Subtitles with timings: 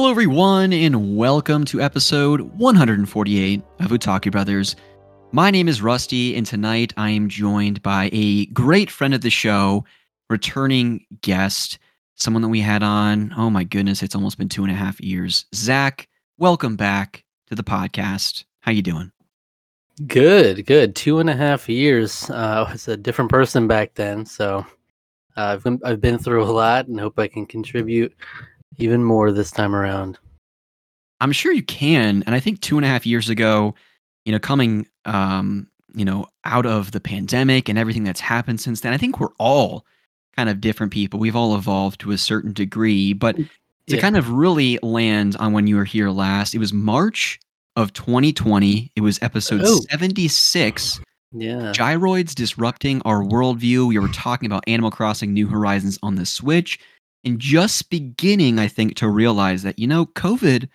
[0.00, 4.74] Hello, everyone, and welcome to episode 148 of Otaku Brothers.
[5.30, 9.28] My name is Rusty, and tonight I am joined by a great friend of the
[9.28, 9.84] show,
[10.30, 11.78] returning guest,
[12.14, 13.34] someone that we had on.
[13.36, 15.44] Oh my goodness, it's almost been two and a half years.
[15.54, 18.44] Zach, welcome back to the podcast.
[18.60, 19.12] How you doing?
[20.06, 20.96] Good, good.
[20.96, 22.30] Two and a half years.
[22.30, 24.64] Uh, I was a different person back then, so
[25.36, 28.14] uh, I've been, I've been through a lot, and hope I can contribute
[28.82, 30.18] even more this time around.
[31.20, 33.74] I'm sure you can, and I think two and a half years ago,
[34.24, 38.80] you know, coming, um, you know, out of the pandemic and everything that's happened since
[38.80, 39.84] then, I think we're all
[40.36, 41.20] kind of different people.
[41.20, 43.46] We've all evolved to a certain degree, but to
[43.96, 44.00] Yeah.
[44.00, 47.38] kind of really land on when you were here last, it was March
[47.76, 48.90] of 2020.
[48.96, 49.80] It was episode Oh.
[49.90, 51.00] 76
[51.32, 51.72] Yeah.
[51.74, 53.88] gyroids disrupting our worldview.
[53.88, 56.78] We were talking about Animal Crossing New Horizons on the Switch
[57.24, 60.68] and just beginning, I think, to realize that, you know, COVID,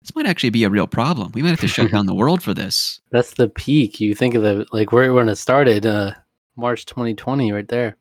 [0.00, 1.32] this might actually be a real problem.
[1.34, 3.00] We might have to shut down the world for this.
[3.10, 4.00] That's the peak.
[4.00, 6.12] You think of the like where when it started, uh,
[6.56, 7.96] March 2020, right there.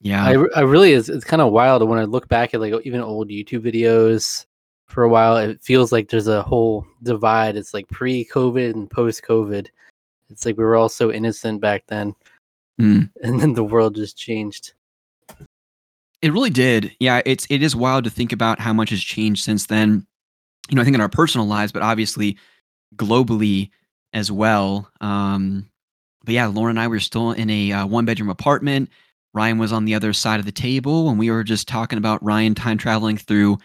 [0.00, 0.24] Yeah.
[0.24, 1.08] I, I really is.
[1.08, 4.44] It's kind of wild when I look back at like even old YouTube videos.
[4.86, 7.56] For a while, it feels like there's a whole divide.
[7.56, 9.66] It's like pre-COVID and post-COVID.
[10.30, 12.14] It's like we were all so innocent back then,
[12.80, 13.10] Mm.
[13.22, 14.72] and then the world just changed.
[16.20, 16.94] It really did.
[16.98, 20.06] Yeah, it's it is wild to think about how much has changed since then.
[20.68, 22.36] You know, I think in our personal lives, but obviously
[22.96, 23.70] globally
[24.12, 24.90] as well.
[25.00, 25.68] Um,
[26.24, 28.90] but yeah, Lauren and I were still in a uh, one bedroom apartment.
[29.34, 32.22] Ryan was on the other side of the table, and we were just talking about
[32.22, 33.58] Ryan time traveling through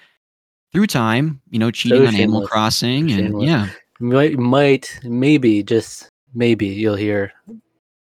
[0.72, 1.42] through time.
[1.50, 2.48] You know, cheating on Animal.
[2.48, 7.34] Crossing, and yeah, might might maybe just maybe you'll hear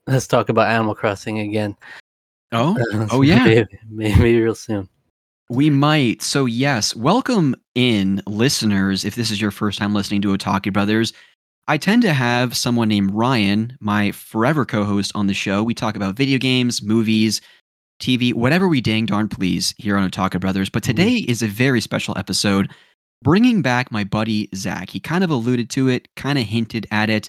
[0.06, 1.76] us talk about Animal Crossing again.
[2.54, 3.44] Oh, Oh, yeah.
[3.44, 4.88] maybe, maybe real soon.
[5.50, 6.22] We might.
[6.22, 9.04] So, yes, welcome in listeners.
[9.04, 11.12] If this is your first time listening to Otaku Brothers,
[11.68, 15.62] I tend to have someone named Ryan, my forever co host on the show.
[15.62, 17.40] We talk about video games, movies,
[18.00, 20.70] TV, whatever we dang darn please here on Otaku Brothers.
[20.70, 20.96] But mm-hmm.
[20.96, 22.70] today is a very special episode
[23.22, 24.90] bringing back my buddy Zach.
[24.90, 27.28] He kind of alluded to it, kind of hinted at it.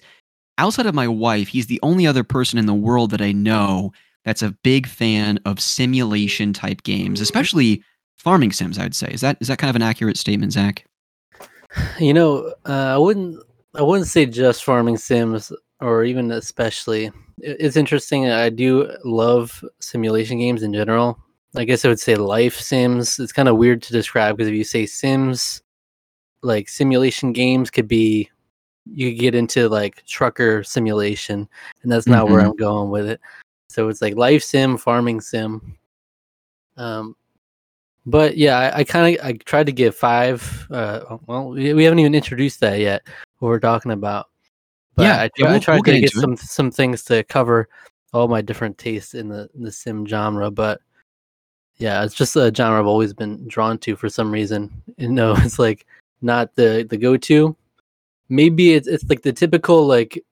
[0.58, 3.92] Outside of my wife, he's the only other person in the world that I know
[4.26, 7.82] that's a big fan of simulation type games, especially
[8.18, 8.78] farming sims.
[8.78, 10.84] I'd say is that is that kind of an accurate statement, Zach?
[11.98, 13.42] You know, uh, I wouldn't
[13.74, 17.10] I wouldn't say just farming sims or even especially.
[17.38, 18.28] It's interesting.
[18.28, 21.18] I do love simulation games in general.
[21.54, 23.18] I guess I would say life sims.
[23.18, 25.62] It's kind of weird to describe because if you say sims,
[26.42, 28.28] like simulation games could be,
[28.86, 31.48] you could get into like trucker simulation,
[31.82, 32.46] and that's not where Mhm.
[32.46, 33.20] I'm going with it.
[33.68, 35.76] So it's like life sim, farming sim.
[36.76, 37.16] Um,
[38.04, 40.66] but yeah, I, I kind of I tried to give five.
[40.70, 43.02] Uh, well, we, we haven't even introduced that yet.
[43.38, 44.28] What we're talking about.
[44.94, 46.20] But Yeah, I, yeah, try, I we'll- tried we'll to get into it.
[46.20, 47.68] some some things to cover
[48.12, 50.50] all my different tastes in the in the sim genre.
[50.50, 50.80] But
[51.78, 54.70] yeah, it's just a genre I've always been drawn to for some reason.
[54.96, 55.86] You know, it's like
[56.22, 57.56] not the the go to.
[58.28, 60.24] Maybe it's it's like the typical like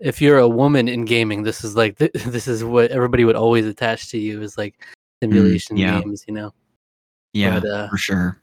[0.00, 3.36] if you're a woman in gaming, this is like th- this is what everybody would
[3.36, 4.74] always attach to you is like
[5.22, 6.00] simulation Mm, yeah.
[6.00, 6.52] games, you know.
[7.32, 8.40] Yeah, But, uh, for sure.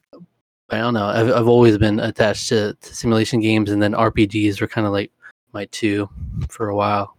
[0.70, 1.06] I don't know.
[1.06, 4.94] I've I've always been attached to, to simulation games, and then RPGs were kind of
[4.94, 5.12] like
[5.54, 6.10] my two
[6.50, 7.16] for a while.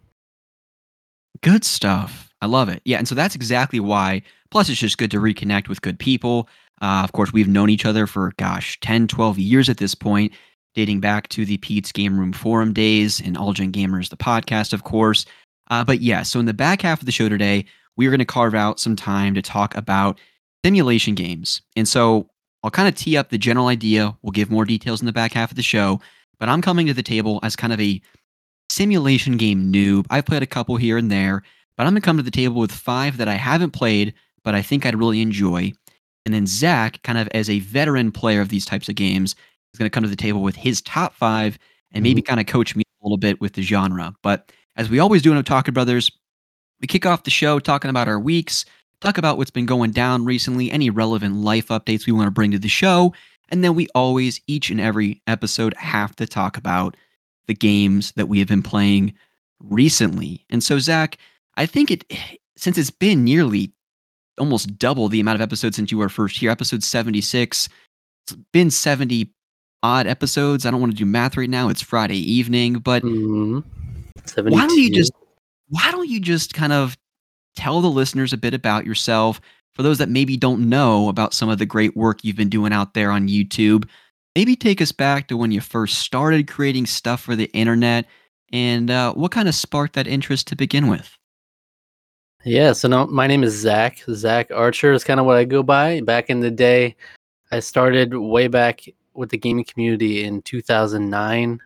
[1.42, 2.32] Good stuff.
[2.40, 2.82] I love it.
[2.84, 4.22] Yeah, and so that's exactly why.
[4.50, 6.48] Plus, it's just good to reconnect with good people.
[6.82, 10.32] Uh, of course, we've known each other for, gosh, 10, 12 years at this point,
[10.76, 14.84] dating back to the Pete's Game Room Forum days and All Gamers, the podcast, of
[14.84, 15.24] course.
[15.70, 17.64] Uh, but yeah, so in the back half of the show today,
[17.96, 20.20] we are going to carve out some time to talk about
[20.62, 21.62] simulation games.
[21.76, 22.28] And so
[22.62, 24.14] I'll kind of tee up the general idea.
[24.20, 25.98] We'll give more details in the back half of the show.
[26.38, 28.02] But I'm coming to the table as kind of a
[28.68, 30.04] simulation game noob.
[30.10, 31.42] I've played a couple here and there,
[31.78, 34.12] but I'm going to come to the table with five that I haven't played,
[34.44, 35.72] but I think I'd really enjoy.
[36.26, 39.34] And then Zach, kind of as a veteran player of these types of games,
[39.76, 41.58] is going to come to the table with his top five
[41.92, 42.28] and maybe mm-hmm.
[42.28, 44.14] kind of coach me a little bit with the genre.
[44.22, 46.10] But as we always do in Otaku Brothers,
[46.80, 48.64] we kick off the show talking about our weeks,
[49.00, 52.50] talk about what's been going down recently, any relevant life updates we want to bring
[52.50, 53.14] to the show,
[53.50, 56.96] and then we always, each and every episode, have to talk about
[57.46, 59.14] the games that we have been playing
[59.60, 60.44] recently.
[60.50, 61.18] And so, Zach,
[61.56, 62.04] I think it,
[62.56, 63.72] since it's been nearly
[64.38, 67.68] almost double the amount of episodes since you were first here, episode 76,
[68.24, 69.32] it's been 70
[69.82, 70.66] odd episodes.
[70.66, 71.68] I don't want to do math right now.
[71.68, 73.60] It's Friday evening, but Mm-hmm.
[74.48, 75.12] why don't you just
[75.68, 76.96] why don't you just kind of
[77.56, 79.40] tell the listeners a bit about yourself
[79.74, 82.72] for those that maybe don't know about some of the great work you've been doing
[82.72, 83.88] out there on YouTube,
[84.34, 88.06] maybe take us back to when you first started creating stuff for the internet
[88.52, 91.16] and uh, what kind of sparked that interest to begin with?
[92.44, 94.04] Yeah, so now my name is Zach.
[94.08, 96.00] Zach Archer is kind of what I go by.
[96.02, 96.94] Back in the day,
[97.50, 98.82] I started way back
[99.16, 101.60] with the gaming community in 2009,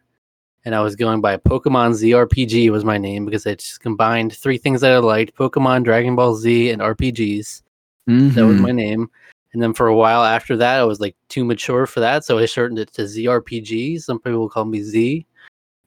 [0.65, 4.59] and I was going by Pokemon ZRPG was my name because I just combined three
[4.59, 7.63] things that I liked: Pokemon, Dragon Ball Z, and RPGs.
[8.09, 8.31] Mm-hmm.
[8.31, 9.11] That was my name.
[9.53, 12.39] And then for a while after that, I was like too mature for that, so
[12.39, 14.01] I shortened it to ZRPG.
[14.01, 15.27] Some people call me Z.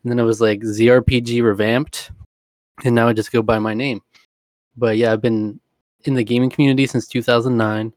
[0.03, 2.11] And then it was like ZRPG revamped,
[2.83, 4.01] and now I just go by my name.
[4.75, 5.59] But yeah, I've been
[6.03, 7.93] in the gaming community since 2009,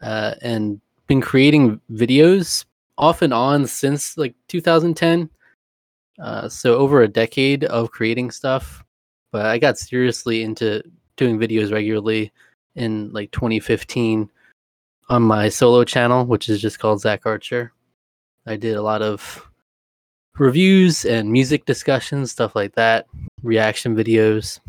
[0.00, 2.64] uh, and been creating videos
[2.98, 5.30] off and on since like 2010.
[6.20, 8.84] Uh, so over a decade of creating stuff.
[9.32, 10.82] But I got seriously into
[11.16, 12.32] doing videos regularly
[12.76, 14.30] in like 2015
[15.08, 17.72] on my solo channel, which is just called Zach Archer.
[18.46, 19.48] I did a lot of
[20.38, 23.06] reviews and music discussions, stuff like that,
[23.42, 24.60] reaction videos.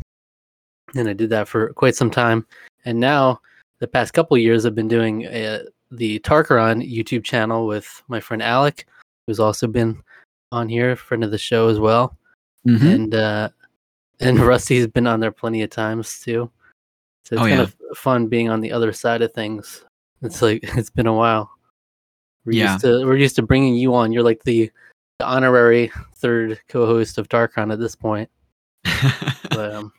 [0.94, 2.46] And I did that for quite some time.
[2.84, 3.40] And now,
[3.80, 8.42] the past couple years, I've been doing uh, the Tarqaron YouTube channel with my friend
[8.42, 8.86] Alec,
[9.26, 10.02] who's also been
[10.52, 12.16] on here, friend of the show as well.
[12.66, 12.94] Mhm.
[12.94, 13.48] And uh,
[14.20, 16.50] and Rusty's been on there plenty of times too.
[17.24, 17.62] So it's Oh, kind yeah.
[17.62, 19.84] of fun being on the other side of things.
[20.22, 21.50] It's like it's been a while.
[22.44, 22.72] We're Yeah.
[22.72, 24.12] used to we're used to bringing you on.
[24.12, 24.70] You're like the,
[25.18, 28.30] the honorary third co-host of Darkon at this point.
[29.50, 29.92] But um,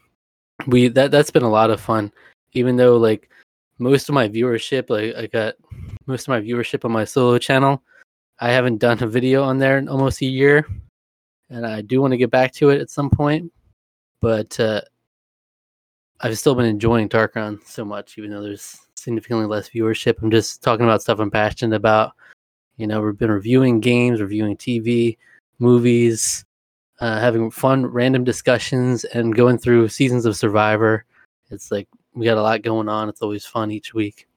[0.67, 2.11] we that that's been a lot of fun.
[2.53, 3.29] Even though like
[3.79, 5.55] most of my viewership, like I got
[6.07, 7.83] most of my viewership on my solo channel,
[8.39, 10.67] I haven't done a video on there in almost a year,
[11.49, 13.51] and I do want to get back to it at some point.
[14.21, 14.81] But uh,
[16.21, 20.21] I've still been enjoying Darkon so much, even though there's significantly less viewership.
[20.21, 22.13] I'm just talking about stuff I'm passionate about.
[22.77, 25.17] You know, we've been reviewing games, reviewing TV,
[25.59, 26.45] movies,
[26.99, 31.05] uh, having fun, random discussions, and going through seasons of Survivor.
[31.49, 33.09] It's like we got a lot going on.
[33.09, 34.27] It's always fun each week.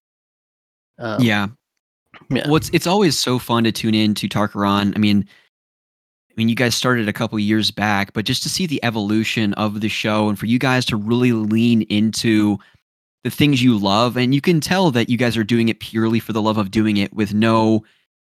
[0.99, 1.49] Um, yeah.
[2.31, 2.47] Yeah.
[2.47, 4.93] Well, it's, it's always so fun to tune in to Tarqaron.
[4.95, 5.27] I mean,
[6.31, 9.53] I mean, you guys started a couple years back, but just to see the evolution
[9.55, 12.59] of the show and for you guys to really lean into
[13.25, 16.21] the things you love, and you can tell that you guys are doing it purely
[16.21, 17.85] for the love of doing it, with no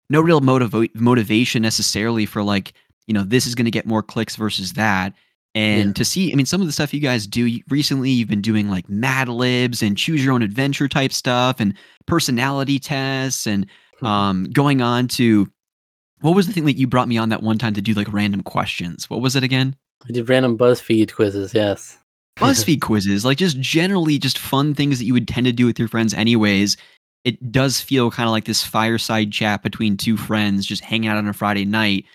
[0.09, 2.73] no real motiva- motivation necessarily for like
[3.05, 5.13] you know this is going to get more clicks versus that.
[5.55, 5.93] And Yeah.
[5.93, 8.69] to see, I mean, some of the stuff you guys do recently, you've been doing
[8.69, 11.73] like Mad Libs and choose your own adventure type stuff and
[12.05, 13.65] personality tests and
[14.01, 14.07] Mhm.
[14.07, 15.49] um, going on to
[16.21, 18.11] what was the thing that you brought me on that one time to do like
[18.13, 19.09] random questions?
[19.09, 19.75] What was it again?
[20.07, 21.53] I did random BuzzFeed quizzes.
[21.53, 21.97] Yes.
[22.37, 25.79] BuzzFeed quizzes, like just generally just fun things that you would tend to do with
[25.79, 26.77] your friends anyways.
[27.25, 31.17] It does feel kind of like this fireside chat between two friends just hanging out
[31.17, 32.05] on a Friday night,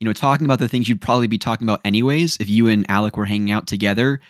[0.00, 2.88] you know, talking about the things you'd probably be talking about anyways if you and
[2.90, 4.20] Alec were hanging out together,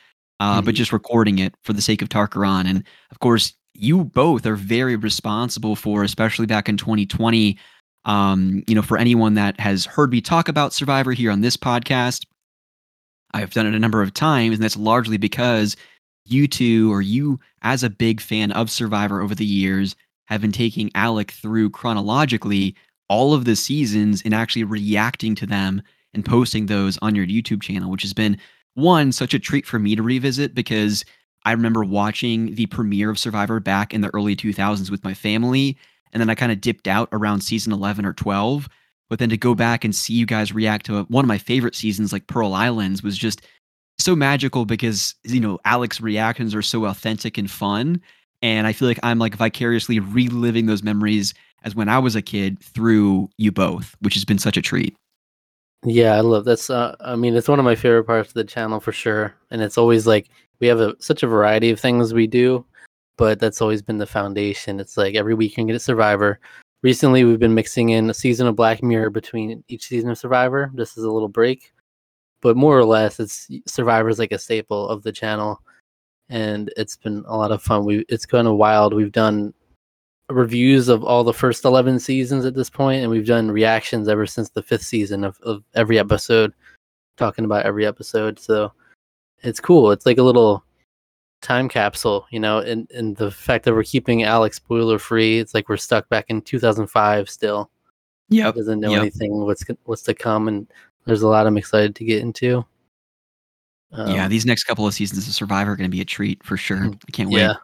[0.40, 0.78] uh, but Mhm.
[0.78, 2.66] just recording it for the sake of Tarqaron.
[2.66, 7.58] And of course, you both are very responsible for, especially back in 2020.
[8.04, 11.56] Um, you know, for anyone that has heard me talk about Survivor here on this
[11.56, 12.24] podcast,
[13.34, 15.76] I've done it a number of times, and that's largely because
[16.24, 19.94] you two, or you as a big fan of Survivor over the years,
[20.28, 22.74] have been taking Alec through chronologically
[23.08, 25.82] all of the seasons and actually reacting to them
[26.14, 28.38] and posting those on your YouTube channel, which has been
[28.74, 31.04] one such a treat for me to revisit because
[31.44, 35.76] I remember watching the premiere of Survivor back in the early 2000s with my family,
[36.12, 38.68] and then I kind of dipped out around season 11 or 12.
[39.10, 41.74] But then to go back and see you guys react to one of my favorite
[41.74, 43.42] seasons, like Pearl Islands, was just
[43.98, 48.00] so magical because you know Alec's reactions are so authentic and fun,
[48.42, 52.22] and I feel like I'm like vicariously reliving those memories as when I was a
[52.22, 54.96] kid through you both, which has been such a treat.
[55.84, 56.70] Yeah, I love that's.
[56.70, 59.62] Uh, I mean, it's one of my favorite parts of the channel for sure, and
[59.62, 60.28] it's always like
[60.60, 62.64] we have a such a variety of things we do,
[63.16, 64.80] but that's always been the foundation.
[64.80, 66.40] It's like every week you can get a Survivor.
[66.82, 70.70] Recently, we've been mixing in a season of Black Mirror between each season of Survivor.
[70.74, 71.72] This is a little break,
[72.40, 75.60] but more or less, it's Survivor's like a staple of the channel,
[76.28, 77.84] and it's been a lot of fun.
[77.84, 78.94] We it's kind of wild.
[78.94, 79.54] We've done
[80.30, 84.26] reviews of all the first 11 seasons at this point and we've done reactions ever
[84.26, 86.52] since the fifth season of, of every episode
[87.16, 88.70] talking about every episode so
[89.42, 90.62] it's cool it's like a little
[91.40, 95.54] time capsule you know and, and the fact that we're keeping alec spoiler free it's
[95.54, 97.70] like we're stuck back in 2005 still
[98.28, 99.00] yeah doesn't know Yep.
[99.00, 100.66] anything what's what's to come and
[101.06, 102.62] there's a lot i'm excited to get into
[103.92, 106.42] yeah, Um, these next couple of seasons of Survivor are going to be a treat
[106.44, 106.86] for sure.
[106.86, 107.40] I can't wait.
[107.40, 107.54] yeah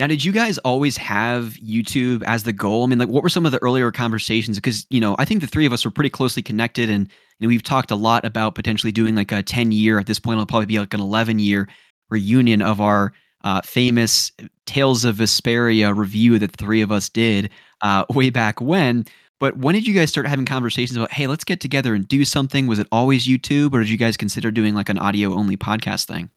[0.00, 2.84] Now, did you guys always have YouTube as the goal?
[2.84, 4.56] I mean, like, what were some of the earlier conversations?
[4.56, 7.46] Because you know, I think the three of us were pretty closely connected, and you
[7.46, 9.98] know, we've talked a lot about potentially doing like a ten year.
[9.98, 11.68] At this point, it'll probably be like an eleven year
[12.10, 13.12] reunion of our
[13.44, 14.32] uh, famous
[14.66, 17.50] Tales of Vesperia review that the three of us did
[17.82, 19.04] uh, way back when.
[19.40, 22.24] But when did you guys start having conversations about, hey, let's get together and do
[22.24, 22.66] something?
[22.66, 26.06] Was it always YouTube, or did you guys consider doing like an audio only podcast
[26.06, 26.30] thing?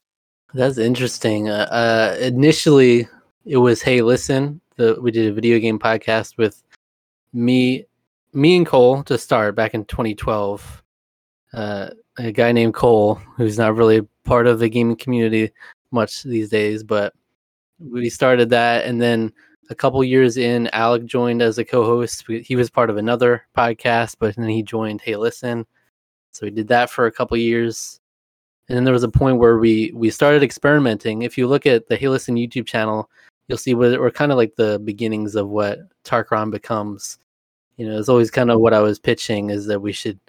[0.54, 1.50] That's interesting.
[1.50, 3.08] Uh, uh, initially,
[3.46, 6.64] it was, hey, listen, the, we did a video game podcast with
[7.34, 7.86] me,
[8.34, 10.84] me and Cole to start back in 2012.
[11.54, 15.52] Uh, a guy named Cole, who's not really part of the gaming community
[15.92, 17.14] much these days, but
[17.80, 19.32] we started that, and then
[19.70, 22.26] a couple years in, Alec joined as a co-host.
[22.28, 25.66] He was part of another podcast, but then he joined Hey Listen.
[26.32, 28.00] So we did that for a couple years,
[28.70, 31.24] and then there was a point where we we started experimenting.
[31.24, 33.10] If you look at the Hey Listen YouTube channel,
[33.48, 37.20] you'll see we're, we're kind of like the beginnings of what Tarqaron becomes.
[37.78, 40.20] You know, it's always kind of what I was pitching is that we should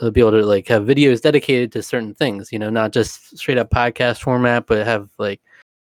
[0.00, 2.52] uh, be able to like have videos dedicated to certain things.
[2.52, 5.40] You know, not just straight up podcast format, but have like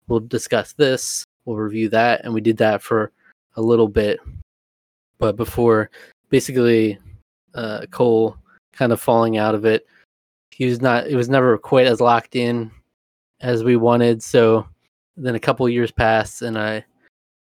[0.09, 3.11] we'll discuss this, we'll review that, and we did that for
[3.57, 4.21] a little bit.
[5.19, 5.91] But before,
[6.29, 6.99] basically,
[7.55, 8.37] uh, Cole
[8.73, 9.87] kind of falling out of it,
[10.51, 11.09] he was not.
[11.09, 12.71] It was never quite as locked in
[13.41, 14.23] as we wanted.
[14.23, 14.67] So
[15.17, 16.85] then a couple years passed, and I.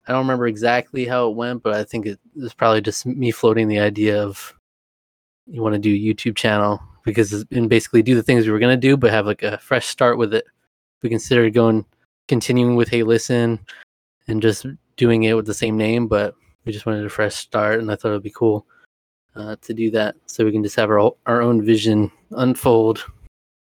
[0.07, 3.29] I don't remember exactly how it went, but I think it was probably just me
[3.29, 4.51] floating the idea of
[5.45, 8.59] you want to do a YouTube channel because and basically do the things we were
[8.59, 10.45] gonna do, but have like a fresh start with it.
[11.03, 11.85] We considered going
[12.27, 13.59] continuing with Hey Listen
[14.27, 14.65] and just
[14.97, 16.35] doing it with the same name, but
[16.65, 18.65] we just wanted a fresh start, and I thought it'd be cool
[19.35, 23.05] uh, to do that, so we can just have our our own vision unfold.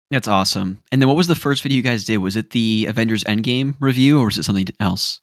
[0.10, 0.82] That's awesome.
[0.92, 2.18] And then, what was the first video you guys did?
[2.18, 5.20] Was it the Avengers Endgame review, or was it something else?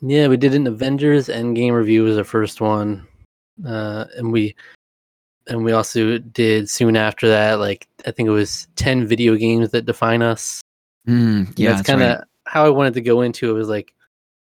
[0.00, 3.06] Yeah, we did an Avengers Endgame review was our first one,
[3.66, 4.54] uh, and we
[5.48, 9.70] and we also did soon after that, like I think it was ten video games
[9.70, 10.60] that define us.
[11.08, 12.26] Mm, yeah, that's, that's kind of right.
[12.46, 13.54] how I wanted to go into it.
[13.54, 13.92] Was like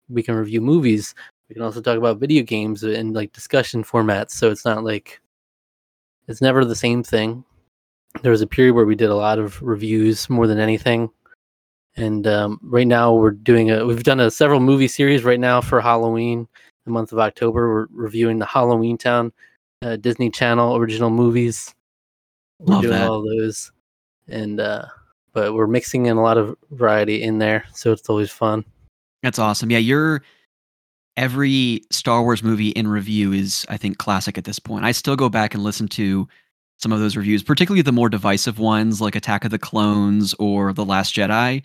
[0.09, 1.15] we can review movies,
[1.49, 4.31] we can also talk about video games in like discussion formats.
[4.31, 5.21] So it's not like
[6.27, 7.43] it's never the same thing.
[8.21, 11.09] There was a period where we did a lot of reviews more than anything,
[11.97, 13.85] and um, right now we're doing a.
[13.85, 16.47] We've done a several movie series right now for Halloween,
[16.85, 17.67] the month of October.
[17.73, 19.33] We're reviewing the Halloween Town
[19.81, 21.75] uh, Disney Channel original movies.
[22.59, 23.09] We're Love doing that.
[23.09, 23.71] all those,
[24.29, 24.85] and uh,
[25.33, 28.63] but we're mixing in a lot of variety in there, so it's always fun.
[29.25, 29.71] That's awesome.
[29.71, 30.21] Yeah, you're
[31.17, 34.85] every Star Wars movie in review is, I think, classic at this point.
[34.85, 36.27] I still go back and listen to
[36.77, 40.73] some of those reviews, particularly the more divisive ones like Attack of the Clones or
[40.73, 41.63] The Last Jedi.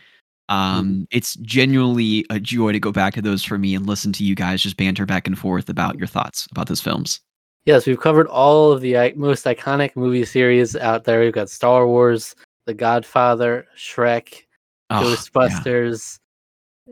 [0.49, 1.02] Um, mm-hmm.
[1.11, 4.35] It's genuinely a joy to go back to those for me and listen to you
[4.35, 7.21] guys just banter back and forth about your thoughts about those films.
[7.67, 11.21] Yes, we've covered all of the most iconic movie series out there.
[11.21, 14.45] We've got Star Wars, The Godfather, Shrek,
[14.88, 16.21] oh, Ghostbusters.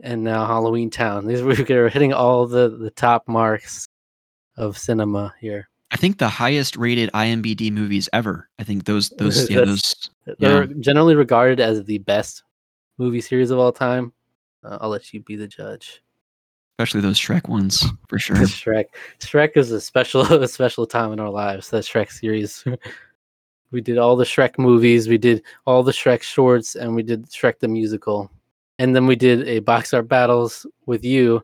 [0.03, 1.25] And now Halloween Town.
[1.25, 3.87] These we're hitting all the the top marks
[4.57, 5.69] of cinema here.
[5.91, 8.49] I think the highest rated IMBD movies ever.
[8.59, 10.73] I think those those yeah those they're yeah.
[10.79, 12.43] generally regarded as the best
[12.97, 14.13] movie series of all time.
[14.63, 16.01] Uh, I'll let you be the judge
[16.79, 18.37] especially those Shrek ones for sure.
[18.37, 18.85] Shrek,
[19.19, 21.69] Shrek is a special, a special time in our lives.
[21.69, 22.63] That Shrek series.
[23.71, 27.25] we did all the Shrek movies, we did all the Shrek shorts, and we did
[27.25, 28.31] Shrek the musical,
[28.79, 31.43] and then we did a box art battles with you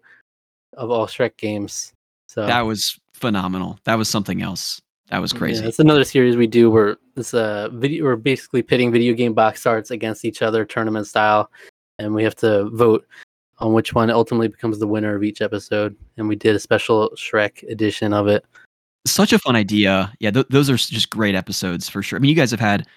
[0.74, 1.94] of all Shrek games.
[2.28, 3.78] So that was phenomenal.
[3.84, 4.82] That was something else.
[5.10, 5.62] That was crazy.
[5.62, 8.06] Yeah, it's another series we do where it's a video.
[8.06, 11.52] We're basically pitting video game box arts against each other, tournament style,
[12.00, 13.06] and we have to vote
[13.60, 15.96] on which one ultimately becomes the winner of each episode.
[16.18, 18.46] And we did a special Shrek edition of it.
[19.06, 20.12] Such a fun idea.
[20.20, 22.18] Yeah, th- those are just great episodes for sure.
[22.18, 22.88] I mean, you guys have had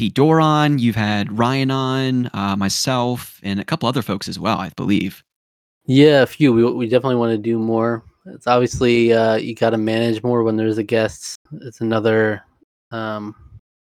[0.00, 4.38] Pete Dorr on, you've had Ryan on, uh, myself, and a couple other folks as
[4.38, 5.22] well, I believe.
[5.84, 6.54] Yeah, a few.
[6.54, 8.02] We, we definitely want to do more.
[8.24, 11.36] It's obviously uh, you got to manage more when there's a guest.
[11.60, 12.42] It's another
[12.92, 13.34] um,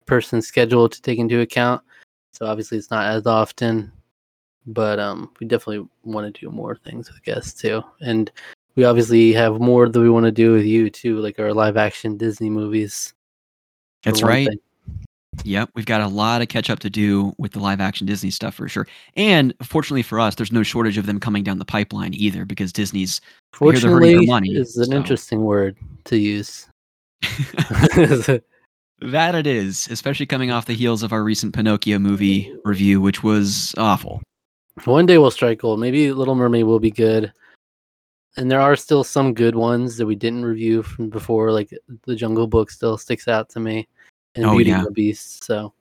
[0.05, 1.81] person's schedule to take into account.
[2.35, 3.91] So obviously it's not as often
[4.67, 8.31] but um, we definitely want to do more things with guests too, and
[8.77, 11.79] we obviously have more that we want to do with you too, like our live
[11.79, 13.15] action Disney movies.
[14.05, 14.47] That's right.
[14.49, 14.59] Thing.
[15.45, 18.31] Yep, we've got a lot of catch up to do with the live action Disney
[18.31, 18.87] stuff for sure.
[19.17, 22.73] And fortunately for us, there's no shortage of them coming down the pipeline either because
[22.73, 23.21] Disney's
[23.53, 24.97] fortunately money, is an so.
[24.97, 26.69] interesting word to use.
[29.01, 33.23] that it is, especially coming off the heels of our recent Pinocchio movie review, which
[33.23, 34.23] was awful.
[34.85, 35.81] One day we'll strike gold.
[35.81, 37.33] Maybe Little Mermaid will be good.
[38.37, 41.53] and there are still some good ones that we didn't review from before.
[41.53, 41.73] Like
[42.07, 43.89] the Jungle Book still sticks out to me,
[44.35, 44.85] and Oh, Beauty yeah.
[44.85, 45.45] the Beast.
[45.45, 45.73] So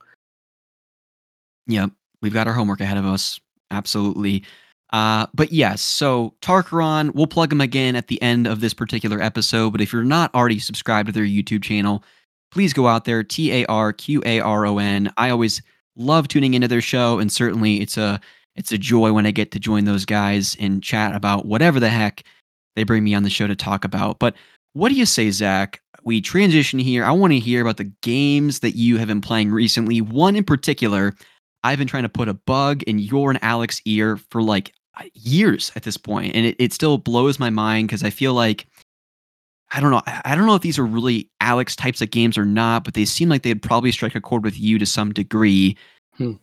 [1.68, 1.92] Yep,
[2.22, 3.40] we've got our homework ahead of us.
[3.70, 4.44] Absolutely.
[4.92, 9.22] Uh, but yes, so Tarqaron, we'll plug them again at the end of this particular
[9.22, 9.70] episode.
[9.72, 12.04] But if you're not already subscribed to their YouTube channel,
[12.52, 13.24] please go out there.
[13.24, 15.12] T A R Q A R O N.
[15.18, 15.62] I always
[15.96, 18.20] love tuning into their show, and certainly it's a
[18.58, 21.90] it's a joy when I get to join those guys and chat about whatever the
[21.90, 22.24] heck
[22.76, 24.20] they bring me on the show to talk about.
[24.20, 24.36] But
[24.74, 25.82] what do you say, Zach?
[26.04, 27.04] We transition here.
[27.06, 30.02] I want to hear about the games that you have been playing recently.
[30.02, 31.16] One in particular
[31.64, 35.04] I've been trying to put a bug in your and Alec's ear for like uh,
[35.14, 38.68] years at this point, and it, it still blows my mind because I feel like
[39.72, 40.02] I don't know.
[40.08, 42.94] I I don't know if these are really Alex types of games or not, but
[42.94, 45.78] they seem like they'd probably strike a chord with you to some degree.
[46.18, 46.34] Hmm.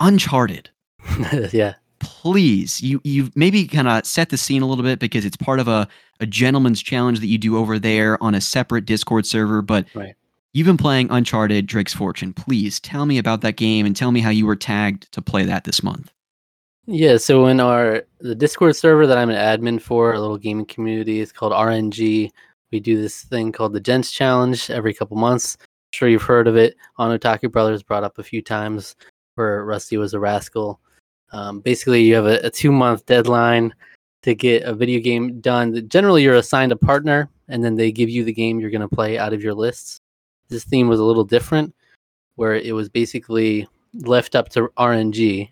[0.00, 0.70] Uncharted,
[1.52, 5.36] yeah, please, you you maybe kind of set the scene a little bit because it's
[5.36, 5.86] part of a
[6.18, 10.14] a gentleman's challenge that you do over there on a separate Discord server, but Right.
[10.52, 12.32] You've been playing Uncharted Drake's Fortune.
[12.32, 15.44] Please tell me about that game and tell me how you were tagged to play
[15.44, 16.12] that this month.
[16.86, 17.18] yeah.
[17.18, 21.20] So in our the Discord server that I'm an admin for, a little gaming community,
[21.20, 22.30] it's called RNG.
[22.72, 25.56] We do this thing called the Gents Challenge every couple months.
[25.60, 26.74] I'm sure you've heard of it.
[26.98, 28.96] On Otaku Brothers brought up a few times
[29.36, 30.80] where Rusty was a rascal.
[31.32, 33.74] Um, basically, you have a, a two month deadline
[34.22, 35.88] to get a video game done.
[35.88, 38.88] Generally, you're assigned a partner, and then they give you the game you're going to
[38.88, 40.00] play out of your lists.
[40.48, 41.74] This theme was a little different,
[42.36, 45.50] where it was basically left up to RNG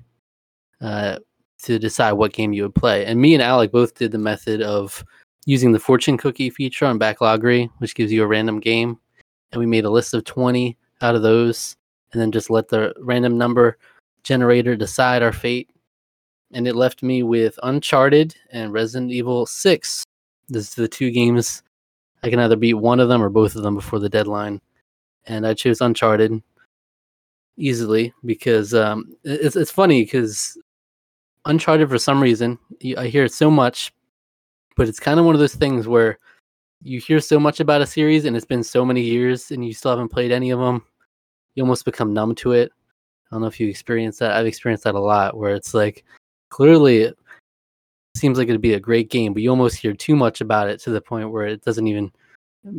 [0.80, 1.18] uh,
[1.62, 3.04] to decide what game you would play.
[3.06, 5.04] And me and Alec both did the method of
[5.46, 8.98] using the fortune cookie feature on Backloggery, which gives you a random game.
[9.52, 11.76] And we made a list of 20 out of those,
[12.12, 13.78] and then just let the random number
[14.28, 15.70] generator decide our fate.
[16.52, 20.04] And it left me with Uncharted and Resident Evil 6.
[20.48, 21.62] These are the two games
[22.22, 24.60] I can either beat one of them or both of them before the deadline.
[25.26, 26.42] And I chose Uncharted
[27.56, 30.56] easily because um, it's it's funny because
[31.44, 32.58] Uncharted for some reason
[32.96, 33.92] I hear it so much,
[34.76, 36.18] but it's kind of one of those things where
[36.82, 39.72] you hear so much about a series and it's been so many years and you
[39.72, 40.84] still haven't played any of them.
[41.54, 42.72] You almost become numb to it.
[43.30, 44.32] I don't know if you experience that.
[44.32, 46.04] I've experienced that a lot where it's like
[46.50, 47.18] clearly it
[48.16, 50.80] seems like it'd be a great game, but you almost hear too much about it
[50.80, 52.10] to the point where it doesn't even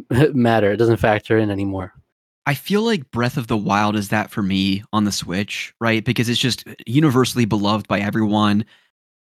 [0.33, 0.71] matter.
[0.71, 1.93] It doesn't factor in anymore.
[2.45, 6.03] I feel like Breath of the Wild is that for me on the Switch, right?
[6.03, 8.65] Because it's just universally beloved by everyone,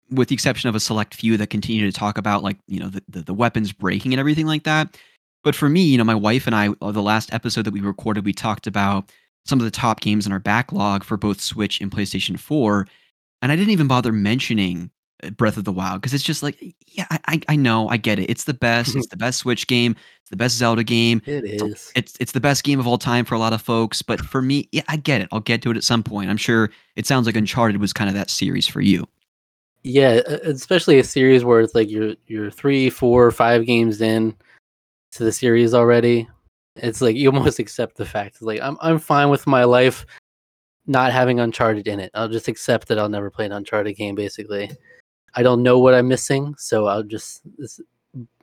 [0.09, 2.87] with the exception of a select few that continue to talk about like, you know,
[2.87, 4.97] the, the, the weapons breaking and everything like that.
[5.43, 7.81] But for me, you know, my wife and I, uh, the last episode that we
[7.81, 9.11] recorded, we talked about
[9.47, 12.87] some of the top games in our backlog for both Switch and PlayStation 4.
[13.41, 14.89] And I didn't even bother mentioning
[15.23, 16.57] uh, Breath of the Wild because it's just like,
[16.87, 18.29] yeah, I, I know, I get it.
[18.29, 18.95] It's the best.
[18.95, 19.95] it's the best Switch game.
[20.21, 21.21] It's the best Zelda game.
[21.25, 21.91] It is.
[21.95, 24.41] It's it's the best game of all time for a lot of folks, but for
[24.41, 25.29] me, yeah, I get it.
[25.31, 26.29] I'll get to it at some point.
[26.29, 29.07] I'm sure it sounds like Uncharted was kind of that series for you.
[29.83, 34.35] Yeah, especially a series where it's like you're you're three, four, five games in
[35.11, 36.27] to the series already.
[36.77, 38.35] It's like you almost accept the fact.
[38.35, 40.05] It's like I'm I'm fine with my life
[40.87, 42.11] not having Uncharted in it.
[42.13, 44.15] I'll just accept that I'll never play an Uncharted game.
[44.15, 44.71] Basically,
[45.35, 47.79] I don't know what I'm missing, so I'll just it's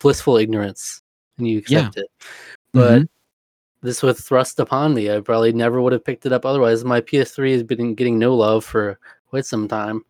[0.00, 1.02] blissful ignorance,
[1.38, 1.80] and you Yeah.
[1.80, 2.06] accept it.
[2.72, 3.08] But Mhm.
[3.82, 5.10] this was thrust upon me.
[5.10, 6.84] I probably never would have picked it up otherwise.
[6.84, 10.04] My PS3 has been getting no love for quite some time,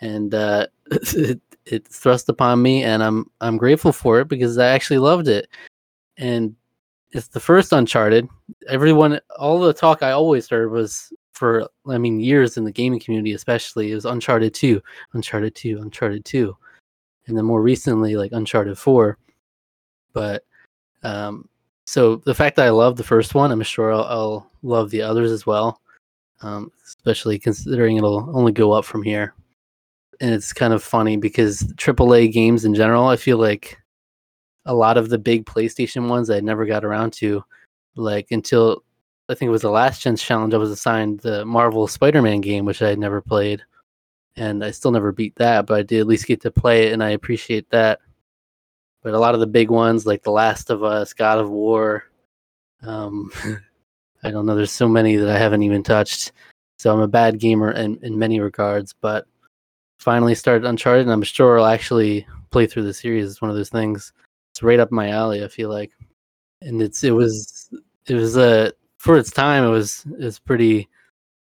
[0.00, 4.68] and uh, it, it thrust upon me, and I'm I'm grateful for it because I
[4.68, 5.48] actually loved it.
[6.18, 6.56] And
[7.12, 8.28] it's the first Uncharted.
[8.68, 13.00] Everyone, all the talk I always heard was for I mean years in the gaming
[13.00, 16.56] community, especially, it was Uncharted Two, Uncharted Two, Uncharted Two,
[17.26, 19.18] and then more recently like Uncharted Four.
[20.12, 20.44] But
[21.02, 21.48] um,
[21.86, 25.02] so the fact that I love the first one, I'm sure I'll, I'll love the
[25.02, 25.80] others as well.
[26.42, 29.34] Um, especially considering it'll only go up from here.
[30.20, 33.78] And it's kind of funny because AAA games in general, I feel like
[34.66, 37.42] a lot of the big PlayStation ones I never got around to,
[37.94, 38.82] like until
[39.28, 42.64] I think it was the last chance challenge, I was assigned the Marvel Spider-Man game,
[42.64, 43.62] which I had never played,
[44.36, 46.92] and I still never beat that, but I did at least get to play it,
[46.92, 48.00] and I appreciate that.
[49.02, 52.04] But a lot of the big ones, like The Last of Us, God of War,
[52.82, 53.30] um,
[54.22, 54.56] I don't know.
[54.56, 56.32] There's so many that I haven't even touched.
[56.78, 59.26] So I'm a bad gamer in, in many regards, but
[59.98, 63.30] finally started Uncharted, and I'm sure I'll actually play through the series.
[63.30, 64.12] It's one of those things.
[64.56, 65.44] It's right up my alley.
[65.44, 65.92] I feel like,
[66.62, 67.68] and it's it was
[68.06, 70.88] it was a for its time it was it's pretty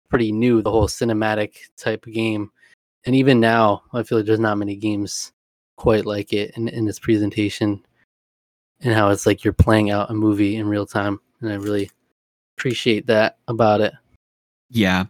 [0.09, 2.51] pretty new the whole cinematic type of game,
[3.05, 5.31] and even now I feel like there's not many games
[5.77, 7.85] quite like it in, in its presentation
[8.81, 11.21] and how it's like you're playing out a movie in real time.
[11.43, 11.91] And I really
[12.57, 13.93] appreciate that about it.
[14.71, 15.05] Yeah.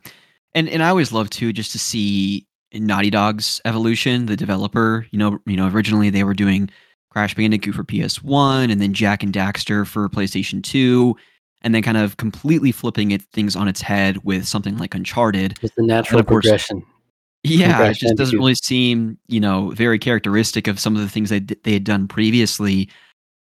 [0.57, 5.07] And and I always love too just to see Naughty Dog's evolution, the developer.
[5.13, 6.69] You know, you know, originally they were doing
[7.13, 11.15] Crash Bandicoot for PS1 and then Jak and Daxter for PlayStation 2
[11.61, 15.59] and then kind of completely flipping it things on its head with something like Uncharted.
[15.61, 16.83] It's the natural course, progression.
[17.45, 21.29] Yeah, it just doesn't really seem, you know, very characteristic of some of the things
[21.29, 22.89] they they had done previously.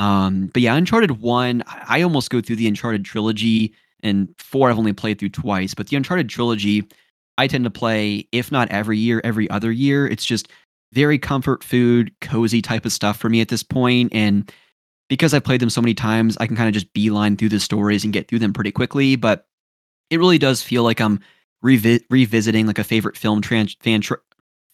[0.01, 4.79] Um, but yeah, Uncharted One, I almost go through the Uncharted trilogy, and four I've
[4.79, 5.73] only played through twice.
[5.73, 6.87] But the Uncharted trilogy,
[7.39, 10.07] I tend to play, if not every year, every other year.
[10.07, 10.49] It's just
[10.93, 14.13] very comfort food, cozy type of stuff for me at this point.
[14.15, 14.51] and
[15.09, 17.61] because I've played them so many times, I can kind of just beeline through the
[17.61, 19.15] stories and get through them pretty quickly.
[19.15, 19.47] But
[20.09, 21.21] it really does feel like I'm
[21.63, 24.15] revi- revisiting like a favorite film trans- fan tr-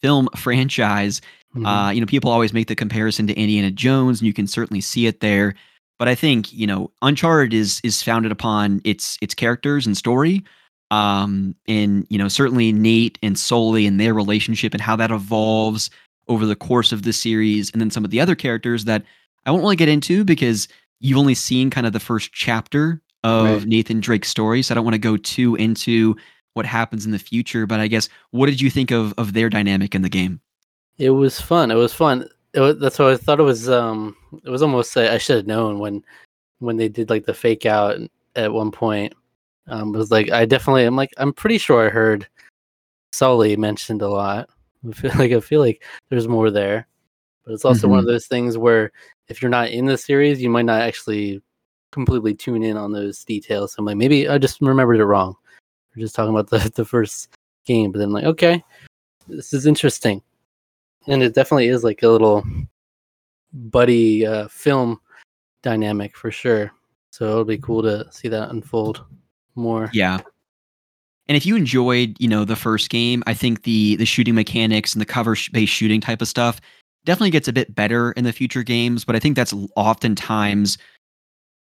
[0.00, 1.20] film franchise.
[1.56, 1.66] Mm-hmm.
[1.66, 4.80] Uh, you know, people always make the comparison to Indiana Jones, and you can certainly
[4.80, 5.56] see it there.
[5.98, 10.44] But I think you know, Uncharted is is founded upon its its characters and story,
[10.92, 15.90] um, and you know, certainly Nate and Sully and their relationship and how that evolves
[16.28, 19.04] over the course of the series, and then some of the other characters that
[19.46, 20.68] I won't really get into because
[21.00, 23.66] you've only seen kind of the first chapter of right.
[23.66, 26.16] Nathan Drake's story, so I don't want to go too into
[26.54, 27.66] what happens in the future.
[27.66, 30.40] But I guess what did you think of of their dynamic in the game?
[30.98, 31.70] It was fun.
[31.70, 32.28] It was fun.
[32.54, 33.68] It was, that's what I thought it was.
[33.68, 36.04] Um, it was almost I should have known when
[36.58, 37.98] when they did like the fake out
[38.36, 39.14] at one point.
[39.68, 40.84] Um, it was like I definitely.
[40.84, 42.26] I'm like I'm pretty sure I heard
[43.12, 44.48] Sully mentioned a lot.
[44.86, 46.86] I feel like I feel like there's more there,
[47.44, 47.90] but it's also mm-hmm.
[47.90, 48.12] one of mm-hmm.
[48.12, 48.92] those things where
[49.28, 51.42] if you're not in the series, you might not actually
[51.92, 53.72] completely tune in on those details.
[53.72, 55.34] So I'm like, maybe I just remembered it wrong.
[55.94, 57.30] We're just talking about the, the first
[57.64, 58.62] game, but then like, okay,
[59.26, 60.22] this is interesting,
[61.06, 62.44] and it definitely is like a little
[63.52, 65.00] buddy uh, film
[65.62, 66.72] dynamic for sure.
[67.10, 69.04] So it'll be cool to see that unfold
[69.54, 69.90] more.
[69.92, 70.20] Yeah.
[71.28, 74.94] And if you enjoyed, you know, the first game, I think the the shooting mechanics
[74.94, 76.60] and the cover based shooting type of stuff
[77.04, 79.04] definitely gets a bit better in the future games.
[79.04, 80.78] But I think that's oftentimes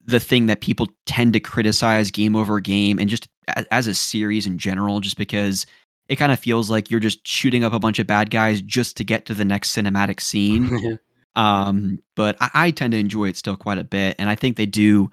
[0.04, 3.28] the thing that people tend to criticize game over game and just
[3.70, 5.66] as a series in general, just because
[6.08, 8.98] it kind of feels like you're just shooting up a bunch of bad guys just
[8.98, 11.00] to get to the next cinematic scene.
[11.36, 14.58] um, but I, I, tend to enjoy it still quite a bit, and I think
[14.58, 15.10] they do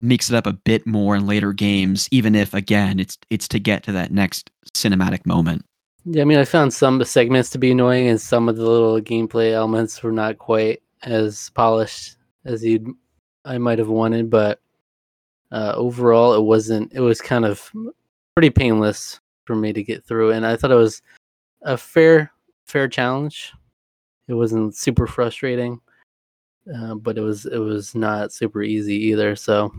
[0.00, 3.60] mix it up a bit more in later games, even if again it's it's to
[3.60, 5.64] get to that next cinematic moment.
[6.04, 9.00] Yeah, I mean, I found some segments to be annoying, and some of the little
[9.00, 12.88] gameplay elements were not quite as polished as you'd
[13.44, 14.60] I might have wanted, but
[15.50, 16.92] uh, overall, it wasn't.
[16.92, 17.70] It was kind of
[18.34, 21.02] pretty painless for me to get through, and I thought it was
[21.62, 22.32] a fair
[22.64, 23.52] fair challenge.
[24.28, 25.80] It wasn't super frustrating,
[26.74, 29.34] uh, but it was it was not super easy either.
[29.36, 29.72] So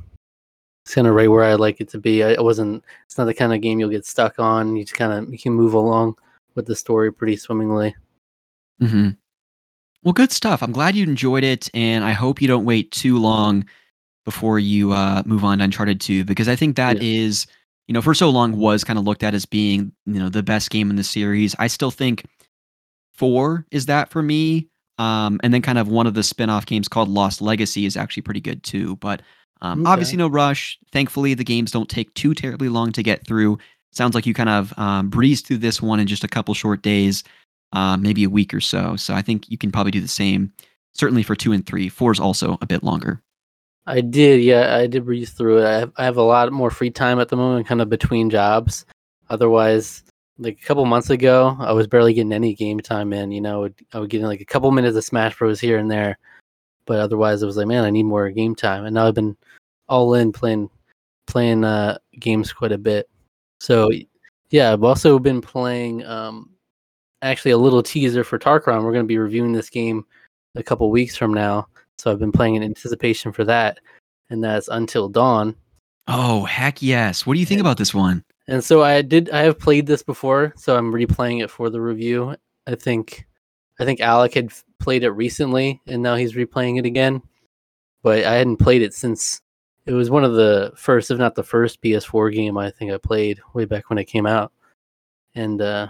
[0.84, 2.24] it's kind of right where I like it to be.
[2.24, 2.84] I, wasn't.
[3.06, 4.76] It's not the kind of game you'll get stuck on.
[4.76, 6.15] You just kind of you can move along
[6.56, 7.96] with the story pretty swimmingly.
[8.80, 9.10] Hmm.
[10.04, 10.63] Well, good stuff.
[10.63, 13.65] I'm glad you enjoyed it, and I hope you don't wait too long
[14.26, 17.24] before you uh, move on to Uncharted 2 because I think that yeah.
[17.24, 17.48] is,
[17.88, 20.44] you know, for so long was kind of looked at as being, you know, the
[20.44, 21.56] best game in the series.
[21.60, 22.26] I still think
[23.13, 24.67] four is that for me.
[24.98, 28.22] Um, and then kind of one of the spin-off games called Lost Legacy is actually
[28.22, 28.98] pretty good too.
[28.98, 29.24] But
[29.62, 29.91] um, okay.
[29.91, 30.78] obviously, no rush.
[30.91, 33.58] Thankfully, the games don't take too terribly long to get through.
[33.91, 36.82] Sounds like you kind of um, breezed through this one in just a couple short
[36.82, 37.24] days
[37.74, 38.95] uh, maybe a week or so.
[38.95, 40.52] So I think you can probably do the same.
[40.93, 41.89] Certainly for two and three.
[41.89, 43.21] Four is also a bit longer.
[43.88, 45.65] I did, yeah, I did breeze through it.
[45.65, 48.30] I have, I have a lot more free time at the moment, kind of between
[48.30, 48.86] jobs.
[49.30, 50.04] Otherwise,
[50.38, 53.32] like a couple months ago, I was barely getting any game time in.
[53.32, 55.89] You know, I would get in like a couple minutes of Smash Bros here and
[55.89, 56.19] there,
[56.86, 58.86] but otherwise, it was like, man, I need more game time.
[58.86, 59.38] And now I've been
[59.91, 60.69] all in playing
[61.27, 63.08] playing uh, games quite a bit.
[63.60, 63.91] So
[64.49, 66.49] yeah, I've also been playing um,
[67.21, 68.84] actually a little teaser for Tarqaron.
[68.84, 70.06] We're going to be reviewing this game
[70.56, 73.80] a couple weeks from now, so I've been playing in anticipation for that,
[74.30, 75.56] and that's Until Dawn.
[76.08, 77.25] Oh heck yes!
[77.25, 78.23] What do you think and, about this one?
[78.47, 79.30] And so I did.
[79.30, 82.36] I have played this before, so I'm replaying it for the review.
[82.67, 83.25] I think,
[83.80, 87.21] I think Alec had played it recently, and now he's replaying it again.
[88.04, 89.41] But I hadn't played it since
[89.86, 92.98] it was one of the first, if not the first, PS4 game I think I
[92.98, 94.52] played way back when it came out.
[95.36, 95.88] And uh,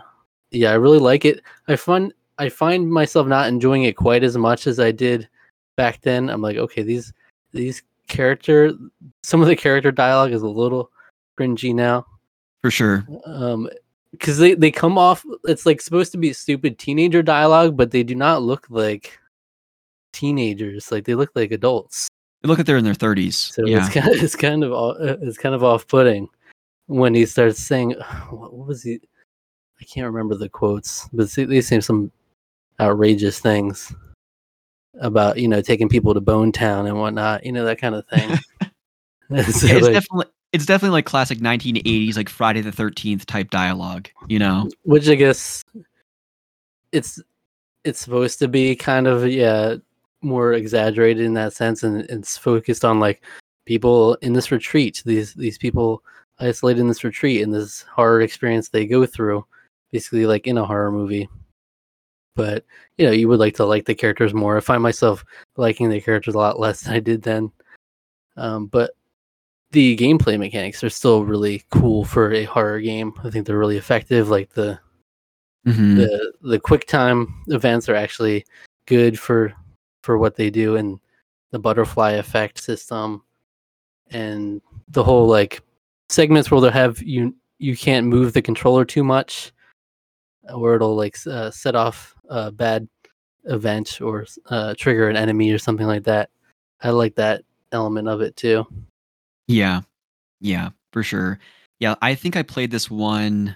[0.51, 1.41] yeah, I really like it.
[1.67, 5.27] I find I find myself not enjoying it quite as much as I did
[5.75, 6.29] back then.
[6.29, 7.13] I'm like, okay, these
[7.51, 8.73] these character,
[9.23, 10.91] some of the character dialogue is a little
[11.39, 12.05] cringy now,
[12.61, 13.05] for sure.
[13.25, 13.69] Um,
[14.11, 18.03] because they they come off, it's like supposed to be stupid teenager dialogue, but they
[18.03, 19.17] do not look like
[20.13, 20.91] teenagers.
[20.91, 22.09] Like they look like adults.
[22.43, 23.33] Look like they're in their 30s.
[23.33, 23.79] So yeah.
[23.79, 26.27] it's kind of it's kind of uh, it's kind of off putting
[26.87, 27.91] when he starts saying
[28.29, 28.99] what, what was he?
[29.79, 32.11] I can't remember the quotes, but see- they say some
[32.79, 33.93] outrageous things
[34.99, 37.45] about you know taking people to Bone Town and whatnot.
[37.45, 38.37] You know that kind of thing.
[39.31, 44.09] So, it's like, definitely it's definitely like classic 1980s like Friday the 13th type dialogue,
[44.27, 44.69] you know.
[44.83, 45.63] which I guess
[46.91, 47.21] it's
[47.85, 49.75] it's supposed to be kind of yeah
[50.21, 53.23] more exaggerated in that sense, and it's focused on like
[53.65, 55.01] people in this retreat.
[55.05, 56.03] These these people
[56.39, 59.45] isolated in this retreat and this horror experience they go through,
[59.91, 61.29] basically like in a horror movie.
[62.35, 62.65] But
[62.97, 64.57] you know, you would like to like the characters more.
[64.57, 65.23] I find myself
[65.57, 67.51] liking the characters a lot less than I did then.
[68.37, 68.91] Um, but
[69.71, 73.13] the gameplay mechanics are still really cool for a horror game.
[73.23, 74.29] I think they're really effective.
[74.29, 74.79] Like the
[75.67, 75.95] Mhm.
[75.97, 78.45] the the quick time events are actually
[78.87, 79.53] good for
[80.01, 80.99] for what they do and
[81.51, 83.23] the butterfly effect system
[84.09, 85.61] and the whole like
[86.09, 89.51] segments where they'll have you you can't move the controller too much
[90.51, 92.87] uh, where it'll like uh, set off a bad
[93.45, 96.29] event or uh, trigger an enemy or something like that
[96.81, 98.65] i like that element of it too
[99.47, 99.81] Yeah.
[100.39, 101.39] Yeah, for sure.
[101.79, 103.55] Yeah, I think I played this one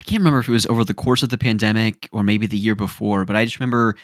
[0.00, 2.58] I can't remember if it was over the course of the pandemic or maybe the
[2.58, 3.94] year before, but I just remember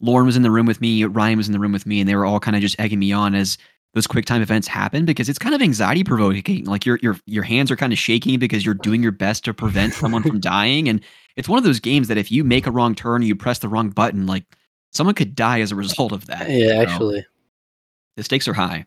[0.00, 2.08] Lauren was in the room with me, Ryan was in the room with me, and
[2.08, 3.56] they were all kind of just egging me on as
[3.94, 6.64] those quick time events happen because it's kind of anxiety provoking.
[6.66, 9.54] Like your your your hands are kind of shaking because you're doing your best to
[9.54, 10.88] prevent someone from dying.
[10.88, 11.00] And
[11.36, 13.68] it's one of those games that if you make a wrong turn, you press the
[13.68, 14.44] wrong button, like
[14.92, 16.48] someone could die as a result of that.
[16.50, 17.24] yeah actually
[18.16, 18.86] the stakes are high.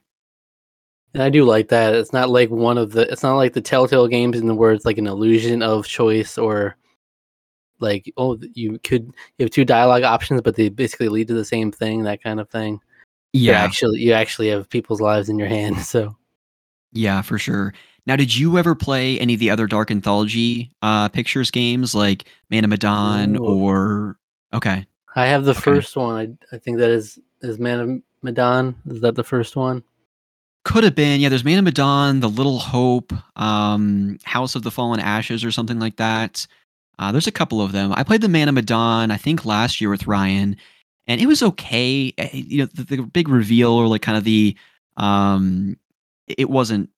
[1.13, 1.95] And I do like that.
[1.95, 3.11] It's not like one of the.
[3.11, 6.37] It's not like the Telltale games in the where it's like an illusion of choice
[6.37, 6.75] or
[7.79, 9.05] like oh you could
[9.37, 12.03] you have two dialogue options, but they basically lead to the same thing.
[12.03, 12.79] That kind of thing.
[13.33, 13.61] Yeah.
[13.63, 15.77] actually, you actually have people's lives in your hand.
[15.85, 16.15] So
[16.93, 17.73] Yeah, for sure.
[18.05, 22.25] Now, did you ever play any of the other Dark Anthology uh, pictures games like
[22.49, 23.39] Man of Medan No.
[23.39, 24.17] or
[24.53, 24.85] okay?
[25.15, 25.59] I have the Okay.
[25.61, 26.37] first one.
[26.51, 28.75] I I think that is is Man of Medan.
[28.89, 29.83] Is that the first one?
[30.65, 31.21] Could have been.
[31.21, 35.51] Yeah, there's Man of Medan, The Little Hope, um, House of the Fallen Ashes, or
[35.51, 36.45] something like that.
[36.99, 37.91] Uh, there's a couple of them.
[37.93, 40.55] I played the Man of Medan, I think last year with Ryan,
[41.07, 42.13] and it was okay.
[42.17, 44.55] Eh, You know, the, the big reveal or like kind of the,
[44.97, 45.77] um,
[46.27, 46.89] it wasn't.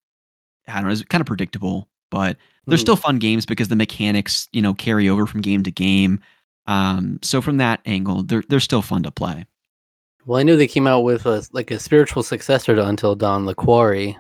[0.68, 0.90] I don't know.
[0.90, 2.36] It was kind of predictable, but
[2.68, 2.82] they're Mhm.
[2.82, 6.20] still fun games because the mechanics, you know, carry over from game to game.
[6.68, 9.46] Um, so from that angle, they're they're still fun to play.
[10.26, 13.46] Well, I knew they came out with a like a spiritual successor to Until Dawn,
[13.46, 14.18] The Quarry.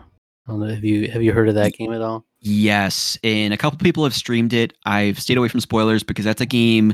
[0.47, 0.73] I don't know.
[0.73, 2.25] Have you have you heard of that game at all?
[2.39, 4.73] Yes, and a couple people have streamed it.
[4.85, 6.93] I've stayed away from spoilers because that's a game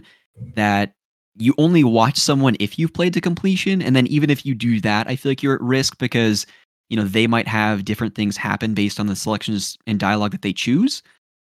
[0.56, 0.94] that
[1.38, 4.82] you only watch someone if you've played to completion, and then even if you do
[4.82, 6.46] that, I feel like you're at risk because
[6.90, 10.42] you know they might have different things happen based on the selections and dialogue that
[10.42, 11.02] they choose.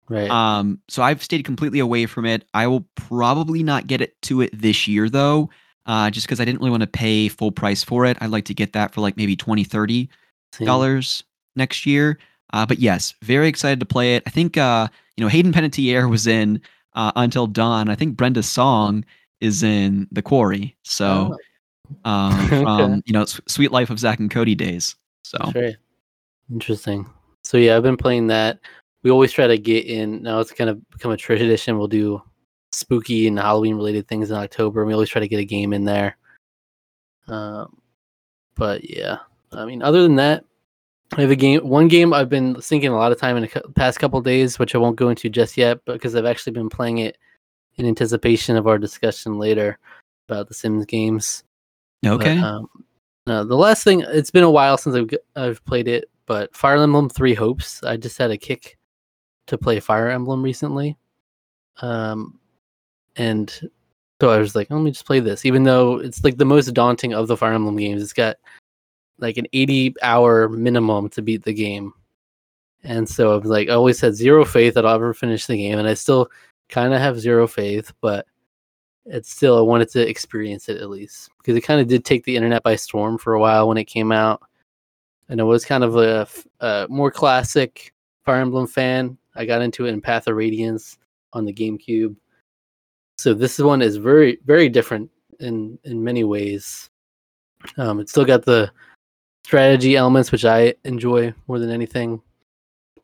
[0.09, 0.31] Right.
[0.31, 2.45] Um, so I've stayed completely away from it.
[2.55, 5.51] I will probably not get it to it this year though,
[5.87, 8.17] uh, just because I didn't really want to pay full price for it.
[8.21, 10.09] I'd like to get that for like maybe 20 30
[10.65, 11.25] dollars
[11.59, 12.18] next year.
[12.55, 14.23] Uh, but yes, very excited to play it.
[14.27, 16.61] I think uh, you know Hayden Panettiere was in
[16.94, 17.90] uh, Until Dawn.
[17.90, 19.05] I think Brenda Song
[19.40, 20.75] is in The Quarry.
[20.83, 21.37] So
[22.05, 22.62] Oh, um, Okay.
[22.62, 24.97] from you know Suite Life of Zack and Cody days.
[25.25, 25.77] So right.
[26.51, 27.07] Interesting.
[27.44, 28.59] So yeah, I've been playing that.
[29.03, 30.23] We always try to get in.
[30.23, 31.79] Now it's kind of become a tradition.
[31.79, 32.23] We'll do
[32.73, 34.81] spooky and Halloween related things in October.
[34.81, 36.16] And we always try to get a game in there.
[37.29, 37.79] Um,
[38.55, 39.18] but yeah,
[39.53, 40.44] I mean, other than that,
[41.16, 41.66] I have a game.
[41.66, 44.75] One game I've been thinking a lot of time in the past couple days, which
[44.75, 47.16] I won't go into just yet, because I've actually been playing it
[47.77, 49.79] in anticipation of our discussion later
[50.29, 51.44] about the Sims games.
[52.03, 52.68] But, okay, um,
[53.27, 56.77] no, the last thing it's been a while since I've I've played it, but Fire
[56.77, 57.83] Emblem Three Hopes.
[57.83, 58.77] I just had a kick
[59.47, 60.99] to play Fire Emblem recently,
[61.81, 62.38] um,
[63.16, 63.51] and
[64.21, 66.66] so I was like, let me just play this, even though it's like the most
[66.75, 68.03] daunting of the Fire Emblem games.
[68.03, 68.37] It's got
[69.18, 71.92] like an eighty hour minimum to beat the game,
[72.85, 75.57] and so I was like, I always had zero faith that I'll ever finish the
[75.57, 76.28] game, and I still
[76.68, 78.26] kind of have zero faith, but
[79.07, 82.24] it's still I wanted to experience it at least because it kind of did take
[82.24, 84.42] the internet by storm for a while when it came out,
[85.28, 85.96] and it was kind of
[86.61, 87.92] a more classic
[88.24, 89.16] Fire Emblem fan.
[89.35, 90.98] I got into it in Path of Radiance
[91.33, 92.16] on the GameCube,
[93.16, 96.90] so this one is very very different in in many ways.
[97.76, 98.70] Um, it's still got the
[99.44, 102.20] strategy elements which I enjoy more than anything,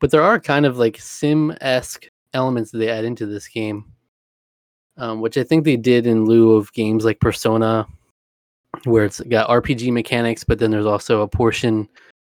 [0.00, 3.84] but there are kind of like sim esque elements that they add into this game
[4.96, 7.86] um, which I think they did in lieu of games like Persona
[8.84, 11.88] where it's got RPG mechanics, but then there's also a portion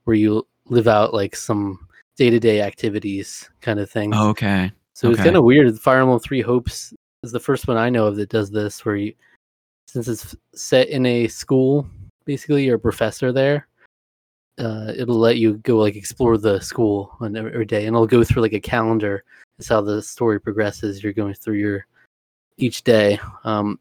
[0.04, 4.14] where you live out like some day to day activities kind of thing.
[4.14, 4.72] Okay.
[4.94, 5.78] So it's kind of weird.
[5.80, 8.96] Fire Emblem Three Hopes is the first one I know of that does this, where
[8.96, 9.14] you,
[9.88, 11.86] since it's set in a school,
[12.24, 13.68] basically you're a professor there.
[14.58, 18.24] Uh, it'll let you go like explore the school on every day, and it'll go
[18.24, 19.24] through like a calendar.
[19.60, 21.04] It's how the story progresses.
[21.04, 21.86] You're going through your
[22.58, 23.80] each day, um,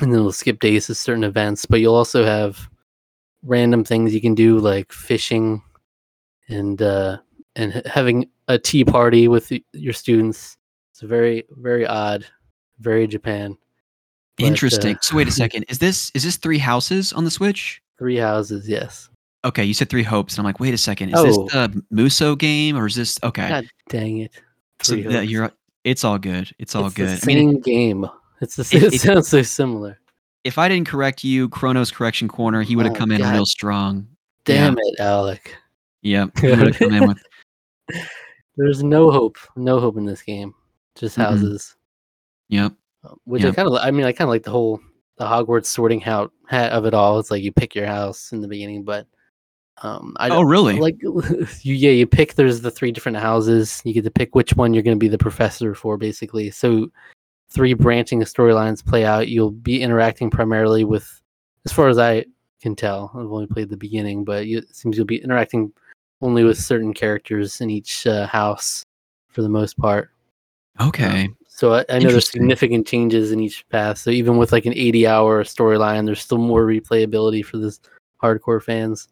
[0.00, 1.64] and then it'll skip days to certain events.
[1.64, 2.68] But you'll also have
[3.42, 5.62] random things you can do, like fishing,
[6.48, 7.18] and uh,
[7.56, 10.58] and having a tea party with your students.
[10.92, 12.26] It's very very odd,
[12.78, 13.56] very Japan.
[14.36, 14.98] but, uh, Interesting.
[15.00, 15.64] so wait a second.
[15.68, 17.80] Is this is this three houses on the Switch?
[17.98, 19.08] Three houses, yes.
[19.44, 21.10] Okay, you said three hopes, and I'm like, wait a second.
[21.10, 21.24] Is Oh.
[21.24, 23.48] this the Musou game or is this okay?
[23.48, 24.32] God dang it!
[24.82, 25.50] so that you're
[25.84, 26.50] it's all good.
[26.58, 27.08] It's all It's good.
[27.08, 28.06] The I mean, same game.
[28.40, 28.82] It's the it- same.
[28.84, 29.98] It, it- sounds so similar.
[30.44, 33.32] if I didn't correct you, Chronos Correction Corner, he would have Oh, come in God.
[33.34, 34.06] real strong.
[34.48, 34.54] Yeah.
[34.56, 35.56] Damn it, Alec.
[36.02, 37.22] Yep, he would have come in with.
[38.56, 39.36] There's no hope.
[39.56, 40.54] No hope in this game.
[40.96, 41.76] Just houses.
[42.48, 42.72] Yep.
[43.04, 43.74] Um, Which I kind of.
[43.74, 44.80] I mean, I kind of like the whole
[45.18, 47.18] the Hogwarts sorting out hat of it all.
[47.18, 49.06] It's like you pick your house in the beginning, but
[49.82, 50.78] um, I Oh, really?
[50.78, 51.22] like you.
[51.62, 52.34] Yeah, you pick.
[52.34, 53.82] There's the three different houses.
[53.84, 56.50] You get to pick which one you're going to be the professor for, basically.
[56.50, 56.90] So
[57.50, 59.28] three branching storylines play out.
[59.28, 61.20] You'll be interacting primarily with,
[61.64, 62.24] as far as I
[62.60, 63.10] can tell.
[63.14, 65.72] I've only played the beginning, but you, it seems you'll be interacting
[66.22, 68.82] only with certain characters in each uh, house
[69.28, 70.10] for the most part.
[70.80, 71.26] Okay.
[71.26, 73.98] Um, so I, I know there's significant changes in each path.
[73.98, 77.78] So even with like an 80 hour storyline, there's still more replayability for this
[78.20, 79.08] hardcore fans.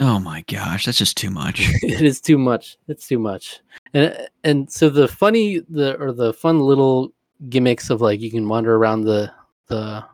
[0.00, 1.68] Oh my gosh, that's just too much.
[1.82, 2.76] it is too much.
[2.88, 3.60] It's too much.
[3.94, 7.12] And and so the funny the or the fun little
[7.48, 9.32] gimmicks of like you can wander around the
[9.68, 10.04] the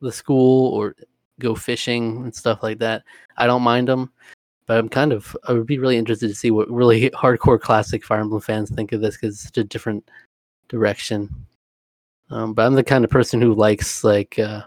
[0.00, 0.94] the school or
[1.38, 3.02] go fishing and stuff like that.
[3.36, 4.12] I don't mind them,
[4.66, 8.04] but I'm kind of I would be really interested to see what really hardcore classic
[8.04, 10.08] Fire Emblem fans think of this because it's such a different
[10.68, 11.46] direction.
[12.30, 14.62] Um, but I'm the kind of person who likes like uh,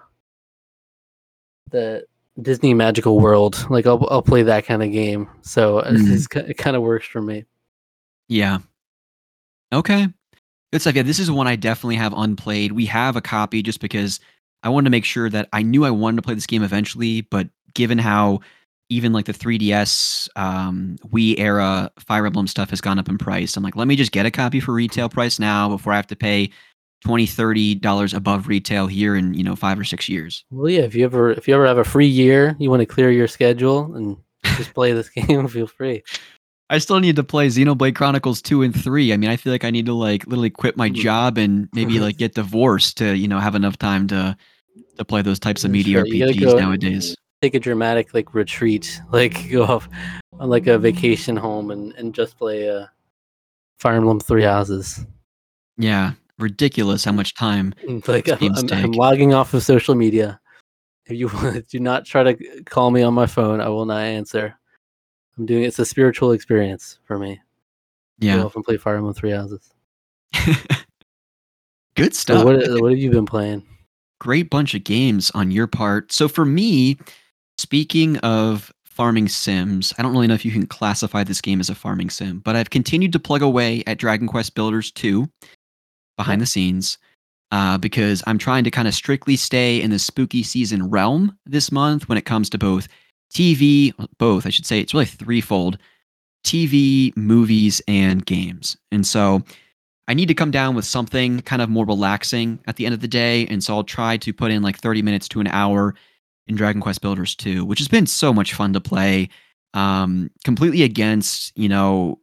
[1.71, 2.05] the
[2.41, 3.65] Disney Magical World.
[3.69, 5.27] Like I'll I'll play that kind of game.
[5.41, 6.47] So Mm.
[6.49, 7.45] it kind of works for me.
[8.27, 8.59] Yeah.
[9.73, 10.07] Okay.
[10.71, 10.95] Good stuff.
[10.95, 12.71] Yeah, this is one I definitely have unplayed.
[12.71, 14.19] We have a copy just because
[14.63, 17.21] I wanted to make sure that I knew I wanted to play this game eventually,
[17.21, 18.39] but given how
[18.89, 23.55] even like the 3DS um, Wii era Fire Emblem stuff has gone up in price,
[23.57, 26.07] I'm like, let me just get a copy for retail price now before I have
[26.07, 26.49] to pay
[27.05, 30.81] 20 30 dollars above retail here in you know five or six years Well, yeah.
[30.81, 33.27] If you ever if you ever have a free year, you want to clear your
[33.27, 34.17] schedule and
[34.57, 36.03] just play this game, feel free.
[36.69, 39.13] I still need to play Xenoblade Chronicles 2 and 3.
[39.13, 40.95] I mean, I feel like I need to like literally quit my Mm.
[40.95, 44.35] job and maybe like get divorced to, you know, have enough time to
[44.97, 46.03] to play those types of media.
[46.03, 47.15] RPGs go- nowadays.
[47.41, 49.89] Take a dramatic like retreat, like go off
[50.39, 52.85] on like a vacation home and and just play uh,
[53.79, 55.05] Fire Emblem Three Houses.
[55.77, 57.73] Yeah, ridiculous how much time.
[57.87, 60.39] Mm, like I'm, I'm, I'm logging off of social media.
[61.05, 63.61] If you want, do not try to call me on my phone.
[63.61, 64.57] I will not answer.
[65.37, 67.39] I'm doing it's a spiritual experience for me.
[68.19, 68.43] Yeah.
[68.43, 69.73] off and play Fire Emblem Three Houses.
[71.95, 72.45] Good So stuff.
[72.45, 73.63] what what have you been playing?
[74.19, 76.11] Great bunch of games on your part.
[76.11, 76.97] So for me,
[77.57, 81.69] speaking of farming sims, I don't really know if you can classify this game as
[81.69, 85.27] a farming sim, but I've continued to plug away at Dragon Quest Builders 2
[86.17, 86.97] behind the scenes
[87.51, 91.71] uh, because I'm trying to kind of strictly stay in the spooky season realm this
[91.71, 92.87] month when it comes to both
[93.31, 95.77] TV, both, I should say, it's really threefold
[96.43, 98.75] TV, movies, and games.
[98.91, 99.43] And so
[100.07, 103.01] I need to come down with something kind of more relaxing at the end of
[103.01, 103.45] the day.
[103.47, 105.95] And so I'll try to put in like 30 minutes to an hour
[106.47, 109.29] in Dragon Quest Builders 2, which has been so much fun to play.
[109.75, 112.19] Um, completely against, you know,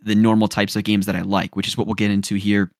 [0.00, 2.70] the normal types of games that I like, which is what we'll get into here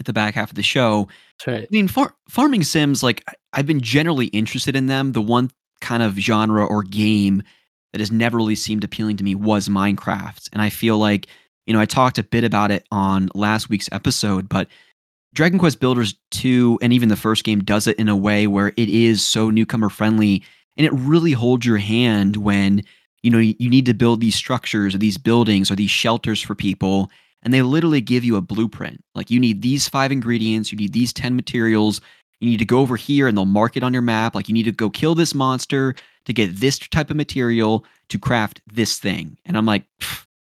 [0.00, 1.08] at the back half of the show.
[1.38, 1.64] That's right.
[1.64, 5.12] I mean, far- farming sims, like I've been generally interested in them.
[5.12, 7.42] The one kind of genre or game
[7.92, 10.48] that has never really seemed appealing to me was Minecraft.
[10.52, 11.26] And I feel like,
[11.66, 14.68] you know, I talked a bit about it on last week's episode, but
[15.32, 18.68] Dragon Quest Builders 2 and even the first game does it in a way where
[18.68, 20.42] it is so newcomer friendly
[20.76, 22.82] and it really holds your hand when,
[23.22, 26.54] you know, you need to build these structures or these buildings or these shelters for
[26.54, 27.10] people
[27.42, 29.02] and they literally give you a blueprint.
[29.14, 32.00] Like you need these five ingredients, you need these 10 materials,
[32.40, 34.34] you need to go over here and they'll mark it on your map.
[34.34, 38.18] Like you need to go kill this monster to get this type of material to
[38.18, 39.38] craft this thing.
[39.44, 39.84] And I'm like,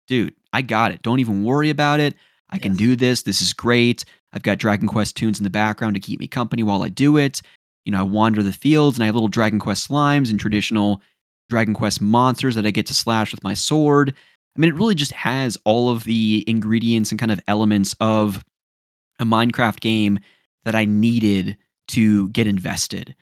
[0.08, 1.02] dude, I got it.
[1.02, 2.14] Don't even worry about it.
[2.50, 2.78] I can Yes.
[2.78, 3.22] do this.
[3.22, 4.04] This is great.
[4.32, 7.16] I've got Dragon Quest tunes in the background to keep me company while I do
[7.16, 7.40] it.
[7.84, 11.02] You know, I wander the fields and I have little Dragon Quest slimes and traditional
[11.50, 14.14] Dragon Quest monsters that I get to slash with my sword.
[14.56, 18.44] I mean, it really just has all of the ingredients and kind of elements of
[19.18, 20.18] a Minecraft game
[20.64, 21.56] that I needed
[21.88, 23.14] to get invested.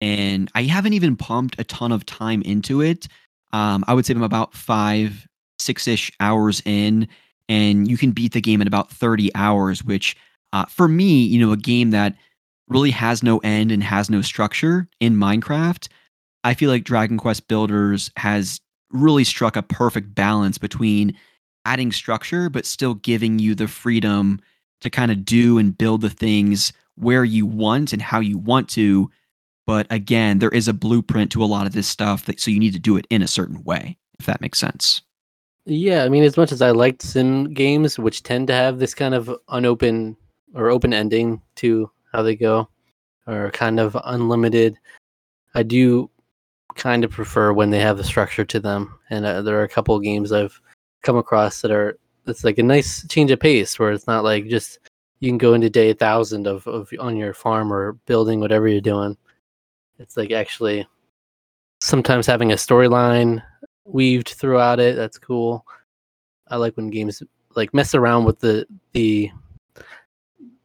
[0.00, 3.06] And I haven't even pumped a ton of time into it.
[3.52, 5.26] Um, I would say I'm about five,
[5.58, 7.08] six ish hours in,
[7.48, 10.16] and you can beat the game in about 30 hours, which
[10.52, 12.14] uh, for me, you know, a game that
[12.68, 15.88] really has no end and has no structure in Minecraft,
[16.44, 18.60] I feel like Dragon Quest Builders has
[18.90, 21.16] really struck a perfect balance between
[21.64, 24.40] adding structure, but still giving you the freedom
[24.80, 28.68] to kind of do and build the things where you want and how you want
[28.70, 29.10] to.
[29.66, 32.58] But again, there is a blueprint to a lot of this stuff that so you
[32.58, 35.02] need to do it in a certain way, if that makes sense.
[35.66, 38.94] Yeah, I mean, as much as I liked sim games, which tend to have this
[38.94, 40.16] kind of unopen
[40.54, 42.68] or open ending to how they go,
[43.26, 44.76] or kind of unlimited,
[45.54, 46.10] I do
[46.74, 48.98] kind of prefer when they have the structure to them.
[49.10, 50.60] And uh, there are a couple of games I've
[51.02, 54.46] come across that are it's like a nice change of pace where it's not like
[54.46, 54.78] just
[55.20, 58.68] you can go into day a thousand of, of on your farm or building whatever
[58.68, 59.16] you're doing.
[59.98, 60.86] It's like actually
[61.80, 63.42] sometimes having a storyline
[63.84, 64.96] weaved throughout it.
[64.96, 65.66] That's cool.
[66.48, 67.22] I like when games
[67.54, 69.30] like mess around with the the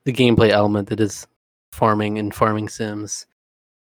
[0.03, 1.27] the gameplay element that is
[1.71, 3.25] farming and farming sims.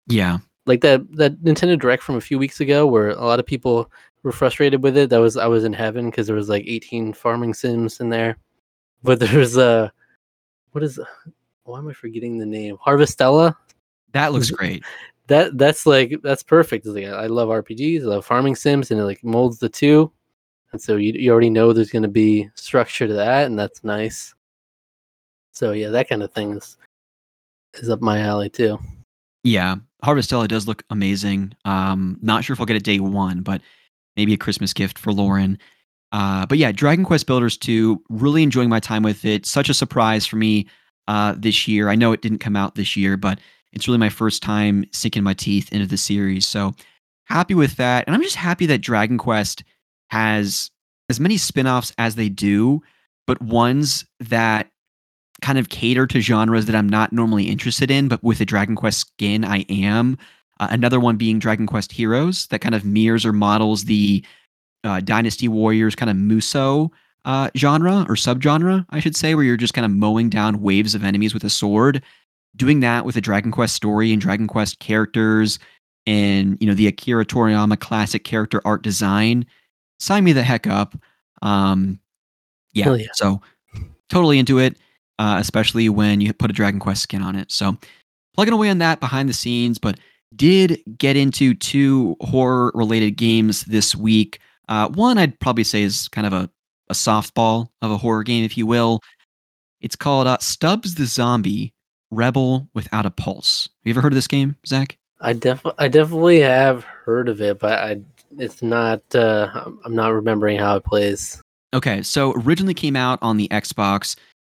[0.06, 0.38] Yeah.
[0.66, 3.90] Like that that Nintendo Direct from a few weeks ago where a lot of people
[4.22, 5.10] were frustrated with it.
[5.10, 8.36] That was I was in heaven because there was like 18 farming sims in there.
[9.02, 9.88] But there's a uh,
[10.72, 11.00] what is
[11.64, 12.76] why am I forgetting the name?
[12.84, 13.54] Harvestella?
[14.12, 14.84] That looks great.
[15.28, 16.86] that that's like that's perfect.
[16.86, 20.12] Like, I love RPGs, I love farming sims, and it like molds the two.
[20.72, 23.84] And so you you already know there's going to be structure to that, and that's
[23.84, 24.34] nice.
[25.52, 26.76] So yeah, that kind of thing is
[27.74, 28.78] is up my alley too.
[29.44, 31.52] Yeah, Harvestella does look amazing.
[31.64, 33.62] Um, not sure if I'll get it day one, but
[34.16, 35.58] maybe a Christmas gift for Lauren.
[36.10, 39.46] Uh, but yeah, Dragon Quest Builders 2, really enjoying my time with it.
[39.46, 40.66] Such a surprise for me
[41.08, 41.88] uh, this year.
[41.88, 43.40] I know it didn't come out this year, but
[43.72, 46.46] it's really my first time sinking my teeth into the series.
[46.46, 46.74] So
[47.24, 48.04] happy with that.
[48.06, 49.64] And I'm just happy that Dragon Quest
[50.10, 50.70] has
[51.08, 52.82] as many spin offs as they do,
[53.26, 54.71] but ones that
[55.42, 58.76] kind of cater to genres that I'm not normally interested in, but with a Dragon
[58.76, 60.16] Quest skin, I am.
[60.60, 64.24] Uh, another one being Dragon Quest Heroes that kind of mirrors or models the
[64.84, 66.90] uh, Dynasty Warriors kind of Musou
[67.24, 70.94] uh, genre or subgenre, I should say, where you're just kind of mowing down waves
[70.94, 72.02] of enemies with a sword.
[72.56, 75.58] Doing that with a Dragon Quest story and Dragon Quest characters
[76.06, 79.46] and you know the Akira Toriyama classic character art design,
[79.98, 80.94] sign me the heck up.
[81.40, 81.98] Um,
[82.72, 83.06] yeah, yeah.
[83.14, 83.40] so
[84.10, 84.76] totally into it,
[85.22, 87.52] uh, especially when you put a Dragon Quest skin on it.
[87.52, 87.78] So
[88.34, 90.00] plugging away on that behind the scenes, but
[90.34, 94.40] did get into two horror related games this week.
[94.68, 96.50] Uh, one I'd probably say is kind of a,
[96.88, 98.98] a softball of a horror game, if you will.
[99.80, 101.72] It's called uh, Stubbs the Zombie
[102.10, 103.68] Rebel Without a Pulse.
[103.68, 104.98] Have you ever heard of this game, Zach?
[105.20, 108.00] I def I definitely have heard of it, but I
[108.38, 111.40] it's not uh, I'm not remembering how it plays.
[111.74, 114.16] Okay, so originally came out on the Xbox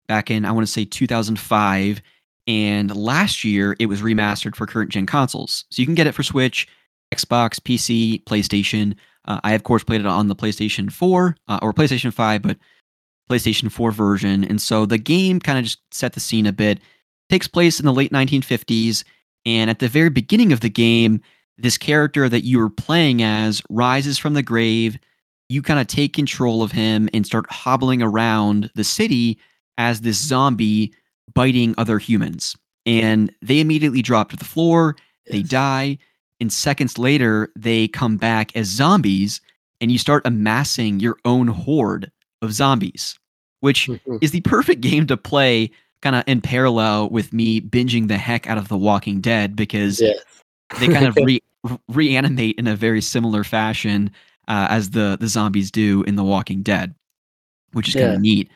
[0.09, 2.03] back in I want to say 2005
[2.47, 5.65] and last year it was remastered for current gen consoles.
[5.71, 6.67] So you can get it for Switch,
[7.15, 8.97] Xbox, PC, PlayStation.
[9.27, 12.59] Uh, I of course played it on the PlayStation 4 uh, or PlayStation 5, but
[13.31, 14.45] PlayStation 4 version.
[14.45, 16.81] And so the game kind of just set the scene a bit.
[17.31, 19.05] takes place in the late 1950s,
[19.47, 21.21] and at the very beginning of the game,
[21.59, 24.99] this character that you are playing as rises from the grave.
[25.49, 29.39] You kind of take control of him and start hobbling around the city
[29.79, 30.93] as this zombie
[31.35, 32.57] biting other humans.
[32.85, 34.97] And they immediately drop to the floor,
[35.31, 35.49] they yes.
[35.49, 35.99] die,
[36.41, 39.41] and seconds later, they come back as zombies,
[39.81, 42.11] and you start amassing your own horde
[42.43, 43.19] of zombies,
[43.61, 44.17] which mm-hmm.
[44.21, 45.71] is the perfect game to play
[46.03, 50.01] kind of in parallel with me binging the heck out of The Walking Dead because
[50.01, 50.19] yes.
[50.81, 51.43] they kind of re-
[51.89, 54.11] reanimate in a very similar fashion
[54.49, 56.95] uh, as the the zombies do in The Walking Dead,
[57.73, 58.03] which is yeah.
[58.03, 58.51] kind of neat.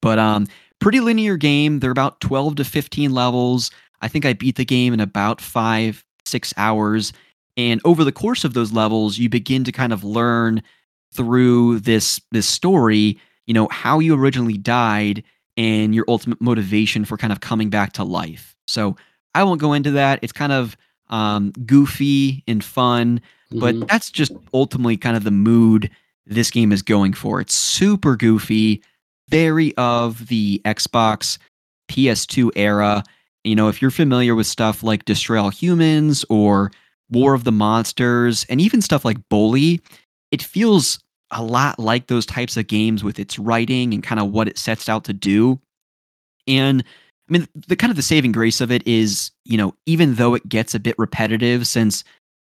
[0.00, 0.46] But um,
[0.80, 1.80] pretty linear game.
[1.80, 3.70] They're about 12 to 15 levels.
[4.00, 7.12] I think I beat the game in about five, six hours.
[7.56, 10.62] And over the course of those levels, you begin to kind of learn
[11.12, 15.24] through this this story, you know, how you originally died
[15.56, 18.54] and your ultimate motivation for kind of coming back to life.
[18.68, 18.96] So
[19.34, 20.20] I won't go into that.
[20.22, 20.76] It's kind of
[21.08, 23.20] um, goofy and fun,
[23.50, 23.58] mm-hmm.
[23.58, 25.90] but that's just ultimately kind of the mood
[26.26, 27.40] this game is going for.
[27.40, 28.82] It's super goofy,
[29.28, 31.38] very of the Xbox
[31.90, 33.04] PS2 era.
[33.44, 36.70] You know, if you're familiar with stuff like Destroy All Humans or
[37.10, 39.80] War of the Monsters, and even stuff like Bully,
[40.30, 40.98] it feels
[41.30, 44.58] a lot like those types of games with its writing and kind of what it
[44.58, 45.60] sets out to do.
[46.46, 46.82] And
[47.28, 50.34] I mean, the kind of the saving grace of it is, you know, even though
[50.34, 52.04] it gets a bit repetitive since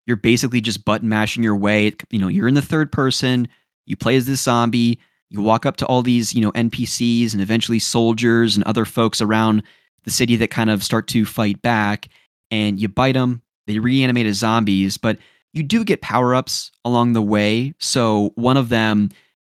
[0.07, 3.49] you're basically just button mashing your way, you know, you're in the third person,
[3.87, 4.99] you play as this zombie,
[5.31, 9.21] you walk up to all these, you know, NPCs and eventually soldiers and other folks
[9.21, 9.63] around
[10.05, 12.09] the city that kind of start to fight back
[12.51, 15.19] and you bite them, they reanimate as zombies, but
[15.53, 17.75] you do get power-ups along the way.
[17.79, 19.11] So one of them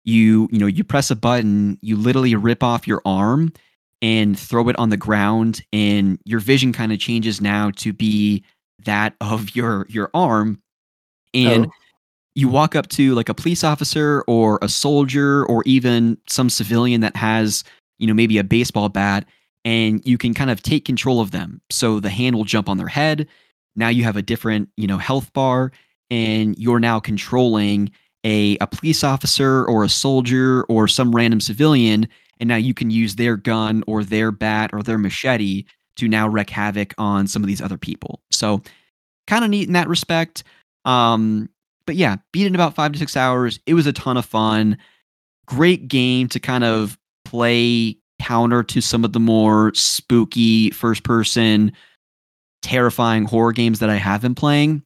[0.03, 3.53] you, you know, you press a button, you literally rip off your arm
[4.01, 8.43] and throw it on the ground and your vision kind of changes now to be
[8.83, 10.59] that of your your arm
[11.35, 11.71] and Oh.
[12.35, 17.01] You walk up to like a police officer or a soldier or even some civilian
[17.01, 17.63] that has
[17.99, 19.25] you know maybe a baseball bat
[19.63, 21.61] and you can kind of take control of them.
[21.69, 23.27] So the hand will jump on their head.
[23.75, 25.71] Now you have a different you know health bar
[26.09, 27.91] and you're now controlling
[28.23, 32.07] a, a police officer or a soldier or some random civilian
[32.39, 35.63] and now you can use their gun or their bat or their machete
[35.95, 38.21] to now wreak havoc on some of these other people.
[38.31, 38.61] So
[39.27, 40.43] kind of neat in that respect.
[40.85, 41.49] Um
[41.85, 44.25] but yeah beat it in about five to six hours it was a ton of
[44.25, 44.77] fun
[45.45, 51.71] great game to kind of play counter to some of the more spooky first person
[52.61, 54.83] terrifying horror games that i have been playing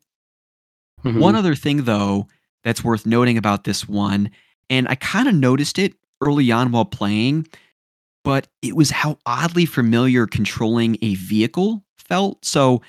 [1.04, 1.20] Mhm.
[1.20, 2.28] one other thing, though,
[2.64, 4.32] that's worth noting about this one,
[4.72, 7.46] and I kind of noticed it early on while playing,
[8.24, 12.44] but it was how oddly familiar controlling a vehicle felt.
[12.44, 12.82] So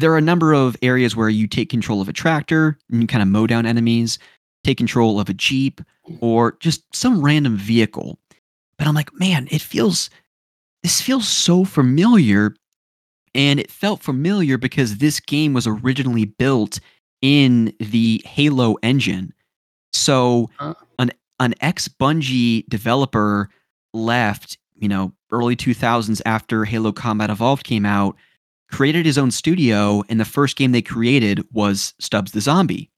[0.00, 3.06] there are a number of areas where you take control of a tractor and you
[3.06, 4.18] kind of mow down enemies,
[4.64, 5.80] take control of a Jeep,
[6.20, 8.18] or just some random vehicle.
[8.78, 10.10] But I'm like, man, it feels,
[10.82, 12.54] this feels so familiar.
[13.34, 16.80] And it felt familiar because this game was originally built
[17.22, 19.32] in the Halo engine.
[19.92, 20.50] So
[20.98, 23.48] an an ex Bungie developer
[23.92, 28.16] left, you know, early 2000s after Halo Combat Evolved came out,
[28.70, 32.90] created his own studio and the first game they created was Stubbs the Zombie.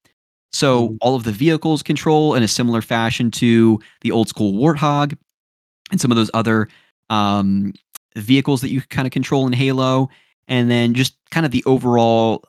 [0.52, 0.98] So Mm.
[1.00, 5.16] all of the vehicles control in a similar fashion to the old school Warthog
[5.90, 6.68] and some of those other
[7.10, 7.72] um,
[8.16, 10.08] vehicles that you kind of control in Halo
[10.48, 12.44] and then just kind of the overall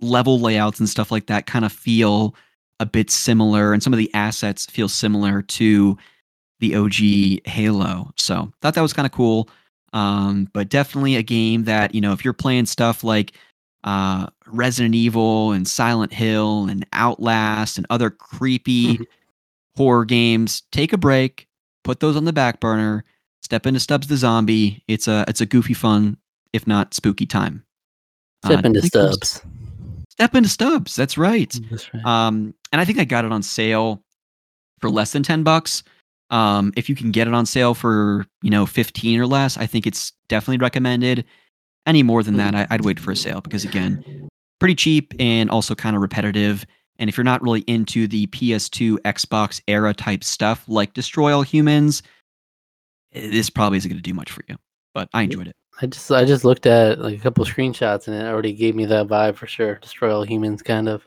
[0.00, 2.34] level layouts and stuff like that kind of feel
[2.80, 5.96] a bit similar and some of the assets feel similar to
[6.60, 8.10] the OG Halo.
[8.16, 9.48] So thought that was kind of cool.
[9.92, 13.32] Um, but definitely a game that, you know, if you're playing stuff like
[13.84, 19.06] uh, Resident Evil and Silent Hill and Outlast and other creepy Mhm.
[19.76, 21.46] horror games, take a break,
[21.84, 23.04] put those on the back burner,
[23.42, 24.82] step into Stubbs the Zombie.
[24.88, 26.16] It's a it's a goofy fun,
[26.52, 27.64] if not spooky time.
[28.44, 29.42] Step Uh, into I Stubbs.
[30.10, 30.96] Step into Stubbs.
[30.96, 31.56] That's right.
[31.70, 32.04] That's right.
[32.04, 34.02] Um, and I think I got it on sale
[34.80, 35.82] for less than 10 bucks.
[36.30, 39.66] Um, if you can get it on sale for, you know, 15 or less, I
[39.66, 41.24] think it's definitely recommended.
[41.86, 44.28] Any more than that, I, I'd wait for a sale because again,
[44.60, 46.66] pretty cheap and also kind of repetitive.
[46.98, 51.42] And if you're not really into the PS2, Xbox era type stuff like Destroy All
[51.42, 52.02] Humans,
[53.12, 54.56] this probably isn't going to do much for you.
[54.92, 55.56] But I enjoyed it.
[55.80, 58.84] I just I just looked at like a couple screenshots and it already gave me
[58.86, 59.76] that vibe for sure.
[59.76, 61.06] Destroy all humans, kind of.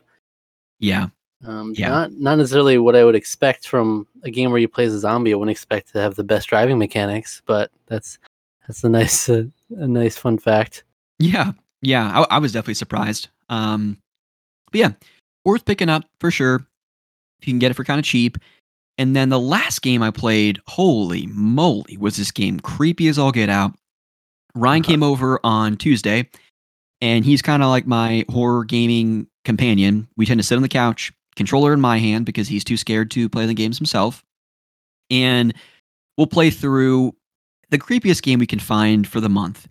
[0.78, 1.08] Yeah.
[1.46, 1.88] Um, Yeah.
[1.88, 4.98] Not not necessarily what I would expect from a game where you play as a
[5.00, 5.32] zombie.
[5.32, 8.18] I wouldn't expect to have the best driving mechanics, but that's
[8.66, 9.44] that's a nice uh,
[9.76, 10.84] a nice fun fact.
[11.18, 13.28] Yeah, yeah, I, I was definitely surprised.
[13.48, 13.98] Um,
[14.70, 14.92] but yeah,
[15.44, 16.66] worth picking up for sure
[17.40, 18.38] if you can get it for kind of cheap.
[18.98, 23.32] And then the last game I played, holy moly, was this game creepy as all
[23.32, 23.72] get out.
[24.54, 26.28] Ryan came over on Tuesday,
[27.00, 30.08] and he's kind of like my horror gaming companion.
[30.16, 33.10] We tend to sit on the couch, controller in my hand because he's too scared
[33.12, 34.24] to play the games himself,
[35.10, 35.54] and
[36.16, 37.14] we'll play through
[37.70, 39.68] the creepiest game we can find for the month.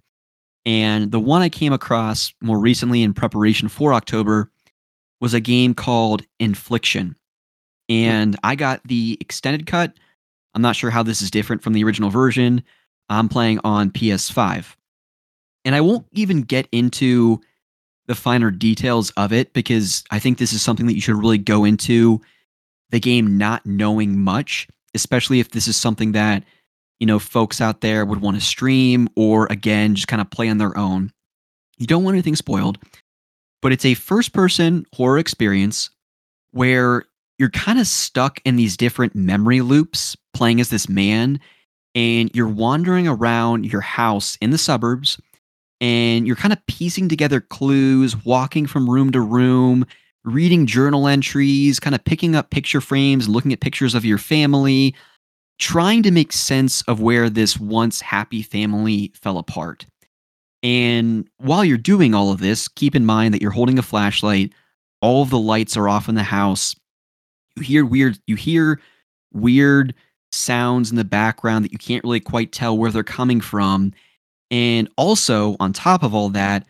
[0.65, 4.51] And the one I came across more recently in preparation for October
[5.19, 7.15] was a game called Infliction.
[7.89, 9.93] And I got the extended cut.
[10.53, 12.63] I'm not sure how this is different from the original version.
[13.09, 14.75] I'm playing on PS5.
[15.65, 17.41] And I won't even get into
[18.11, 21.37] the finer details of it because I think this is something that you should really
[21.37, 22.19] go into
[22.89, 26.43] the game not knowing much, especially if this is something that
[26.99, 30.49] you know folks out there would want to stream or again just kind of play
[30.49, 31.13] on their own.
[31.77, 32.79] You don't want anything spoiled,
[33.61, 35.89] but it's a first person horror experience
[36.51, 37.05] where
[37.39, 41.39] you're kind of stuck in these different memory loops playing as this man
[41.95, 45.17] and you're wandering around your house in the suburbs
[45.81, 49.85] and you're kind of piecing together clues, walking from room to room,
[50.23, 54.95] reading journal entries, kind of picking up picture frames, looking at pictures of your family,
[55.57, 59.87] trying to make sense of where this once happy family fell apart.
[60.63, 64.53] And while you're doing all of this, keep in mind that you're holding a flashlight.
[65.01, 66.75] All of the lights are off in the house.
[67.55, 68.79] You hear weird you hear
[69.33, 69.95] weird
[70.31, 73.93] sounds in the background that you can't really quite tell where they're coming from.
[74.51, 76.65] And also, on top of all that,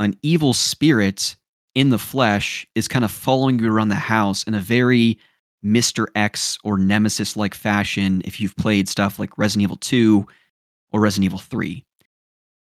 [0.00, 1.36] an evil spirit
[1.74, 5.18] in the flesh is kind of following you around the house in a very
[5.64, 6.06] Mr.
[6.14, 10.26] X or Nemesis like fashion if you've played stuff like Resident Evil 2
[10.92, 11.84] or Resident Evil 3.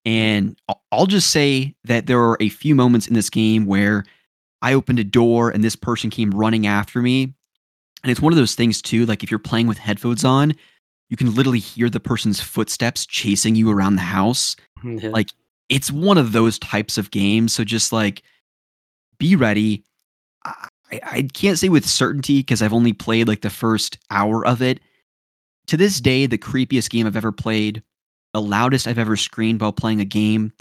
[0.03, 0.59] And
[0.91, 4.05] I'll just say that there are a few moments in this game where
[4.61, 7.33] I opened a door and this person came running after me.
[8.03, 10.53] And it's one of those things, too, like if you're playing with headphones on,
[11.09, 14.55] you can literally hear the person's footsteps chasing you around the house.
[14.83, 15.09] Yeah.
[15.09, 15.29] Like
[15.67, 17.53] it's one of those types of games.
[17.53, 18.21] So just like
[19.17, 19.83] be ready.
[20.43, 24.61] I, I can't say with certainty because I've only played like the first hour of
[24.61, 24.79] it.
[25.67, 27.81] To this day, the creepiest game I've ever played,
[28.33, 30.53] the loudest I've ever screamed while playing a game,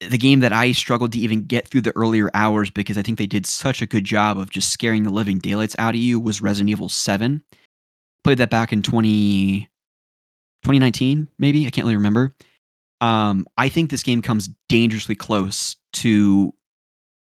[0.00, 3.16] the game that I struggled to even get through the earlier hours because I think
[3.16, 6.20] they did such a good job of just scaring the living daylights out of you
[6.20, 7.42] was Resident Evil 7.
[8.24, 9.68] Played that back in 20,
[10.62, 11.66] 2019, maybe.
[11.66, 12.34] I can't really remember.
[13.00, 16.54] Um, I think this game comes dangerously close to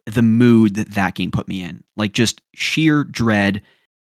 [0.07, 1.85] the mood that that game put me in.
[1.97, 3.61] Like just sheer dread,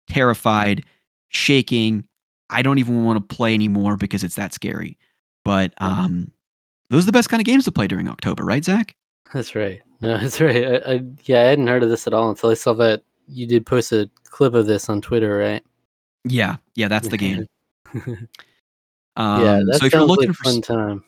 [0.09, 0.85] terrified,
[1.31, 2.05] shaking.
[2.51, 4.99] I don't even want to play anymore because it's that scary.
[5.45, 6.31] But um,
[6.91, 8.95] those are the best kind of games to play during October, right, Zach?
[9.33, 9.81] That's right.
[10.01, 10.65] No, that's right.
[10.65, 13.47] I, I, yeah, I hadn't heard of this at all until I saw that you
[13.47, 15.65] did post a clip of this on Twitter, right?
[16.25, 17.47] Yeah, yeah, that's the game.
[17.95, 18.27] um,
[19.17, 21.05] yeah, that so if you're looking like for fun time.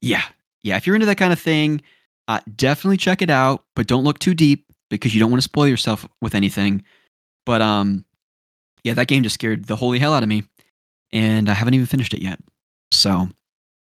[0.00, 0.22] Yeah,
[0.62, 0.76] yeah.
[0.76, 1.82] If you're into that kind of thing,
[2.28, 5.48] uh, definitely check it out, but don't look too deep because you don't want to
[5.48, 6.84] spoil yourself with anything.
[7.44, 8.04] But um,
[8.82, 10.44] yeah, that game just scared the holy hell out of me,
[11.12, 12.38] and I haven't even finished it yet.
[12.90, 13.28] So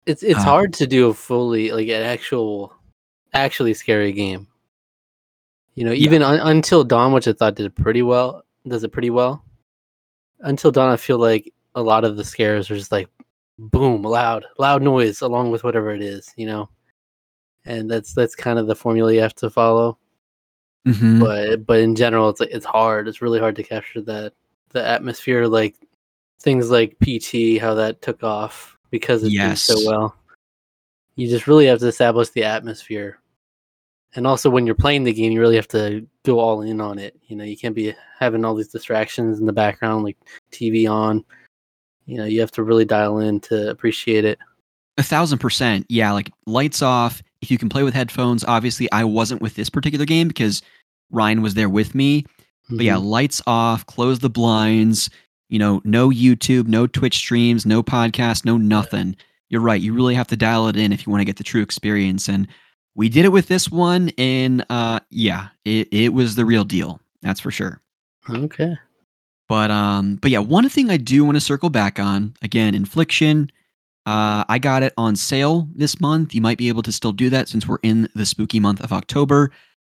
[0.06, 2.74] it's it's uh, hard to do a fully like an actual,
[3.34, 4.48] actually scary game.
[5.76, 6.30] You know, even yeah.
[6.30, 9.44] un- until Dawn, which I thought did pretty well, does it pretty well.
[10.42, 13.10] Until Dawn, I feel like a lot of the scares are just like
[13.60, 16.34] boom, loud, loud noise along with whatever it is.
[16.38, 16.70] You know
[17.68, 19.98] and that's that's kind of the formula you have to follow.
[20.88, 21.20] Mm-hmm.
[21.20, 23.08] But but in general, it's like it's hard.
[23.08, 24.34] It's really hard to capture that
[24.70, 25.76] the atmosphere, like
[26.40, 29.68] things like PT, how that took off because it yes.
[29.68, 30.16] did so well.
[31.16, 33.20] You just really have to establish the atmosphere,
[34.18, 37.00] and also when you're playing the game, you really have to go all in on
[37.00, 37.16] it.
[37.28, 40.18] You know, you can't be having all these distractions in the background, like
[40.52, 41.24] TV on.
[42.06, 44.40] You know, you have to really dial in to appreciate it.
[44.98, 45.86] A thousand percent.
[45.88, 49.70] Yeah, like lights off if you can play with headphones, obviously I wasn't with this
[49.70, 50.62] particular game because
[51.12, 52.24] Ryan was there with me.
[52.24, 52.78] Mm-hmm.
[52.78, 53.06] But yeah, mm-hmm.
[53.06, 55.10] lights off, close the blinds,
[55.50, 59.16] you know, no YouTube, no Twitch streams, no podcast, no nothing.
[59.50, 59.82] You're right.
[59.82, 62.28] You really have to dial it in if you want to get the true experience.
[62.28, 62.48] And
[62.98, 67.00] we did it with this one, and uh yeah, it, it was the real deal.
[67.22, 67.82] That's for sure.
[68.30, 68.76] Okay.
[69.48, 73.50] But um, but yeah, one thing I do want to circle back on again, infliction
[74.08, 76.34] uh, I got it on sale this month.
[76.34, 78.94] You might be able to still do that since we're in the spooky month of
[78.94, 79.52] October.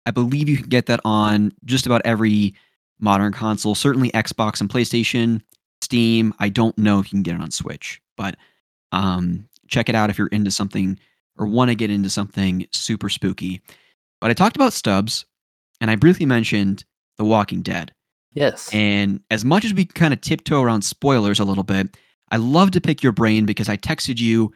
[0.05, 2.53] I believe you can get that on just about every
[2.99, 5.41] modern console, certainly Xbox and PlayStation,
[5.81, 6.33] Steam.
[6.39, 8.35] I don't know if you can get it on Switch, but
[8.91, 10.99] um, check it out if you're into something
[11.41, 13.61] or want to get into something super spooky.
[14.21, 15.25] But I talked about Stubbs
[15.81, 16.85] and I briefly mentioned
[17.17, 17.91] The Walking Dead.
[18.33, 18.69] Yes.
[18.71, 21.97] And as much as we kind of tiptoe around spoilers a little bit,
[22.31, 24.53] I love to pick your brain because I texted you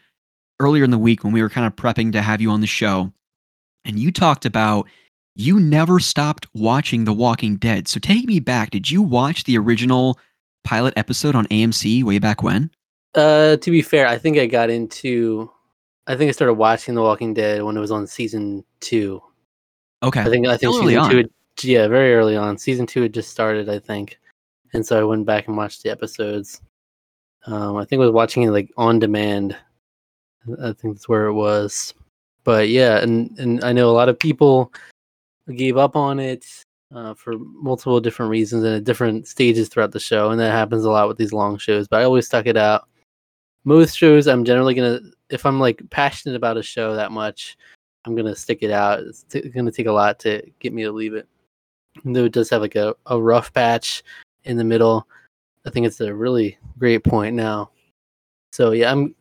[0.60, 2.68] earlier in the week when we were kind of prepping to have you on the
[2.68, 3.12] show,
[3.84, 4.88] and you talked about
[5.36, 7.90] you never stopped watching The Walking Dead.
[7.90, 8.72] So take me back.
[8.72, 10.18] Did you watch the original
[10.64, 12.72] pilot episode on AMC way back when?
[13.14, 15.52] Uh, to be fair, I think I got into.
[16.08, 19.22] I think I started watching The Walking Dead when it was on season two.
[20.03, 20.22] Okay.
[20.22, 21.10] I think I think season on.
[21.10, 21.18] two.
[21.18, 21.30] Had,
[21.64, 22.58] yeah, very early on.
[22.58, 24.20] Season two had just started, I think,
[24.74, 26.62] and so I went back and watched the episodes.
[27.47, 29.56] Um, I think I was watching it like on demand.
[30.62, 31.93] I think that's where it was.
[32.43, 34.72] But yeah, and and I know a lot of people
[35.56, 36.45] gave up on it
[36.93, 40.86] uh, for multiple different reasons and at different stages throughout the show, and that happens
[40.86, 41.88] a lot with these long shows.
[41.88, 42.88] But I always stuck it out.
[43.66, 44.99] Most shows, I'm generally gonna,
[45.30, 47.57] if I'm like passionate about a show that much,
[48.05, 48.99] I'm gonna stick it out.
[48.99, 51.28] It's t- gonna take a lot to get me to leave it.
[52.03, 54.03] Though it does have like a, a rough patch
[54.43, 55.07] in the middle,
[55.66, 57.72] I think it's a really great point now.
[58.53, 59.16] So yeah, I'm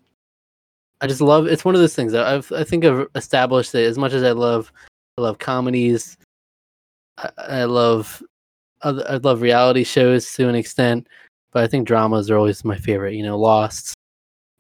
[1.01, 1.47] I just love.
[1.47, 4.22] It's one of those things that I've I think I've established that as much as
[4.22, 4.72] I love
[5.18, 6.16] I love comedies,
[7.18, 8.22] I, I love
[8.82, 8.90] I
[9.22, 11.09] love reality shows to an extent,
[11.53, 13.14] but I think dramas are always my favorite.
[13.14, 13.95] You know, Lost,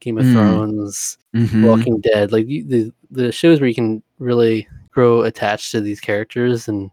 [0.00, 0.32] Game of Mm.
[0.32, 1.66] Thrones, Mhm.
[1.66, 6.00] Walking Dead, like you, the the shows where you can really grow attached to these
[6.00, 6.90] characters and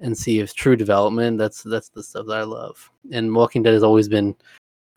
[0.00, 1.38] and see if true development.
[1.38, 2.90] That's that's the stuff that I love.
[3.12, 4.34] And Walking Dead has always been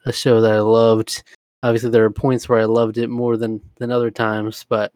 [0.06, 1.24] a show that I loved.
[1.64, 4.92] Obviously, there are points where I loved it more than than other times, but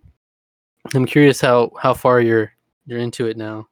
[0.93, 2.51] I'm curious how how far you're
[2.85, 3.67] you're into it now.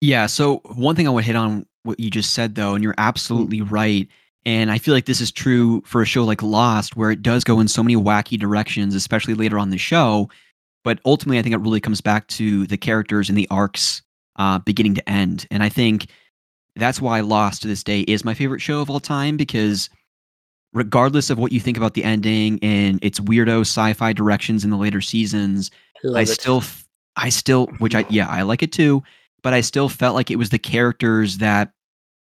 [0.00, 0.26] Yeah.
[0.26, 3.60] So one thing I would hit on what you just said though, and you're absolutely
[3.60, 4.08] right.
[4.44, 7.44] And I feel like this is true for a show like Lost, where it does
[7.44, 10.28] go in so many wacky directions, especially later on the show.
[10.84, 14.02] But ultimately, I think it really comes back to the characters and the arcs,
[14.36, 15.46] uh, beginning to end.
[15.50, 16.06] And I think
[16.74, 19.88] that's why Lost to this day is my favorite show of all time because
[20.72, 24.76] regardless of what you think about the ending and its weirdo sci-fi directions in the
[24.76, 25.70] later seasons,
[26.02, 26.28] love I it.
[26.28, 26.64] still,
[27.14, 29.02] I still, which I, yeah, I like it too,
[29.42, 31.72] but I still felt like it was the characters that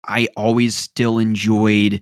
[0.07, 2.01] I always still enjoyed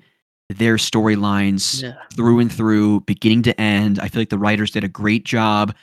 [0.50, 1.94] their storylines yeah.
[2.14, 4.00] through and through, beginning to end.
[4.00, 5.76] I feel like the writers did a great job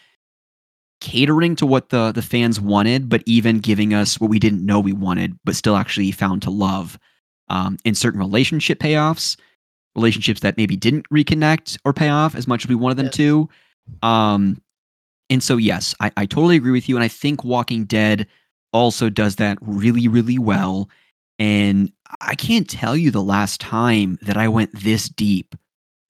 [1.00, 4.80] catering to what the the fans wanted, but even giving us what we didn't know
[4.80, 6.98] we wanted, but still actually found to love.
[7.48, 9.38] Um, in certain relationship payoffs,
[9.94, 13.14] relationships that maybe didn't reconnect or pay off as much as we wanted them Yes.
[13.14, 13.48] to.
[14.02, 14.60] Um,
[15.30, 16.96] and so, yes, I, I totally agree with you.
[16.96, 18.26] And I think Walking Dead
[18.72, 20.88] also does that really, really well.
[21.38, 25.54] And I can't tell you the last time that I went this deep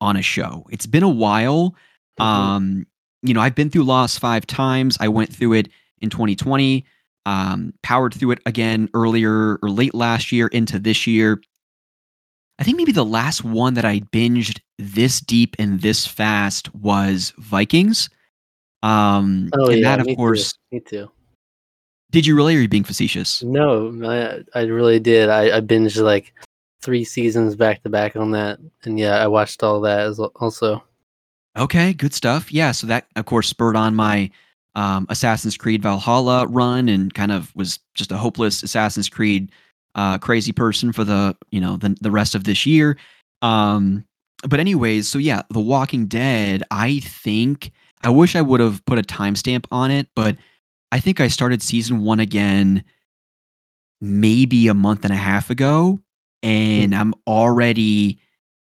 [0.00, 0.66] on a show.
[0.70, 1.74] It's been a while.
[2.18, 2.24] Mhm.
[2.24, 2.86] Um,
[3.22, 4.96] you know, I've been through Lost five times.
[5.00, 5.68] I went through it
[6.00, 6.84] in 2020,
[7.24, 11.40] um, powered through it again earlier or late last year into this year.
[12.58, 17.32] I think maybe the last one that I binged this deep and this fast was
[17.38, 18.08] Vikings.
[18.82, 21.10] Um, oh and yeah, that, of me too, course, me too.
[22.10, 22.54] Did you really?
[22.54, 23.42] Or are you being facetious?
[23.42, 25.28] No, I I really did.
[25.28, 26.32] I, I binged like
[26.82, 30.32] three seasons back to back on that, and yeah, I watched all that as al-
[30.36, 30.82] also.
[31.56, 32.52] Okay, good stuff.
[32.52, 34.30] Yeah, so that of course spurred on my
[34.74, 39.50] um, Assassin's Creed Valhalla run, and kind of was just a hopeless Assassin's Creed
[39.94, 42.96] uh, crazy person for the you know the the rest of this year.
[43.42, 44.04] Um,
[44.48, 46.62] but anyways, so yeah, The Walking Dead.
[46.70, 50.36] I think I wish I would have put a timestamp on it, but
[50.92, 52.84] I think I started season one again
[54.00, 56.00] maybe a month and a half ago,
[56.42, 58.20] and I'm already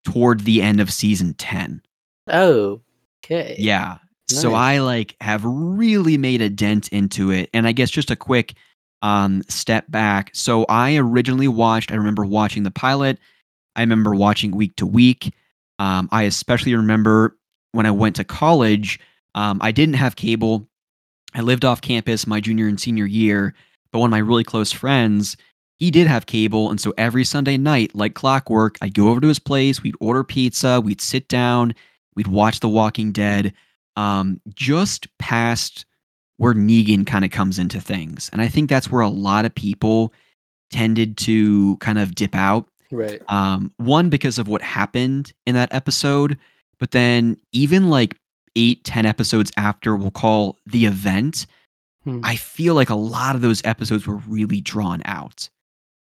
[0.05, 1.81] toward the end of season ten.
[2.27, 2.81] Oh,
[3.23, 3.55] okay.
[3.57, 3.97] Yeah.
[4.31, 7.49] So I like have really made a dent into it.
[7.53, 8.53] And I guess just a quick
[9.01, 10.29] um step back.
[10.33, 13.17] So I originally watched, I remember watching the pilot.
[13.75, 15.33] I remember watching week to week.
[15.79, 17.37] Um, I especially remember
[17.71, 18.99] when I went to college,
[19.35, 20.68] um, I didn't have cable.
[21.33, 23.53] I lived off campus my junior and senior year,
[23.91, 25.37] but one of my really close friends,
[25.77, 26.69] he did have cable.
[26.69, 30.23] And so every Sunday night, like clockwork, I'd go over to his place, we'd order
[30.23, 31.73] pizza, we'd sit down,
[32.15, 33.53] we'd watch The Walking Dead,
[33.95, 35.85] um, just past
[36.37, 38.29] where Negan kind of comes into things.
[38.31, 40.13] And I think that's where a lot of people
[40.71, 42.67] tended to kind of dip out.
[42.91, 43.21] Right.
[43.27, 46.37] Um, one, because of what happened in that episode,
[46.79, 48.15] but then even like
[48.59, 51.45] eight, ten episodes after, we'll call the event,
[52.03, 52.21] Hmm.
[52.23, 55.49] I feel like a lot of those episodes were really drawn out.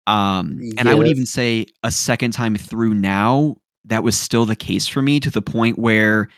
[0.06, 4.56] Um, and I would even say a second time through now, that was still the
[4.56, 6.28] case for me to the point where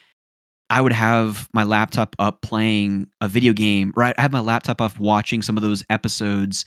[0.70, 4.14] I would have my laptop up playing a video game, right?
[4.18, 6.66] I have my laptop up watching some of those episodes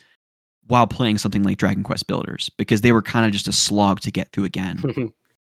[0.68, 4.00] while playing something like Dragon Quest Builders because they were kind of just a slog
[4.02, 4.78] to get through again.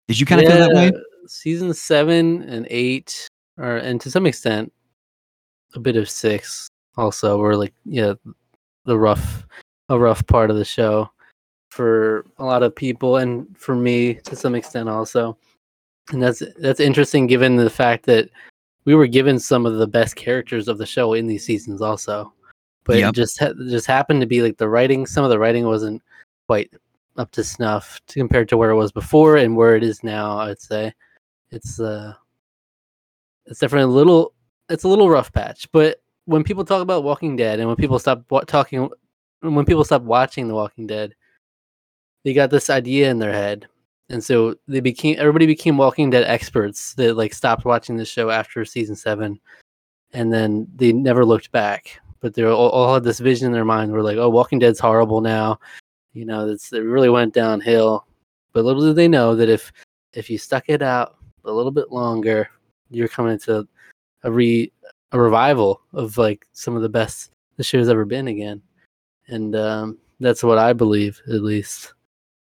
[0.08, 0.92] Did you kind of feel that way?
[1.28, 3.28] Season seven and eight,
[3.58, 4.72] or and to some extent,
[5.76, 8.14] a bit of six also were like yeah,
[8.86, 9.46] the rough,
[9.90, 11.10] a rough part of the show
[11.70, 15.38] for a lot of people, and for me to some extent also.
[16.12, 18.30] And that's that's interesting given the fact that
[18.86, 22.32] we were given some of the best characters of the show in these seasons also,
[22.84, 23.10] but Yep.
[23.10, 25.06] it just ha- just happened to be like the writing.
[25.06, 26.02] Some of the writing wasn't
[26.48, 26.72] quite
[27.18, 30.38] up to snuff to, compared to where it was before and where it is now.
[30.38, 30.94] I'd say
[31.52, 32.14] it's uh
[33.46, 34.34] it's definitely a little
[34.70, 35.72] it's a little rough patch.
[35.72, 38.90] But when people talk about Walking Dead and when people stop wa- talking
[39.42, 41.16] when people stop watching The Walking Dead,
[42.24, 43.68] they got this idea in their head.
[44.10, 48.30] And so they became everybody became Walking Dead experts that like stopped watching the show
[48.30, 49.40] after season seven,
[50.14, 52.00] and then they never looked back.
[52.22, 53.92] But they all, all had this vision in their mind.
[53.92, 55.60] Where like, oh, Walking Dead's horrible now.
[56.14, 58.08] You know, it's, it really went downhill.
[58.54, 59.72] But little did they know that if
[60.14, 62.50] if you stuck it out a little bit longer,
[62.90, 63.68] you're coming to
[64.24, 64.72] a re
[65.12, 68.62] a revival of like some of the best the show's ever been again,
[69.28, 71.94] and um, that's what I believe at least.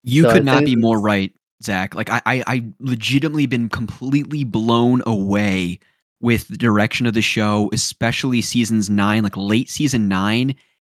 [0.04, 1.94] You So I could not be more right, Zach.
[1.94, 5.78] Like I, I, I legitimately been completely blown away
[6.20, 10.54] with the direction of the show, especially seasons nine, like late season nine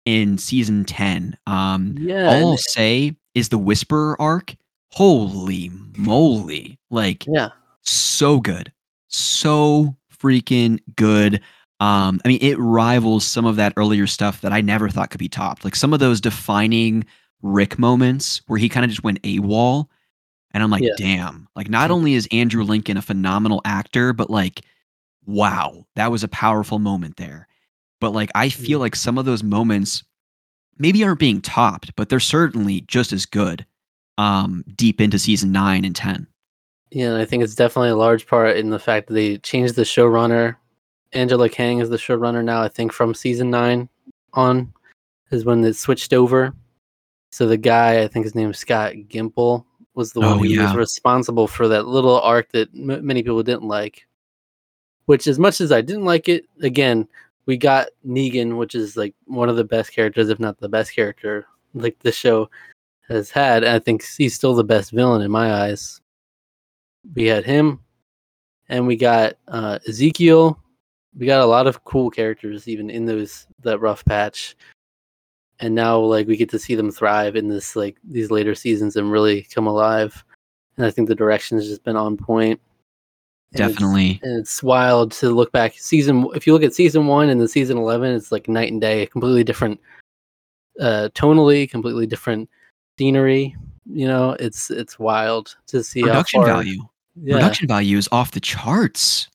[0.07, 1.37] and season ten.
[1.47, 4.55] Um, Yeah, all and- I'll say is the Whisperer arc.
[4.91, 6.79] Holy moly!
[6.91, 7.49] Like yeah,
[7.81, 8.71] so good,
[9.13, 11.41] so freaking good.
[11.81, 15.19] Um, I mean, it rivals some of that earlier stuff that I never thought could
[15.19, 15.65] be topped.
[15.65, 17.05] Like some of those defining
[17.43, 19.87] Rick moments where he kind of just went AWOL.
[20.55, 20.93] And I'm like, Yeah.
[20.97, 21.49] damn.
[21.57, 24.61] Like, not only is Andrew Lincoln a phenomenal actor, but like,
[25.27, 27.49] wow, that was a powerful moment there.
[28.01, 28.83] But like, I feel Mm.
[28.83, 30.05] like some of those moments
[30.79, 33.67] maybe aren't being topped, but they're certainly just as good
[34.19, 36.27] um, deep into season nine and 10.
[36.93, 37.07] Yeah.
[37.09, 39.83] And I think it's definitely a large part in the fact that they changed the
[39.83, 40.57] showrunner.
[41.13, 42.63] Angela Kang is the showrunner now.
[42.63, 43.89] I think from season nine
[44.35, 44.73] on
[45.31, 46.55] is when it switched over.
[47.31, 49.65] So the guy, I think his name is Scott Gimple,
[49.95, 50.67] was the one Oh, who yeah.
[50.67, 54.07] was responsible for that little arc that m- many people didn't like.
[55.07, 57.09] Which, as much as I didn't like it, again,
[57.47, 60.95] we got Negan, which is like one of the best characters, if not the best
[60.95, 62.49] character, like the show
[63.09, 63.65] has had.
[63.65, 66.02] And I think he's still the best villain in my eyes.
[67.15, 67.81] We had him,
[68.69, 70.59] and we got uh, Ezekiel.
[71.19, 74.57] We got a lot of cool characters, even in those that rough patch.
[75.61, 78.97] And now, like, we get to see them thrive in this, like, these later seasons
[78.97, 80.25] and really come alive.
[80.77, 82.61] And I think the direction has just been on point.
[83.53, 84.19] And it's- Definitely.
[84.23, 87.47] and it's wild to look back season if you look at season one and then
[87.47, 89.79] season 11 it's like night and day completely different
[90.81, 92.49] uh tonally completely different
[92.99, 96.81] scenery you know it's it's wild to see Production how far, value.
[97.21, 97.37] Yeah.
[97.37, 99.29] Production value is off the charts.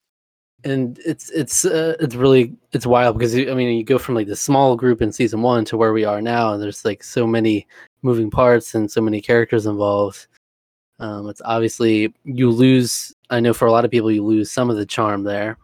[0.63, 4.28] and it's it's uh, it's really it's wild because i mean you go from like
[4.28, 7.28] the small group in season one to where we are now and there's like so
[7.28, 7.65] many
[8.01, 10.28] moving parts and so many characters involved.
[10.99, 14.69] Um it's obviously you lose i know for a lot of people you lose some
[14.71, 15.57] of the charm there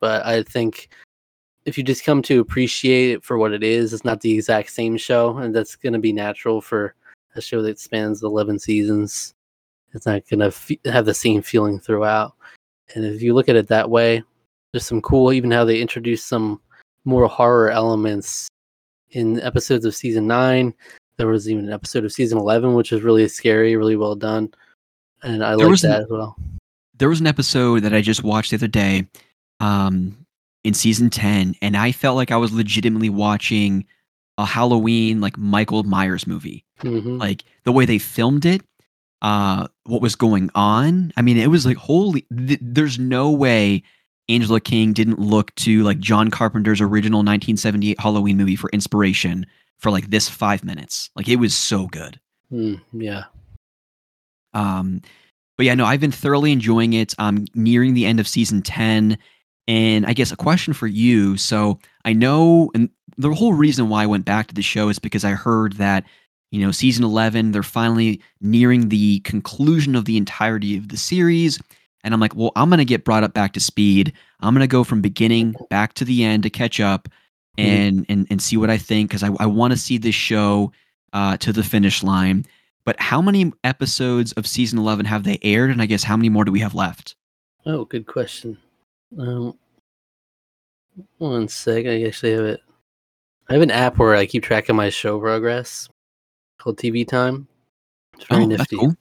[0.00, 0.88] but i think
[1.66, 4.70] if you just come to appreciate it for what it is it's not the exact
[4.70, 6.94] same show and that's going to be natural for
[7.36, 9.34] a show that spans 11 seasons
[9.92, 12.34] it's not going to f- have the same feeling throughout.
[12.94, 14.22] And if you look at it that way
[14.72, 16.60] there's some cool even how they introduced some
[17.04, 18.48] more horror elements.
[19.12, 20.74] In episodes of season 9
[21.16, 24.52] there was even an episode of season 11 which is really scary really well done.
[25.22, 26.36] And i like was an- that as well.
[26.98, 29.06] There was an episode that I just watched the other day
[29.60, 30.16] um,
[30.64, 33.86] in season 10, and I felt like I was legitimately watching
[34.36, 36.64] a Halloween, like Michael Myers movie.
[36.80, 38.62] hmm Like the way they filmed it,
[39.22, 41.12] uh, what was going on.
[41.16, 43.82] I mean, it was like, holy, th- there's no way
[44.28, 49.46] Angela King didn't look to like John Carpenter's original 1978 Halloween movie for inspiration
[49.78, 51.10] for like this five minutes.
[51.16, 52.20] Like it was so good.
[52.52, 53.24] Mm, yeah
[54.54, 55.02] Um,
[55.56, 57.14] but yeah, no, I've been thoroughly enjoying it.
[57.18, 59.18] I'm nearing the end of season 10.
[59.66, 61.36] And I guess a question for you.
[61.36, 62.88] So I know, and
[63.18, 66.04] the whole reason why I went back to the show is because I heard that,
[66.50, 71.58] you know, season 11, they're finally nearing the conclusion of the entirety of the series.
[72.04, 74.12] And I'm like, well, I'm going to get brought up back to speed.
[74.40, 77.08] I'm going to go from beginning back to the end to catch up
[77.58, 77.64] Mhm.
[77.64, 80.70] and, and, and see what I think because I, I want to see this show
[81.12, 82.46] uh, to the finish line.
[82.84, 85.70] But how many episodes of season 11 have they aired?
[85.70, 87.16] And I guess how many more do we have left?
[87.66, 88.56] oh good question
[89.18, 89.52] um
[91.18, 92.60] one sec i actually have it
[93.48, 95.88] i have an app where i keep track of my show progress
[96.68, 97.48] called tv time
[98.14, 98.94] it's very oh, that's nifty cool.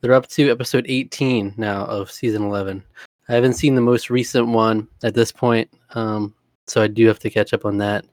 [0.00, 2.84] They're up to episode 18 now of season 11.
[3.28, 6.34] I haven't seen the most recent one at this point, um,
[6.66, 8.04] so I do have to catch up on that.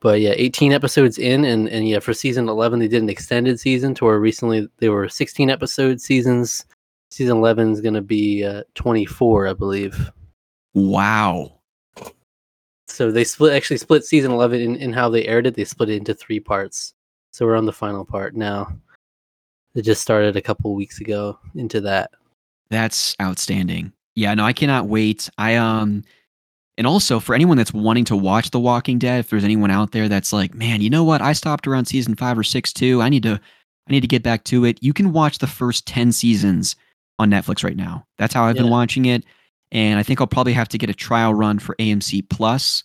[0.00, 3.58] But yeah, 18 episodes in, and, and yeah, for season 11, they did an extended
[3.58, 6.64] season to where recently they were 16 episode seasons.
[7.10, 10.12] Season 11 is going to be uh, 24, I believe.
[10.74, 11.58] Wow.
[12.86, 15.54] So they split actually split season 11 in, in how they aired it.
[15.54, 16.94] They split it into three parts.
[17.32, 18.72] So we're on the final part now.
[19.74, 22.10] It just started a couple weeks ago into that.
[22.70, 23.92] That's outstanding.
[24.14, 25.28] Yeah, no, I cannot wait.
[25.38, 26.02] I um
[26.76, 29.90] and also for anyone that's wanting to watch The Walking Dead, if there's anyone out
[29.90, 31.20] there that's like, man, you know what?
[31.20, 33.02] I stopped around season five or six too.
[33.02, 33.40] I need to
[33.88, 34.82] I need to get back to it.
[34.82, 36.76] You can watch the first 10 seasons
[37.18, 38.06] on Netflix right now.
[38.18, 39.24] That's how I've been watching it.
[39.72, 42.84] And I think I'll probably have to get a trial run for AMC Plus.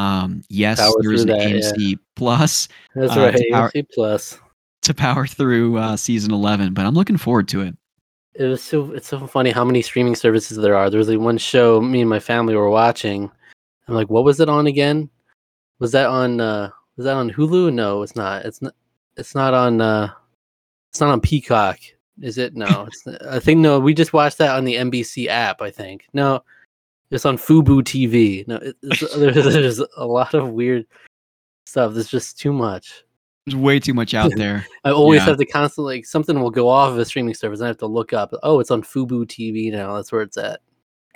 [0.00, 1.56] Um, yes, Power there is an that, yeah.
[1.56, 3.36] AMC Plus That's Uh, right.
[3.36, 4.38] to power- AMC Plus.
[4.82, 7.76] to power through uh, season 11, but I'm looking forward to it.
[8.34, 10.88] it was so it's so funny how many streaming services there are.
[10.88, 13.30] There was like one show me and my family were watching.
[13.88, 15.10] I'm like, what was it on again?
[15.80, 17.72] Was that on uh was that on Hulu?
[17.72, 18.44] No, it's not.
[18.44, 18.74] It's not
[19.16, 20.12] it's not on uh
[20.90, 21.78] it's not on Peacock.
[22.22, 22.54] Is it?
[22.54, 22.86] No.
[22.86, 26.06] It's I think no, we just watched that on the NBC app, I think.
[26.12, 26.42] No.
[27.10, 28.46] It's on Fubo TV.
[28.46, 30.86] No, it, there's, there's a lot of weird
[31.66, 31.94] stuff.
[31.94, 33.04] There's just too much.
[33.46, 34.66] There's way too much out there.
[34.84, 35.26] I always Yeah.
[35.26, 37.78] have to constantly like something will go off of a streaming service and I have
[37.78, 38.32] to look up.
[38.42, 39.96] Oh, it's on Fubo TV now.
[39.96, 40.60] That's where it's at.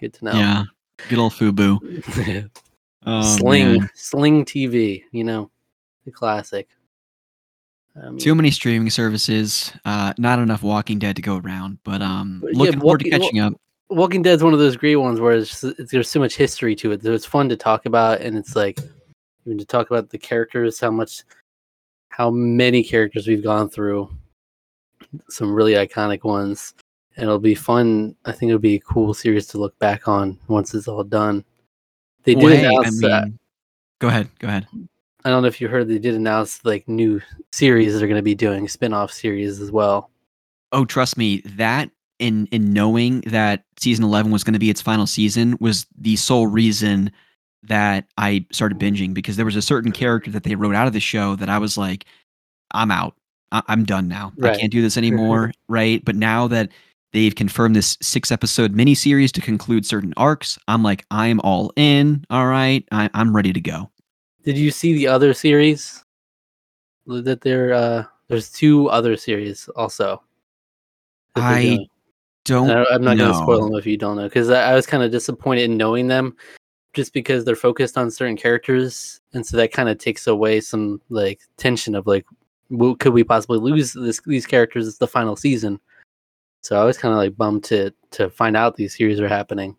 [0.01, 0.32] Good to know.
[0.32, 0.64] Yeah.
[1.09, 2.51] Good old Fubu.
[3.07, 3.90] Oh, Sling, man.
[3.95, 5.03] Sling TV.
[5.12, 5.51] You know,
[6.07, 6.70] the classic.
[8.03, 9.72] I mean, Too many streaming services.
[9.84, 11.80] Uh, not enough Walking Dead to go around.
[11.84, 13.53] But um, But yeah, looking forward to catching up.
[13.91, 16.93] Walking Dead's one of those great ones where it's, it's, there's so much history to
[16.93, 17.03] it.
[17.03, 18.78] So it's fun to talk about, and it's like
[19.47, 21.22] even to talk about the characters, how much,
[22.09, 24.11] how many characters we've gone through,
[25.28, 26.74] some really iconic ones,
[27.16, 28.16] and it'll be fun.
[28.24, 31.45] I think it'll be a cool series to look back on once it's all done.
[32.24, 33.05] They did Well, hey, I announce.
[33.05, 33.26] uh,
[34.01, 34.30] go ahead.
[34.39, 34.66] Go ahead.
[35.26, 35.89] I don't know if you heard.
[35.89, 37.20] They did announce like new
[37.53, 40.11] series they're going to be doing spin-off series as well.
[40.72, 44.81] Oh, trust me, that in in knowing that season eleven was going to be its
[44.83, 47.11] final season was the sole reason
[47.62, 50.93] that I started binging because there was a certain character that they wrote out of
[50.93, 52.05] the show that I was like,
[52.73, 53.17] I'm out.
[53.53, 54.33] I- I'm done now.
[54.37, 54.55] Right.
[54.55, 55.53] I can't do this anymore.
[55.69, 56.05] right.
[56.05, 56.71] But now that
[57.12, 62.25] they've confirmed this six episode miniseries to conclude certain arcs, I'm like, I'm all in.
[62.31, 62.87] All right.
[62.93, 63.91] I, I'm ready to go.
[64.45, 66.05] Did you see the other series?
[67.07, 70.23] That there, uh, there's two other series also.
[71.37, 71.89] I doing.
[72.45, 72.70] Don't.
[72.70, 74.86] I- I'm not going to spoil them if you don't know, because I, I was
[74.86, 76.36] kind of disappointed in knowing them,
[76.92, 81.01] just because they're focused on certain characters, and so that kind of takes away some
[81.09, 82.26] like tension of like,
[82.99, 84.86] could we possibly lose this these characters?
[84.86, 85.80] It's the final season,
[86.62, 89.76] so I was kind of like bummed to to find out these series are happening.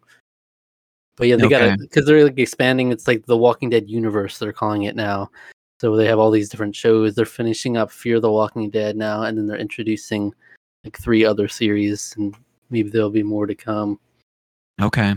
[1.17, 1.71] But yeah, they got Okay.
[1.75, 2.91] to because they're like expanding.
[2.91, 4.37] It's like the Walking Dead universe.
[4.37, 5.29] They're calling it now.
[5.79, 7.15] So they have all these different shows.
[7.15, 10.33] They're finishing up Fear the Walking Dead now, and then they're introducing
[10.83, 12.35] like three other series, and
[12.69, 13.99] maybe there'll be more to come.
[14.81, 15.15] Okay.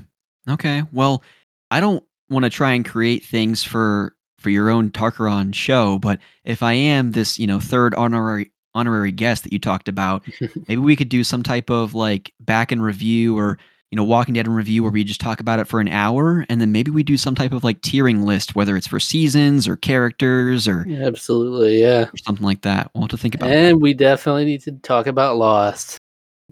[0.48, 0.82] Okay.
[0.92, 1.22] Well,
[1.70, 6.20] I don't want to try and create things for for your own Tarqaron show, but
[6.44, 10.24] if I am this, you know, third honorary honorary guest that you talked about,
[10.68, 13.58] maybe we could do some type of like back and review or
[13.90, 16.46] you know Walking Dead in review where we just talk about it for an hour,
[16.48, 19.66] and then maybe we do some type of like tiering list, whether it's for seasons
[19.66, 22.04] or characters or, Absolutely, yeah.
[22.04, 22.90] or something like that.
[22.94, 23.48] We'll have to think about.
[23.48, 23.56] that.
[23.56, 25.98] And we definitely need to talk about Lost.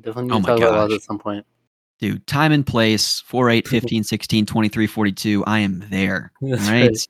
[0.00, 0.96] Definitely need Oh talk about gosh.
[0.96, 1.46] at some point.
[1.98, 5.44] Dude, time and place 4, 8, 15, 16, 23, 42.
[5.46, 6.30] I am there.
[6.42, 6.88] That's right.
[6.88, 7.06] right.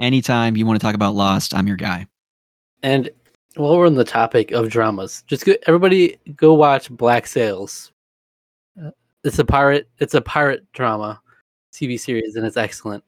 [0.00, 2.06] Anytime you want to talk about Lost, I'm your guy.
[2.82, 3.10] And
[3.56, 7.92] while we're on the topic of dramas, just go, everybody go watch Black Sails.
[8.82, 8.90] Uh,
[9.22, 9.88] It's a pirate.
[9.98, 11.20] It's a pirate drama
[11.72, 13.04] TV series, and it's excellent.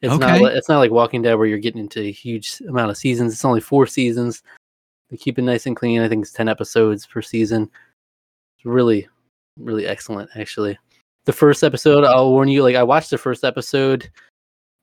[0.00, 0.30] It's not.
[0.30, 0.44] Okay.
[0.44, 3.32] li- It's not like Walking Dead where you're getting into a huge amount of seasons.
[3.32, 4.42] It's only four seasons.
[5.10, 6.00] They keep it nice and clean.
[6.00, 7.70] I think it's ten episodes per season.
[8.58, 9.08] It's really,
[9.56, 10.28] really excellent.
[10.36, 10.76] Actually,
[11.24, 12.62] the first episode, I'll warn you.
[12.62, 14.10] Like I watched the first episode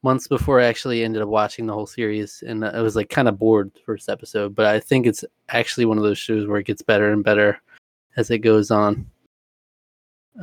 [0.03, 3.27] months before I actually ended up watching the whole series, and I was like kind
[3.27, 4.55] of bored the first episode.
[4.55, 7.59] But I think it's actually one of those shows where it gets better and better
[8.15, 9.05] as it goes on.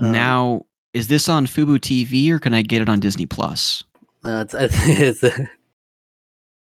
[0.01, 3.83] Um, now, is this on Fubo TV or can I get it on Disney Plus?
[4.25, 5.25] uh, it's, I it's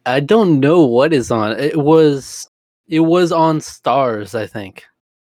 [0.05, 1.59] I don't know what is on.
[1.59, 2.49] It was
[2.87, 4.85] it was on Starz, I think.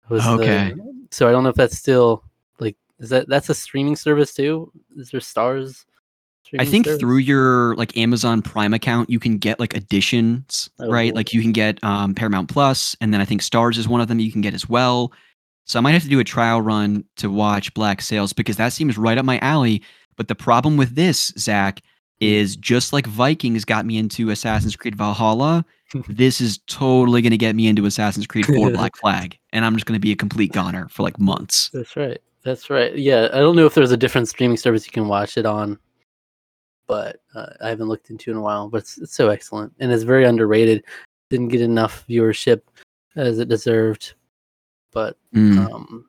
[0.08, 0.74] was the- Okay.
[1.14, 2.24] So I don't know if that's still
[2.58, 4.72] like is that that's a streaming service too?
[4.96, 5.84] Is there Starz?
[6.58, 7.00] I think service?
[7.00, 11.10] through your like Amazon Prime account, you can get like additions, Oh, right?
[11.10, 11.16] cool.
[11.16, 14.08] Like you can get um, Paramount Plus, and then I think Starz is one of
[14.08, 15.12] them you can get as well.
[15.64, 18.72] So I might have to do a trial run to watch Black Sails because that
[18.72, 19.82] seems right up my alley.
[20.16, 21.80] But the problem with this, Zach,
[22.20, 25.64] is just like Vikings got me into Assassin's Creed Valhalla,
[26.08, 29.38] this is totally going to get me into Assassin's Creed 4 Black Flag.
[29.52, 31.70] And I'm just going to be a complete goner for like months.
[31.72, 32.20] That's right.
[32.42, 32.94] That's right.
[32.96, 35.78] Yeah, I don't know if there's a different streaming service you can watch it on,
[36.86, 38.68] but uh, I haven't looked into in a while.
[38.68, 40.84] But it's, it's so excellent and it's very underrated.
[41.30, 42.60] Didn't get enough viewership
[43.16, 44.14] as it deserved,
[44.92, 45.58] but Mm.
[45.72, 46.06] um,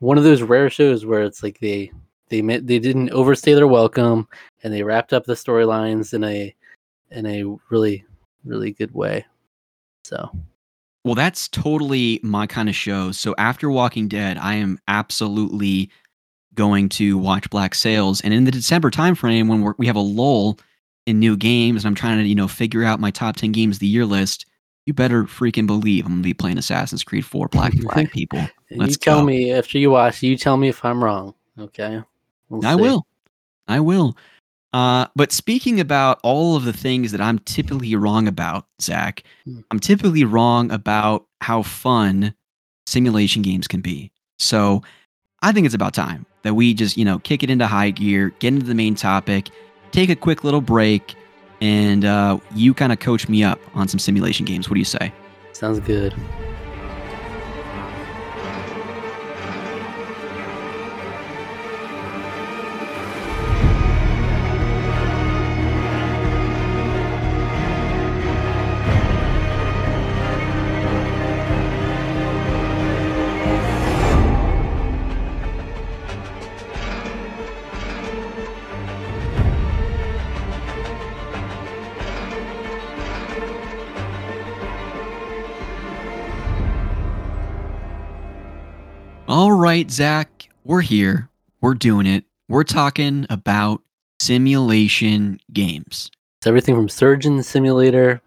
[0.00, 1.90] one of those rare shows where it's like they
[2.28, 4.28] they met, they didn't overstay their welcome
[4.62, 6.54] and they wrapped up the storylines in a
[7.10, 8.04] in a really
[8.44, 9.24] really good way.
[10.04, 10.30] So
[11.04, 13.12] Well, that's totally my kind of show.
[13.12, 15.90] So after Walking Dead, I am absolutely
[16.54, 20.00] going to watch Black Sails, And in the December timeframe, when we're, we have a
[20.00, 20.58] lull
[21.06, 23.76] in new games, and I'm trying to you know figure out my top ten games
[23.76, 24.46] of the year list,
[24.86, 28.46] you better freaking believe I'm gonna be playing Assassin's Creed 4 Black Flag people.
[28.70, 29.26] Let's you tell go.
[29.26, 31.34] me after you watch, you tell me if I'm wrong.
[31.58, 32.02] Okay.
[32.48, 32.80] We'll I see.
[32.80, 33.06] will.
[33.66, 34.16] I will.
[34.74, 39.60] Uh, but speaking about all of the things that I'm typically wrong about, Zach, Hmm.
[39.70, 42.34] I'm typically wrong about how fun
[42.86, 44.10] simulation games can be.
[44.40, 44.82] So
[45.42, 48.34] I think it's about time that we just, you know, kick it into high gear,
[48.40, 49.48] get into the main topic,
[49.92, 51.14] take a quick little break,
[51.60, 54.68] and uh, you kind of coach me up on some simulation games.
[54.68, 55.12] What do you say?
[55.52, 56.12] Sounds good.
[89.74, 91.28] Right, Zach, we're here.
[91.60, 92.22] We're doing it.
[92.48, 93.82] We're talking about
[94.20, 96.12] simulation games.
[96.38, 98.22] It's everything from Surgeon Simulator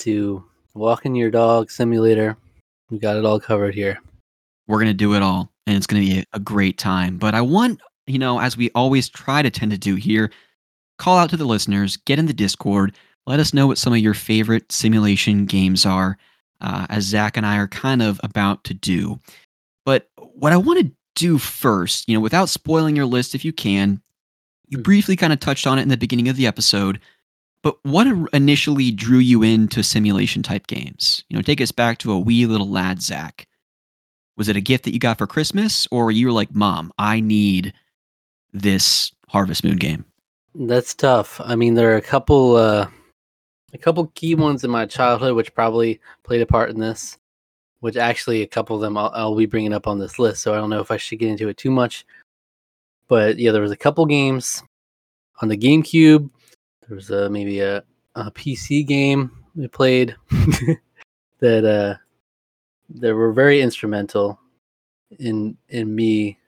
[0.00, 0.44] to
[0.74, 2.36] Walking Your Dog Simulator.
[2.90, 3.98] We got it all covered here.
[4.66, 7.16] We're going to do it all, and it's going to be a great time.
[7.16, 10.30] But I want, you know, as we always try to tend to do here,
[10.98, 12.94] call out to the listeners, get in the Discord,
[13.26, 16.18] let us know what some of your favorite simulation games are,
[16.60, 19.18] uh, as Zach and I are kind of about to do.
[19.88, 23.54] But what I want to do first, you know, without spoiling your list, if you
[23.54, 24.02] can,
[24.68, 24.82] you Mhm.
[24.82, 27.00] briefly kind of touched on it in the beginning of the episode.
[27.62, 31.24] But what initially drew you into simulation type games?
[31.30, 33.48] You know, take us back to a wee little lad, Zach.
[34.36, 36.92] Was it a gift that you got for Christmas, or were you were like, "Mom,
[36.98, 37.72] I need
[38.52, 40.04] this Harvest Moon game"?
[40.54, 41.40] That's tough.
[41.42, 42.90] I mean, there are a couple, uh,
[43.72, 47.16] a couple key ones in my childhood which probably played a part in this.
[47.80, 50.42] Which actually, a couple of them I'll, I'll be bringing up on this list.
[50.42, 52.04] So I don't know if I should get into it too much.
[53.08, 54.62] But yeah, there was a couple games
[55.40, 56.28] on the GameCube.
[56.86, 60.16] There was a, maybe a, a PC game we played
[61.40, 61.94] that uh,
[62.96, 64.38] that were very instrumental
[65.18, 66.38] in in me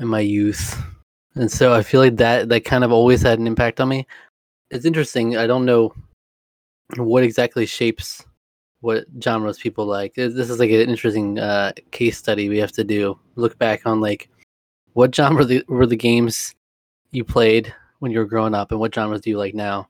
[0.00, 0.82] in my youth
[1.34, 4.06] and so I feel like that that kind of always had an impact on me.
[4.70, 5.36] It's interesting.
[5.36, 5.94] I don't know
[6.96, 8.24] what exactly shapes
[8.82, 10.14] what genres people like.
[10.14, 13.18] This is like an interesting uh, case study we have to do.
[13.36, 14.28] Look back on like
[14.92, 16.54] what genre the, were the games
[17.12, 19.88] you played when you were growing up, and what genres do you like now?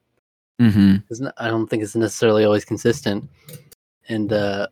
[0.60, 1.26] Mm-hmm.
[1.38, 3.28] I don't think it's necessarily always consistent.
[4.08, 4.68] And uh,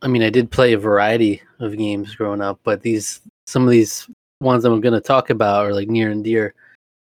[0.00, 3.70] I mean, I did play a variety of games growing up, but these some of
[3.70, 4.08] these
[4.40, 6.54] ones I'm going to talk about are like near and dear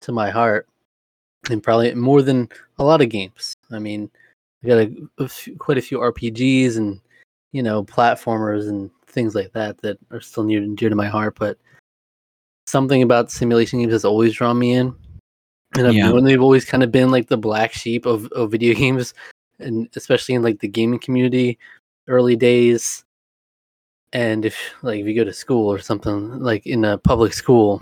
[0.03, 0.69] to my heart,
[1.51, 2.49] and probably more than
[2.79, 3.55] a lot of games.
[3.73, 4.11] I mean,
[4.62, 7.01] I got a, a few, quite a few RPGs and
[7.52, 11.09] you know platformers and things like that that are still near and dear to my
[11.09, 11.36] heart.
[11.39, 11.59] But
[12.66, 14.94] something about simulation games has always drawn me in,
[15.76, 16.12] and I've Yeah.
[16.20, 19.14] they've always kind of been like the black sheep of, of video games,
[19.59, 21.59] and especially in like the gaming community,
[22.09, 23.05] early days.
[24.12, 27.80] And if like if you go to school or something like in a public school,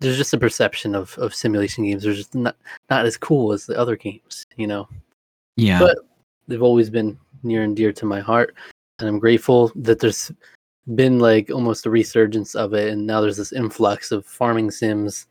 [0.00, 2.04] there's just a perception of, of simulation games.
[2.04, 2.56] They're just not
[2.88, 4.88] not as cool as the other games, you know.
[5.58, 5.80] Yeah.
[5.80, 5.98] But
[6.46, 8.54] they've always been near and dear to my heart,
[9.00, 10.30] and I'm grateful that there's
[10.94, 15.26] been like almost a resurgence of it, and now there's this influx of farming sims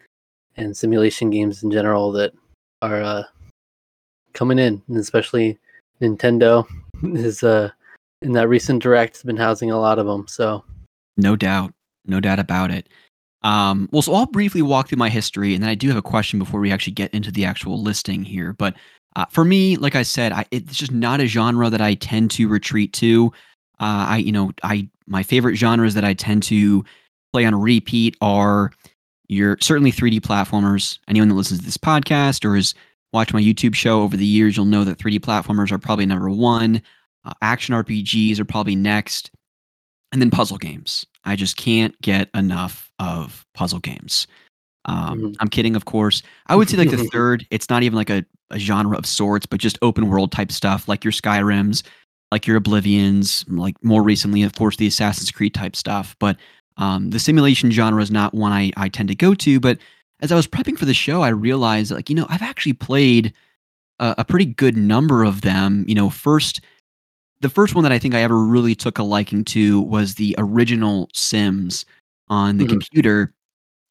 [0.57, 2.33] and simulation games in general that
[2.81, 3.23] are uh,
[4.33, 5.57] coming in, and especially
[6.01, 6.67] Nintendo
[7.03, 7.71] is uh
[8.21, 10.27] in that recent direct has been housing a lot of them.
[10.27, 10.63] So
[11.15, 11.73] No doubt.
[12.05, 12.89] No doubt about it.
[13.43, 16.01] Um, well, so I'll briefly walk through my history, and then I do have a
[16.01, 18.53] question before we actually get into the actual listing here.
[18.53, 18.75] But
[19.17, 22.29] uh, for me, like I said, I, it's just not a genre that I tend
[22.31, 23.33] to retreat to.
[23.79, 26.85] Uh, I, you know, I my favorite genres that I tend to
[27.33, 28.71] play on repeat are
[29.27, 30.99] your certainly 3D platformers.
[31.07, 32.75] Anyone that listens to this podcast or has
[33.11, 36.29] watched my YouTube show over the years, you'll know that 3D platformers are probably number
[36.29, 36.81] one.
[37.25, 39.31] Uh, action RPGs are probably next,
[40.11, 41.05] and then puzzle games.
[41.25, 44.27] I just can't get enough of puzzle games.
[44.85, 45.35] Um, Mhm.
[45.39, 46.21] I'm kidding, of course.
[46.47, 47.45] I would say like the third.
[47.49, 50.87] It's not even like a, a genre of sorts, but just open world type stuff,
[50.87, 51.83] like your Skyrims,
[52.31, 56.15] like your Oblivions, like more recently, of course, the Assassin's Creed type stuff.
[56.19, 56.37] But
[56.77, 59.59] um, the simulation genre is not one I, I tend to go to.
[59.59, 59.79] But
[60.21, 63.33] as I was prepping for the show, I realized like you know I've actually played
[63.99, 65.85] a, a pretty good number of them.
[65.87, 66.61] You know, first
[67.41, 70.33] the first one that I think I ever really took a liking to was the
[70.39, 71.85] original Sims
[72.29, 72.69] on the Mhm.
[72.69, 73.33] computer.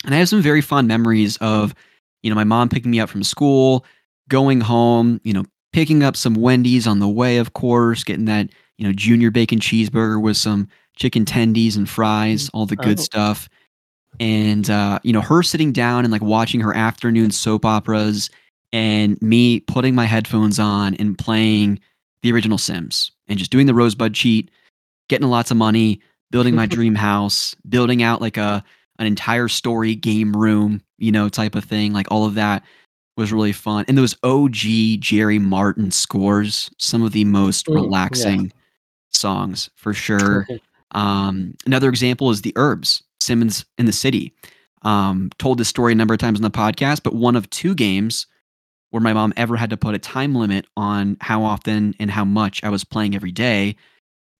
[0.04, 1.74] And I have some very fond memories of,
[2.22, 3.84] you know, my mom picking me up from school,
[4.28, 8.51] going home, you know, picking up some Wendy's on the way, of course, getting that,
[8.78, 13.03] you know, junior bacon cheeseburger with some chicken tendies and fries, all the good Oh.
[13.03, 13.48] stuff.
[14.19, 18.31] And uh, you know, her sitting down and like watching her afternoon soap operas
[18.73, 21.78] and me putting my headphones on and playing
[22.23, 24.51] the original Sims and just doing the rosebud cheat,
[25.09, 26.01] getting lots of money,
[26.31, 28.65] building my dream house, building out like a
[28.98, 31.93] an entire story game room, you know, type of thing.
[31.93, 32.62] Like all of that
[33.16, 33.84] was really fun.
[33.88, 37.80] And those OG Jerry Martin scores, some of the most Mm, yeah.
[37.80, 38.52] relaxing
[39.10, 40.47] songs for sure.
[40.93, 44.32] Um, another example is the Urbz: Sims in the City.
[44.82, 47.74] Um, told this story a number of times on the podcast, but one of two
[47.74, 48.26] games
[48.90, 52.24] where my mom ever had to put a time limit on how often and how
[52.24, 53.74] much I was playing every day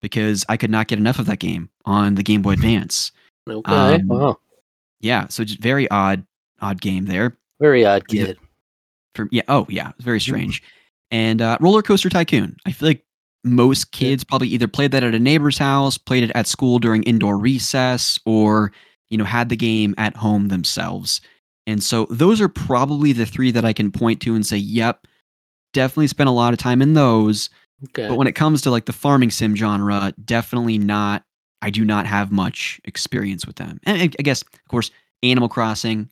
[0.01, 3.11] because I could not get enough of that game on the Game Boy Advance.
[3.51, 3.73] Okay.
[3.73, 4.39] Um, wow.
[5.01, 6.25] Yeah, so just very odd,
[6.61, 7.37] odd game there.
[7.61, 8.27] Very odd yeah.
[8.27, 8.39] kid.
[9.17, 10.63] For yeah, oh yeah, it's very strange.
[11.11, 12.57] And uh, Roller Coaster Tycoon.
[12.67, 13.05] I feel like
[13.45, 17.03] most kids probably either played that at a neighbor's house, played it at school during
[17.05, 18.73] indoor recess, or
[19.09, 21.21] you know had the game at home themselves.
[21.67, 25.07] And so those are probably the three that I can point to and say, "Yep,
[25.73, 27.51] definitely spent a lot of time in those."
[27.85, 28.09] Okay.
[28.09, 31.25] But when it comes to like the farming sim genre, definitely not.
[31.63, 33.81] I do not have much experience with them.
[33.85, 34.91] And I I guess, of course,
[35.23, 36.11] Animal Crossing,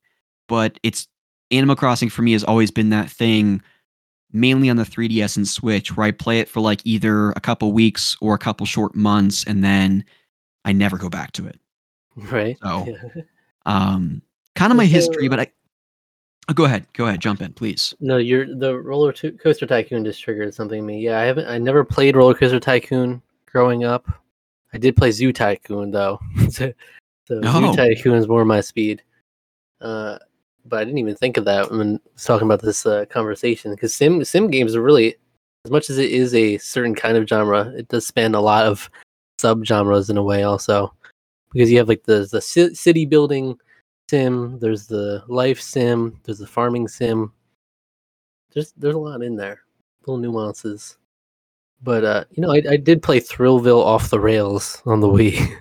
[0.48, 1.08] but it's
[1.56, 3.62] Animal Crossing for me has always been that thing,
[4.32, 7.72] mainly on the 3DS and Switch, where I play it for like either a couple
[7.72, 10.04] weeks or a couple short months, and then
[10.64, 11.58] I never go back to it.
[12.16, 12.56] right.
[12.62, 13.22] So, Yeah.
[13.66, 14.22] um,
[14.54, 15.46] kind of my history, but I.
[16.48, 17.94] Oh, go ahead, go ahead, jump in, please.
[18.00, 21.00] No, you're the roller to- coaster tycoon just triggered something in me.
[21.00, 21.46] Yeah, I haven't.
[21.48, 24.06] I never played roller coaster tycoon growing up.
[24.74, 26.18] I did play Zoo Tycoon though.
[26.50, 26.72] so
[27.26, 27.72] so Oh.
[27.72, 29.02] Zoo Tycoon is more my speed.
[29.80, 30.18] Uh,
[30.64, 33.72] but I didn't even think of that when I was talking about this uh, conversation
[33.72, 35.16] because sim sim games are really,
[35.64, 38.66] as much as it is a certain kind of genre, it does span a lot
[38.66, 38.90] of
[39.38, 40.92] sub genres in a way also,
[41.52, 43.58] because you have like the the ci- city building
[44.08, 47.32] sim, there's the life sim, there's the farming sim.
[48.52, 49.60] There's there's a lot in there,
[50.02, 50.96] little nuances.
[51.82, 55.60] But uh, you know, I, I did play Thrillville off the rails on the Wii,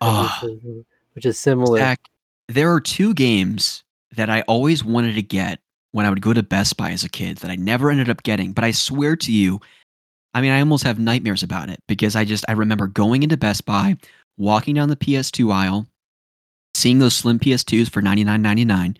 [0.00, 1.78] Oh, which, is, which is similar.
[1.78, 2.00] Zach,
[2.48, 5.60] there are two games that I always wanted to get
[5.92, 8.22] when I would go to Best Buy as a kid that I never ended up
[8.22, 8.52] getting.
[8.52, 9.60] But I swear to you,
[10.34, 13.36] I mean, I almost have nightmares about it because I just I remember going into
[13.36, 13.96] Best Buy,
[14.38, 15.86] walking down the PS2 aisle,
[16.74, 18.96] seeing those slim PS2s for ninety nine ninety nine.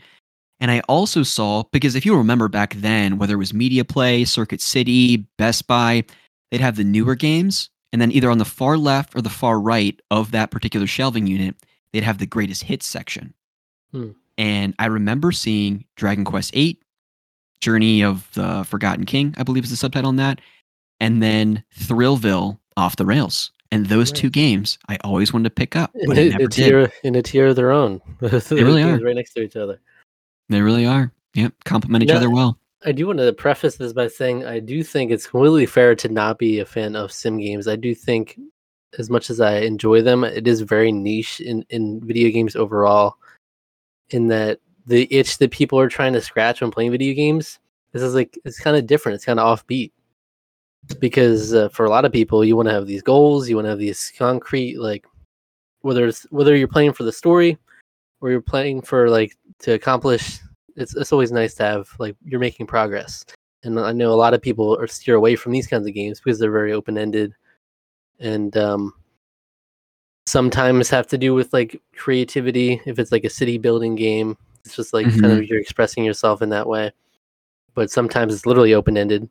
[0.60, 4.24] And I also saw because if you remember back then, whether it was Media Play,
[4.24, 6.04] Circuit City, Best Buy,
[6.50, 9.58] they'd have the newer games, and then either on the far left or the far
[9.58, 11.56] right of that particular shelving unit,
[11.92, 13.34] they'd have the greatest hits section.
[13.90, 14.10] Hmm.
[14.38, 16.78] And I remember seeing Dragon Quest VIII,
[17.60, 20.40] Journey of the Forgotten King, I believe is the subtitle on that,
[21.00, 23.50] and then Thrillville off the rails.
[23.70, 26.44] And those two games I always wanted to pick up, in but I a, never
[26.44, 26.64] a did.
[26.64, 28.00] tier in a tier of their own.
[28.20, 28.98] they really are.
[28.98, 29.80] right next to each other.
[30.48, 31.10] They really are.
[31.34, 32.58] Yep, complement each other well.
[32.84, 36.08] I do want to preface this by saying I do think it's completely fair to
[36.08, 37.68] not be a fan of sim games.
[37.68, 38.38] I do think,
[38.98, 43.16] as much as I enjoy them, it is very niche in, in video games overall.
[44.12, 47.58] In that the itch that people are trying to scratch when playing video games,
[47.92, 49.14] this is like it's kind of different.
[49.16, 49.92] It's kind of offbeat
[50.98, 53.66] because uh, for a lot of people, you want to have these goals, you want
[53.66, 55.06] to have these concrete like
[55.80, 57.58] whether it's whether you're playing for the story
[58.20, 60.38] or you're playing for like to accomplish
[60.76, 63.24] it's it's always nice to have like you're making progress.
[63.64, 66.20] And I know a lot of people are steer away from these kinds of games
[66.20, 67.32] because they're very open ended,
[68.18, 68.92] and um,
[70.32, 72.80] sometimes have to do with like creativity.
[72.86, 76.42] If it's like a city building game, it's just like kind of you're expressing yourself
[76.42, 76.92] in that way.
[77.74, 79.28] But sometimes it's literally open ended,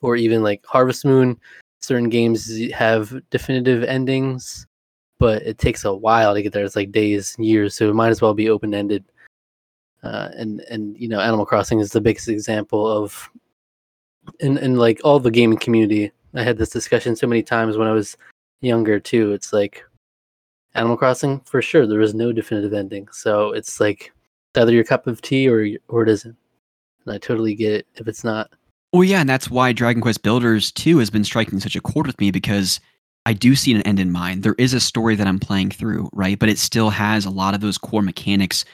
[0.00, 1.38] or even like Harvest Moon.
[1.80, 4.66] Certain games have definitive endings,
[5.18, 6.64] but it takes a while to get there.
[6.64, 9.04] It's like days, years, so it might as well be open ended
[10.02, 13.28] uh, and and you know Animal Crossing is the biggest example of
[14.40, 16.12] and and like all the gaming community.
[16.34, 18.16] I had this discussion so many times when I was
[18.60, 19.32] younger too.
[19.32, 19.84] It's like
[20.74, 24.12] Animal Crossing for sure there is no definitive ending, so it's like
[24.54, 26.36] either your cup of tea or or it isn't.
[27.04, 28.50] And I totally get it if it's not.
[28.92, 32.06] Well, yeah, and that's why Dragon Quest Builders 2 has been striking such a chord
[32.06, 32.80] with me because
[33.26, 34.42] I do see an end in mind.
[34.42, 36.38] There is a story that I'm playing through, right?
[36.38, 38.64] But it still has a lot of those core mechanics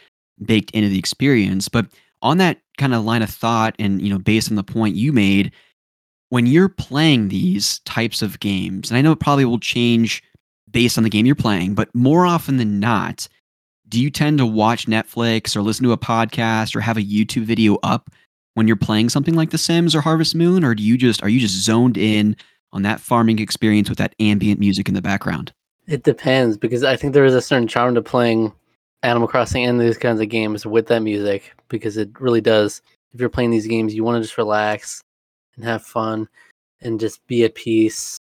[0.45, 1.69] baked into the experience.
[1.69, 1.87] But
[2.23, 5.13] on that kind of line of thought, and you know, based on the point you
[5.13, 5.53] made,
[6.29, 10.23] when you're playing these types of games, and I know it probably will change
[10.75, 13.27] based on the game you're playing, but more often than not,
[13.89, 17.45] do you tend to watch Netflix or listen to a podcast or have a YouTube
[17.45, 18.11] video up
[18.55, 21.29] when you're playing something like The Sims or Harvest Moon, or do you just are
[21.29, 22.37] you just zoned in
[22.73, 25.53] on that farming experience with that ambient music in the background?
[25.87, 28.53] It depends because I think there is a certain charm to playing
[29.03, 32.83] Animal Crossing and these kinds of games with that music because it really does.
[33.13, 35.01] If you're playing these games, you want to just relax
[35.57, 36.29] and have fun
[36.81, 38.19] and just be at peace.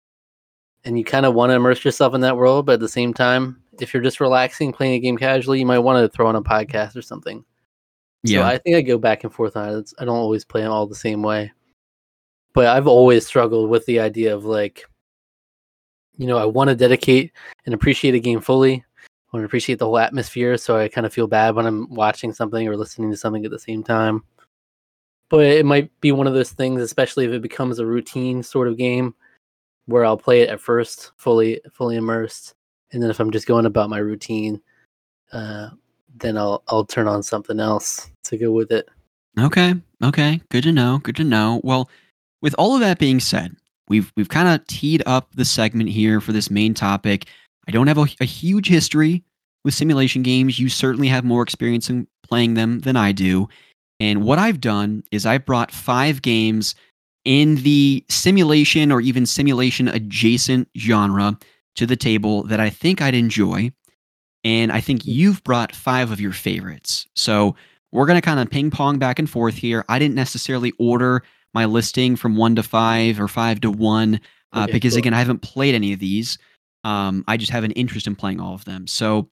[0.85, 3.13] And you kind of want to immerse yourself in that world, but at the same
[3.13, 6.37] time, if you're just relaxing, playing a game casually, you might want to throw on
[6.37, 7.45] a podcast or something.
[8.23, 8.41] Yeah.
[8.41, 9.73] So I think I go back and forth on it.
[9.73, 11.53] It's- I don't always play them all the same way.
[12.53, 14.85] But I've always struggled with the idea of like,
[16.17, 17.33] you know, I want to dedicate
[17.65, 18.75] and appreciate a game fully.
[18.75, 20.57] I want to appreciate the whole atmosphere.
[20.57, 23.51] So I kind of feel bad when I'm watching something or listening to something at
[23.51, 24.25] the same time.
[25.29, 28.67] But it might be one of those things, especially if it becomes a routine sort
[28.67, 29.15] of game
[29.87, 32.55] where I'll play it at first fully fully immersed.
[32.93, 34.61] And then if I'm just going about my routine,
[35.33, 35.71] uh,
[36.17, 38.89] then I'll I'll turn on something else to go with it.
[39.39, 39.75] Okay.
[40.03, 40.41] Okay.
[40.51, 40.99] Good to know.
[41.03, 41.61] Good to know.
[41.63, 41.89] Well,
[42.43, 43.57] with all of that being said,
[43.89, 47.27] we've we've kind of teed up the segment here for this main topic.
[47.69, 49.23] I don't have a, a huge history
[49.65, 50.59] with simulation games.
[50.59, 53.49] You certainly have more experience in playing them than I do.
[54.01, 56.75] And what I've done is I've brought five games
[57.25, 61.39] in the simulation or even simulation adjacent genre
[61.77, 63.73] to the table that I think I'd enjoy.
[64.43, 67.07] And I think you've brought five of your favorites.
[67.15, 67.55] So
[67.93, 69.85] we're going to kind of ping pong back and forth here.
[69.89, 71.23] I didn't necessarily order
[71.53, 74.21] my listing from one to five or five to one
[74.53, 74.99] uh, Okay, because, cool.
[74.99, 76.39] again, I haven't played any of these.
[76.85, 78.87] Um, I just have an interest in playing all of them.
[78.87, 79.29] So,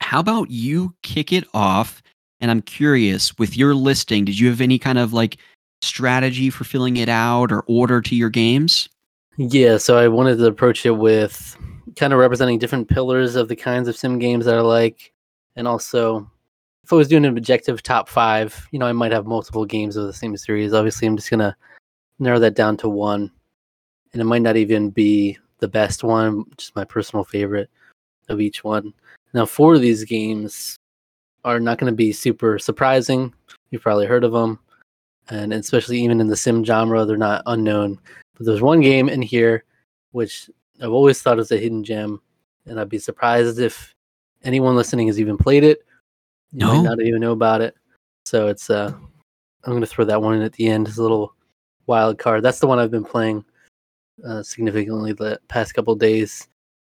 [0.00, 2.02] how about you kick it off?
[2.40, 5.36] And I'm curious with your listing, did you have any kind of like
[5.82, 8.88] strategy for filling it out or order to your games?
[9.36, 11.56] Yeah, so I wanted to approach it with
[11.96, 15.12] kind of representing different pillars of the kinds of sim games that I like,
[15.56, 16.30] and also
[16.84, 19.96] if I was doing an objective top five, you know, I might have multiple games
[19.96, 20.72] of the same series.
[20.72, 21.56] Obviously, I'm just gonna
[22.18, 23.30] narrow that down to one,
[24.12, 27.70] and it might not even be the best one, just my personal favorite
[28.28, 28.92] of each one.
[29.32, 30.76] Now, four of these games
[31.44, 33.32] are not going to be super surprising.
[33.70, 34.58] You've probably heard of them,
[35.30, 37.98] and especially even in the sim genre, they're not unknown.
[38.36, 39.64] But there's one game in here
[40.12, 40.50] which
[40.82, 42.20] I've always thought is a hidden gem,
[42.66, 43.94] and I'd be surprised if
[44.42, 45.84] anyone listening has even played it.
[46.52, 46.74] You No.
[46.74, 47.76] might not even know about it.
[48.24, 48.92] So it's uh,
[49.64, 51.34] I'm gonna throw that one in at the end as a little
[51.86, 52.42] wild card.
[52.42, 53.44] That's the one I've been playing
[54.24, 56.48] uh, significantly the past couple days,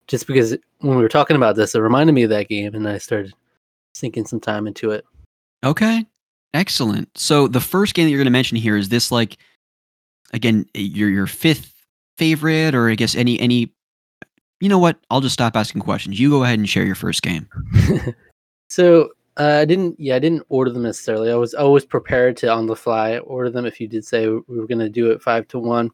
[0.07, 2.87] just because when we were talking about this, it reminded me of that game, and
[2.87, 3.33] I started
[3.95, 5.05] sinking some time into it.
[5.63, 6.05] Okay.
[6.53, 7.15] Excellent.
[7.17, 9.37] So the first game that you're going to mention here is this like
[10.33, 11.73] again your your fifth
[12.17, 13.73] favorite or I guess any any
[14.59, 14.97] you know what?
[15.09, 16.19] I'll just stop asking questions.
[16.19, 17.47] You go ahead and share your first game.
[18.69, 21.31] So uh, I didn't, yeah, I didn't order them necessarily.
[21.31, 24.41] I was always prepared to on the fly order them if you did say we
[24.59, 25.91] were going to do it five to one.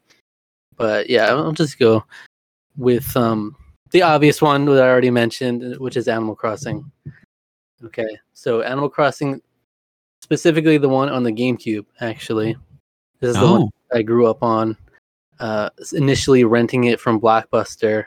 [0.75, 2.03] But yeah, I'll just go
[2.75, 3.55] with um,
[3.91, 6.89] the obvious one that I already mentioned, which is Animal Crossing.
[7.83, 9.41] Okay, so Animal Crossing,
[10.23, 11.85] specifically the one on the GameCube.
[11.99, 12.55] Actually,
[13.19, 14.77] this is the one I grew up on.
[15.39, 18.05] Uh, initially renting it from Blockbuster,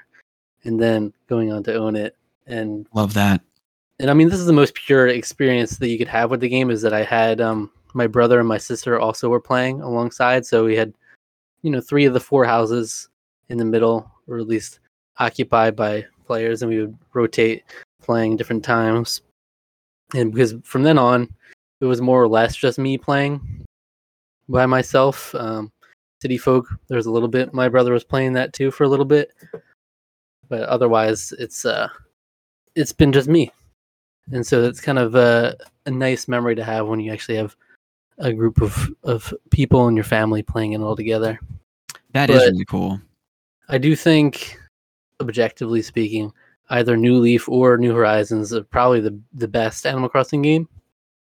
[0.65, 2.17] and then going on to own it.
[2.47, 3.43] And love that.
[3.99, 6.49] and I mean, this is the most pure experience that you could have with the
[6.49, 6.71] game.
[6.71, 10.65] Is that I had um, my brother and my sister also were playing alongside, so
[10.65, 10.95] we had,
[11.63, 13.09] you know, three of the four houses
[13.51, 14.81] in the middle, or at least
[15.19, 17.63] occupied by players, and we would rotate
[18.03, 19.21] playing different times.
[20.15, 21.35] And because from then on,
[21.81, 23.65] it was more or less just me playing
[24.49, 25.35] by myself.
[25.35, 25.73] Um,
[26.23, 27.53] City Folk, there's a little bit.
[27.53, 29.33] My brother was playing that too for a little bit,
[30.49, 31.89] but otherwise, it's uh,
[32.75, 33.51] it's been just me
[34.33, 37.57] and so it's kind of a, a nice memory to have when you actually have
[38.19, 41.39] a group of, of people in your family playing it all together.
[42.13, 43.01] That is But- really cool.
[43.69, 44.57] I do think,
[45.21, 46.33] objectively speaking,
[46.71, 50.69] either New Leaf or New Horizons are probably the, the best Animal Crossing game.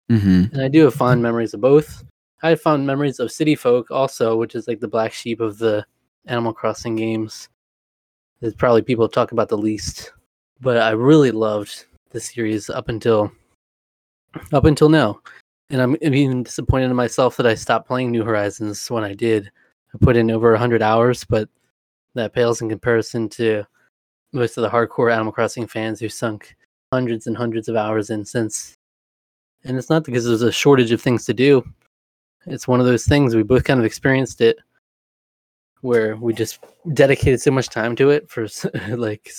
[0.08, 2.04] Hmm And I do have fond memories of both.
[2.42, 5.58] I have fond memories of City Folk also, which is like the black sheep of
[5.58, 5.84] the
[6.26, 7.48] Animal Crossing games.
[8.40, 10.12] There's probably people talk about the least,
[10.60, 13.32] but I really loved the series up until
[14.52, 15.20] up until now.
[15.70, 19.50] And I'm even disappointed in myself that I stopped playing New Horizons when I did.
[19.94, 21.48] I put in over 100 hours, but
[22.14, 23.64] that pales in comparison to
[24.32, 26.54] most of the hardcore Animal Crossing fans who sunk
[26.92, 28.75] hundreds and hundreds of hours in since.
[29.66, 31.64] And it's not because there's a shortage of things to do.
[32.46, 34.58] It's one of those things we both kind of experienced it
[35.80, 36.60] where we just
[36.94, 38.46] dedicated so much time to it for
[38.90, 39.30] like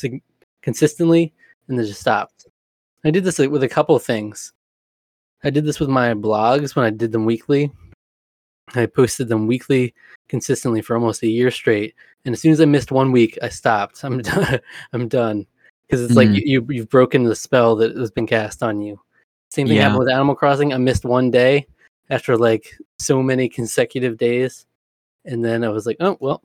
[0.62, 1.34] consistently
[1.68, 2.48] and then just stopped.
[3.06, 4.52] I did this with a couple of things.
[5.44, 7.72] I did this with my blogs when I did them weekly.
[8.76, 9.94] I posted them weekly,
[10.28, 11.96] consistently for almost a year straight.
[12.26, 14.04] And as soon as I missed one week, I stopped.
[14.04, 14.60] I'm done.
[14.92, 15.46] I'm done
[15.88, 16.42] because it's like Mhm.
[16.46, 19.00] you you've broken the spell that has been cast on you.
[19.52, 19.84] Same thing Yeah.
[19.84, 20.74] happened with Animal Crossing.
[20.74, 21.68] I missed one day
[22.10, 24.66] after like so many consecutive days,
[25.26, 26.42] and then I was like, oh well,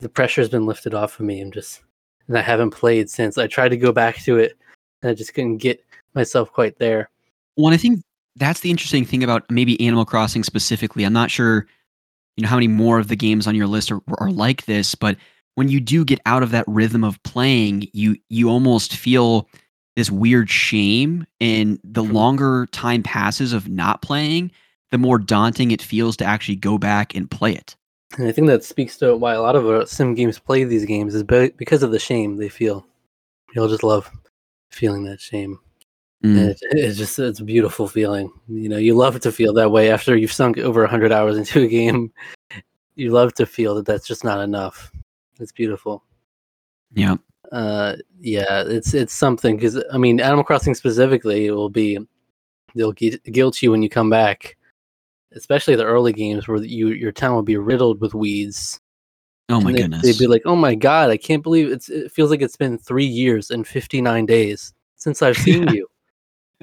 [0.00, 1.40] the pressure's been lifted off of me.
[1.40, 1.82] I'm just
[2.28, 3.38] and I haven't played since.
[3.38, 4.56] I tried to go back to it,
[5.02, 5.84] and I just couldn't get
[6.14, 7.10] myself quite there.
[7.56, 8.02] Well, I think
[8.36, 11.04] that's the interesting thing about maybe Animal Crossing specifically.
[11.04, 11.66] I'm not sure,
[12.36, 14.94] you know, how many more of the games on your list are, are like this,
[14.94, 15.16] but
[15.54, 19.48] when you do get out of that rhythm of playing, you you almost feel
[19.96, 22.12] this weird shame, and the Mhm.
[22.12, 24.50] longer time passes of not playing,
[24.90, 27.74] the more daunting it feels to actually go back and play it.
[28.18, 30.84] And I think that speaks to why a lot of uh, sim games play these
[30.84, 32.86] games is be- because of the shame they feel.
[33.54, 34.10] You'll just love
[34.70, 35.58] feeling that shame.
[36.24, 36.50] Mm.
[36.50, 38.30] It, it's just it's a beautiful feeling.
[38.48, 41.62] You know, you love to feel that way after you've sunk over 100 hours into
[41.62, 42.12] a game.
[42.98, 44.90] You love to feel that that's just not enough.
[45.38, 46.02] It's beautiful.
[46.94, 47.16] Yeah.
[47.52, 51.98] Uh, yeah, it's it's something because I mean, Animal Crossing specifically will be
[52.74, 54.56] they'll gu- guilt you when you come back,
[55.32, 58.80] especially the early games where you your town will be riddled with weeds.
[59.48, 60.02] Oh my they- goodness.
[60.02, 61.88] They'd be like, "Oh my god, I can't believe it's.
[61.88, 65.88] It feels like it's been three years and 59 days since I've seen you."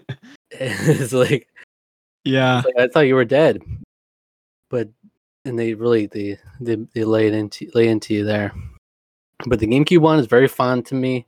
[0.52, 1.48] it's like
[2.26, 2.60] yeah.
[2.60, 3.62] It's like, I thought you were dead.
[4.70, 4.90] But
[5.46, 8.54] and they really they they, they lay it into lay into you there.
[9.48, 11.26] But the GameCube one is very fond to me.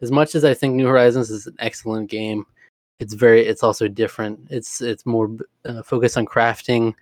[0.00, 2.46] As much as I think New Horizons is an excellent game,
[3.00, 4.40] it's very it's also different.
[4.50, 5.30] It's it's more
[5.64, 6.94] uh, focused on crafting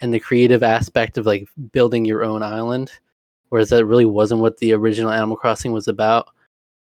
[0.00, 2.92] and the creative aspect of like building your own island,
[3.48, 6.28] whereas that really wasn't what the original Animal Crossing was about.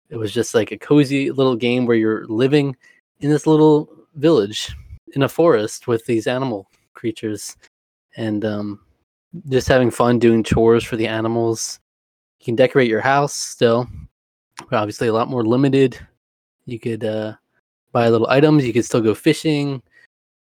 [0.10, 2.76] It was just like a cozy little game where you're living
[3.20, 4.76] in this little village
[5.14, 7.58] in a forest with these animal creatures
[8.16, 8.80] and um,
[9.50, 11.80] just having fun doing chores for the animals.
[12.44, 13.88] You can decorate your house still,
[14.70, 15.98] but obviously a lot more limited.
[16.66, 17.36] You could uh,
[17.94, 18.66] buy little items.
[18.66, 19.82] You could still go fishing,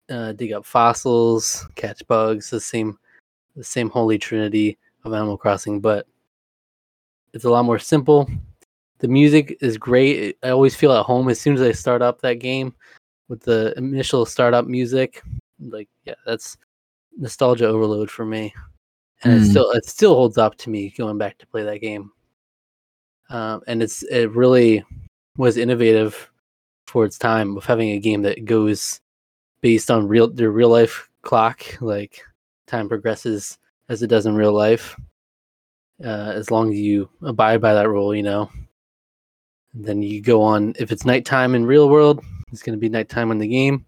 [0.09, 2.49] uh, dig up fossils, catch bugs.
[2.49, 2.99] The same,
[3.55, 6.05] the same holy trinity of Animal Crossing, but
[7.31, 8.29] it's a lot more simple.
[8.97, 10.37] The music is great.
[10.43, 12.75] I always feel at home as soon as I start up that game
[13.29, 15.23] with the initial startup music.
[15.57, 16.57] Like, yeah, that's
[17.17, 18.53] nostalgia overload for me,
[19.23, 19.49] and it Mm.
[19.49, 22.11] still it still holds up to me going back to play that game.
[23.29, 24.83] Um, and it's it really
[25.37, 26.29] was innovative
[26.87, 28.99] for its time of having a game that goes
[29.61, 32.21] based on real the real life clock, like
[32.67, 33.57] time progresses
[33.89, 34.95] as it does in real life.
[36.03, 38.49] Uh, as long as you abide by that rule, you know.
[39.73, 40.73] And then you go on.
[40.77, 43.85] If it's nighttime in real world, it's going to be nighttime in the game,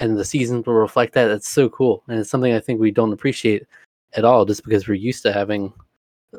[0.00, 1.26] and the seasons will reflect that.
[1.26, 3.66] That's so cool, and it's something I think we don't appreciate
[4.14, 5.72] at all, just because we're used to having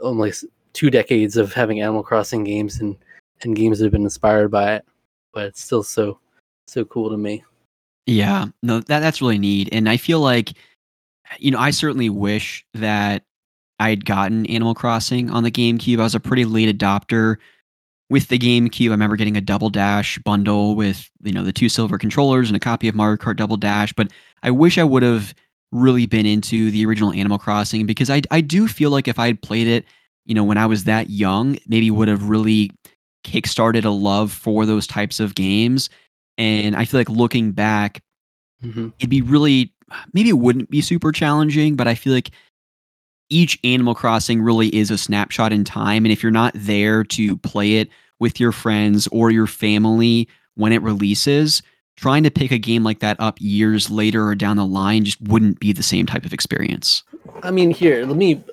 [0.02, 2.96] almost two decades of having Animal Crossing games and
[3.42, 4.86] and games that have been inspired by it.
[5.34, 6.20] But it's still so
[6.68, 7.44] so cool to me.
[8.06, 10.54] Yeah, no, that that's really neat, and I feel like,
[11.40, 13.24] you know, I certainly wish that
[13.80, 16.00] I had gotten Animal Crossing on the GameCube.
[16.00, 17.38] I was a pretty late adopter
[18.10, 18.90] with the GameCube.
[18.90, 22.58] I remember getting a Double Dash bundle with you know the two silver controllers and
[22.58, 23.94] a copy of Mario Kart Double Dash.
[23.94, 24.12] But
[24.44, 25.34] I wish I would have
[25.74, 29.28] really been into the original Animal Crossing because I I do feel like if I
[29.28, 29.86] had played it,
[30.26, 32.72] you know, when I was that young, maybe would have really
[33.26, 35.90] kickstarted a love for those types of games.
[36.38, 38.02] And I feel like looking back,
[38.62, 39.74] hmm it'd be really
[40.14, 42.32] maybe it wouldn't be super challenging, but I feel like
[43.30, 46.06] each Animal Crossing really is a snapshot in time.
[46.06, 47.90] And if you're not there to play it
[48.20, 51.64] with your friends or your family when it releases,
[51.96, 55.22] trying to pick a game like that up years later or down the line just
[55.22, 57.04] wouldn't be the same type of experience.
[57.44, 58.44] I mean, here, let me.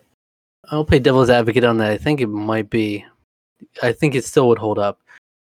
[0.70, 1.90] I'll play devil's advocate on that.
[1.90, 3.04] I think it might be.
[3.82, 5.00] I think it still would hold up.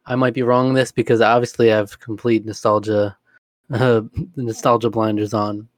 [0.07, 3.17] I might be wrong on this because obviously I have complete nostalgia,
[3.73, 4.03] uh,
[4.37, 5.69] nostalgia blinders on.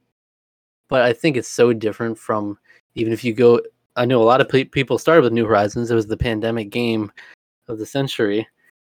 [0.89, 2.59] But I think it's so different from
[2.95, 3.61] even if you go.
[3.97, 5.91] I know a lot of pe- people started with New Horizons.
[5.91, 7.12] It was the pandemic game
[7.69, 8.47] of the century,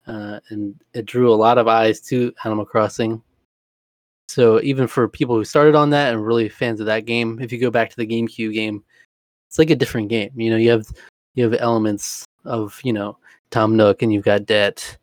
[0.07, 3.21] uh, and it drew a lot of eyes to Animal Crossing.
[4.29, 7.51] So even for people who started on that and really fans of that game, if
[7.51, 8.84] you go back to the GameCube game,
[9.47, 10.31] it's like a different game.
[10.35, 10.88] You know, you have
[11.35, 13.17] you have elements of you know
[13.51, 14.97] Tom Nook and you've got Debt,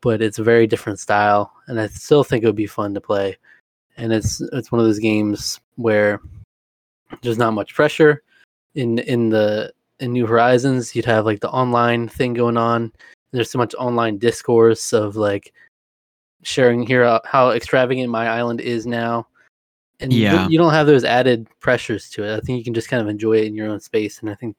[0.00, 3.00] but it's a very different style, and I still think it would be fun to
[3.00, 3.36] play.
[3.96, 6.20] And it's it's one of those games where
[7.22, 8.22] there's not much pressure
[8.74, 10.94] in in the in New Horizons.
[10.94, 12.92] You'd have like the online thing going on.
[13.32, 15.52] There's so much online discourse of like
[16.42, 19.26] sharing here uh, how extravagant my island is now
[20.00, 20.48] and you- Yeah.
[20.48, 22.36] you don't have those added pressures to it.
[22.36, 24.34] I think you can just kind of enjoy it in your own space, and I
[24.34, 24.56] think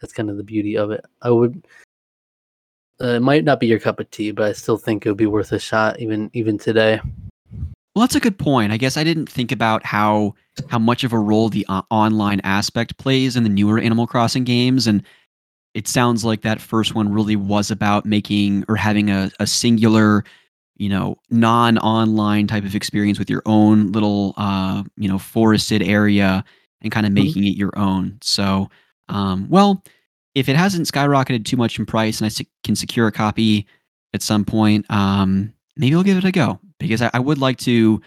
[0.00, 1.04] that's kind of the beauty of it.
[1.22, 1.66] I would.
[3.00, 5.16] Uh, it might not be your cup of tea, but I still think it would
[5.16, 7.00] be worth a shot, even even today.
[7.94, 8.72] Well, that's a good point.
[8.72, 10.34] I guess I didn't think about how
[10.68, 14.44] how much of a role the o- online aspect plays in the newer Animal Crossing
[14.44, 15.02] games, and
[15.74, 20.24] it sounds like that first one really was about making or having a, a singular,
[20.76, 26.44] you know, non-online type of experience with your own little, uh, you know, forested area
[26.82, 27.16] and kind of Mhm.
[27.24, 28.18] making it your own.
[28.22, 28.68] So,
[29.08, 29.82] um, well,
[30.34, 33.66] if it hasn't skyrocketed too much in price and I se- can secure a copy
[34.14, 37.58] at some point, um, maybe I'll give it a go because I, I would like
[37.58, 38.00] to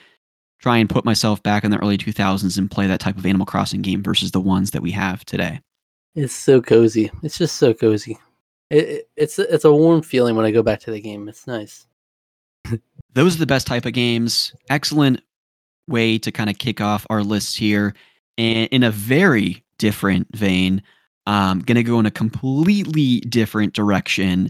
[0.60, 3.46] try and put myself back in the early 2000s and play that type of Animal
[3.46, 5.60] Crossing game versus the ones that we have today.
[6.16, 7.12] It's so cozy.
[7.24, 8.18] It's just so cozy.
[8.70, 11.28] It, it, it's a- it's a warm feeling when I go back to the game.
[11.28, 11.86] It's nice.
[13.14, 14.54] Those are the best type of games.
[14.70, 15.22] Excellent
[15.88, 17.94] way to kind of kick off our list here.
[18.38, 20.82] And in a very different vein,
[21.28, 24.50] I'm going to go in a completely different direction.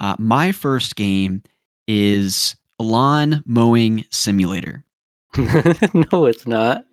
[0.00, 1.42] Uh, my first game
[1.86, 4.84] is Lawn Mowing Simulator.
[5.36, 6.84] no, it's not.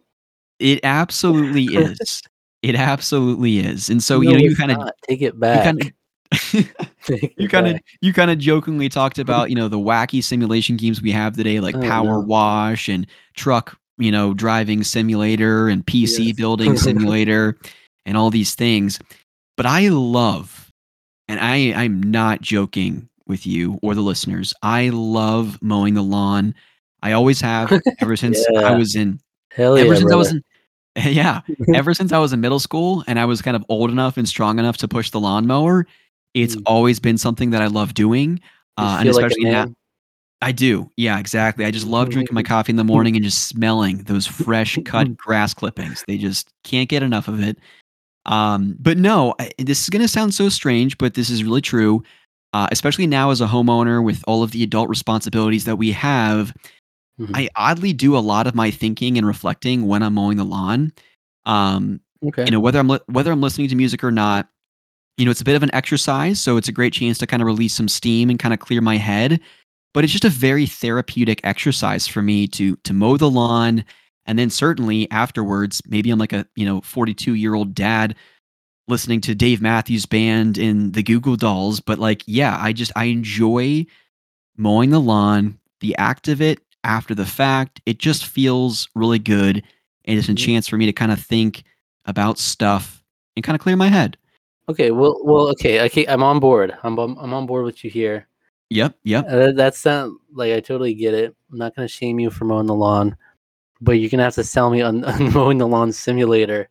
[0.59, 2.21] It absolutely is.
[2.61, 3.89] It absolutely is.
[3.89, 5.93] And so, you know, you kind of take it you back.
[7.37, 11.01] you kind of you kind of jokingly talked about you know the wacky simulation games
[11.01, 12.19] we have today like Oh, power no.
[12.19, 16.35] wash and truck you know driving simulator and pc Yes.
[16.35, 17.57] building simulator
[18.05, 18.99] and all these things
[19.55, 20.69] but i love
[21.29, 26.53] and i i'm not joking with you or the listeners i love mowing the lawn
[27.03, 27.71] i always have
[28.01, 29.19] ever since i was in
[29.51, 30.43] Hell ever yeah, since i was in
[31.05, 31.41] yeah
[31.75, 34.27] ever since I was in middle school and I was kind of old enough and
[34.27, 35.85] strong enough to push the lawnmower,
[36.33, 36.63] it's Mm.
[36.65, 38.39] always been something that I love doing.
[38.77, 39.67] Uh, and feel like especially now.
[40.41, 40.91] I do.
[40.97, 41.65] Yeah, exactly.
[41.65, 45.17] I just love drinking my coffee in the morning and just smelling those fresh cut
[45.17, 46.03] grass clippings.
[46.07, 47.57] They just can't get enough of it.
[48.27, 51.61] Um, but no, I, this is going to sound so strange, but this is really
[51.61, 52.03] true.
[52.53, 56.53] Uh, especially now as a homeowner with all of the adult responsibilities that we have,
[57.19, 57.31] Mhm.
[57.33, 60.91] I oddly do a lot of my thinking and reflecting when I'm mowing the lawn.
[61.45, 62.45] Um, Okay.
[62.45, 64.49] you know whether i'm li- whether i'm listening to music or not
[65.17, 67.43] you know it's a bit of an exercise so it's a great chance to kind
[67.43, 69.39] of release some steam and kind of clear my head
[69.93, 73.85] but it's just a very therapeutic exercise for me to to mow the lawn
[74.25, 78.15] and then certainly afterwards maybe i'm like a you know 42 year old dad
[78.87, 82.91] listening to dave matthews band in the Goo Goo Dolls but like yeah i just
[82.95, 83.85] i enjoy
[84.57, 86.57] mowing the lawn the act of it
[86.87, 89.61] after the fact it just feels really good
[90.05, 90.37] and it's a Mhm.
[90.37, 91.63] chance for me to kind of think
[92.05, 93.03] about stuff
[93.35, 94.17] and kind of clear my head.
[94.69, 94.91] Okay.
[94.91, 95.19] Well.
[95.23, 95.49] Well.
[95.49, 95.81] Okay.
[95.85, 96.05] Okay.
[96.07, 96.73] I'm on board.
[96.83, 98.27] I'm on- I'm on board with you here.
[98.69, 99.25] Yep, yep.
[99.29, 101.35] Uh, that's not like I totally get it.
[101.51, 103.15] I'm not gonna shame you for mowing the lawn,
[103.79, 106.67] but you're gonna have to sell me on, on mowing the lawn simulator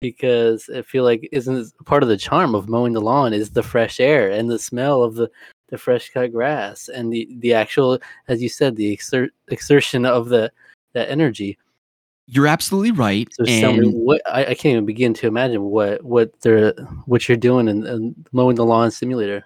[0.00, 3.62] because I feel like isn't part of the charm of mowing the lawn is the
[3.64, 5.28] fresh air and the smell of the,
[5.70, 7.98] the fresh cut grass and the, the actual,
[8.28, 10.52] as you said, the exer- exertion of the
[10.92, 11.56] that energy.
[12.26, 13.28] You're absolutely right.
[13.32, 16.72] So and what I, I can't even begin to imagine what what they're
[17.06, 19.44] what you're doing in, in mowing the lawn simulator.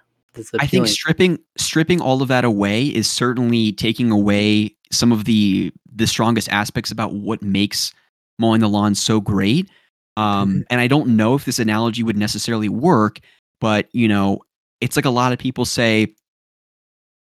[0.59, 5.71] I think stripping stripping all of that away is certainly taking away some of the
[5.95, 7.93] the strongest aspects about what makes
[8.37, 9.69] mowing the lawn so great.
[10.17, 13.19] Um, and I don't know if this analogy would necessarily work,
[13.59, 14.41] but you know,
[14.85, 16.13] it's like a lot of people say,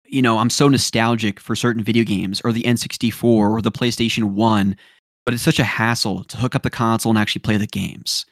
[0.05, 4.31] you know, I'm so nostalgic for certain video games or the N64 or the PlayStation
[4.31, 4.75] 1,
[5.25, 8.25] but it's such a hassle to hook up the console and actually play the games.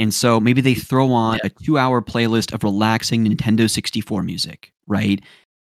[0.00, 4.24] And so maybe they mm, throw on a two hour playlist of relaxing Nintendo 64
[4.24, 5.22] music, right?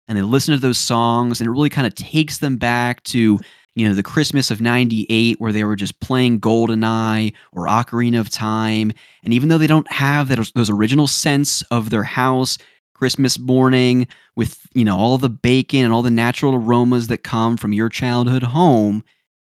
[0.08, 3.40] And they listen to those songs and it really kind of takes them back to,
[3.74, 8.30] you know, the Christmas of 98 where they were just playing GoldenEye or Ocarina of
[8.30, 8.94] Time.
[9.24, 12.60] And even though they don't have that, those original sense of their house,
[12.98, 17.56] Christmas morning with, you know, all the bacon and all the natural aromas that come
[17.56, 19.04] from your childhood home,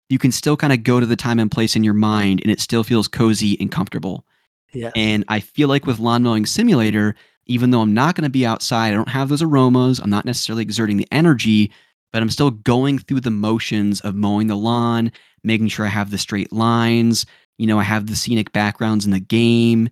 [0.10, 2.52] you can still kind of go to the time and place in your mind and
[2.52, 4.26] it still feels cozy and comfortable.
[4.74, 4.92] yeah.
[4.96, 7.16] And I feel like with Lawn Mowing Simulator,
[7.46, 10.26] even though I'm not going to be outside, I don't have those aromas, I'm not
[10.26, 11.72] necessarily exerting the energy,
[12.12, 15.12] but I'm still going through the motions of mowing the lawn,
[15.44, 17.26] making sure I have the straight lines,
[17.58, 19.90] you know, I have the scenic backgrounds in the game,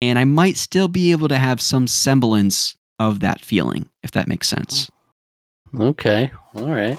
[0.00, 4.28] and I might still be able to have some semblance of that feeling, if that
[4.28, 4.90] makes sense.
[5.78, 6.98] Okay, all right.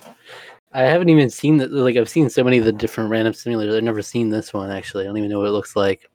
[0.74, 1.72] I haven't even seen that.
[1.72, 3.78] Like I've seen so many of the different random simulators.
[3.78, 5.06] I've never seen this one actually.
[5.06, 6.10] I don't even know what it looks like.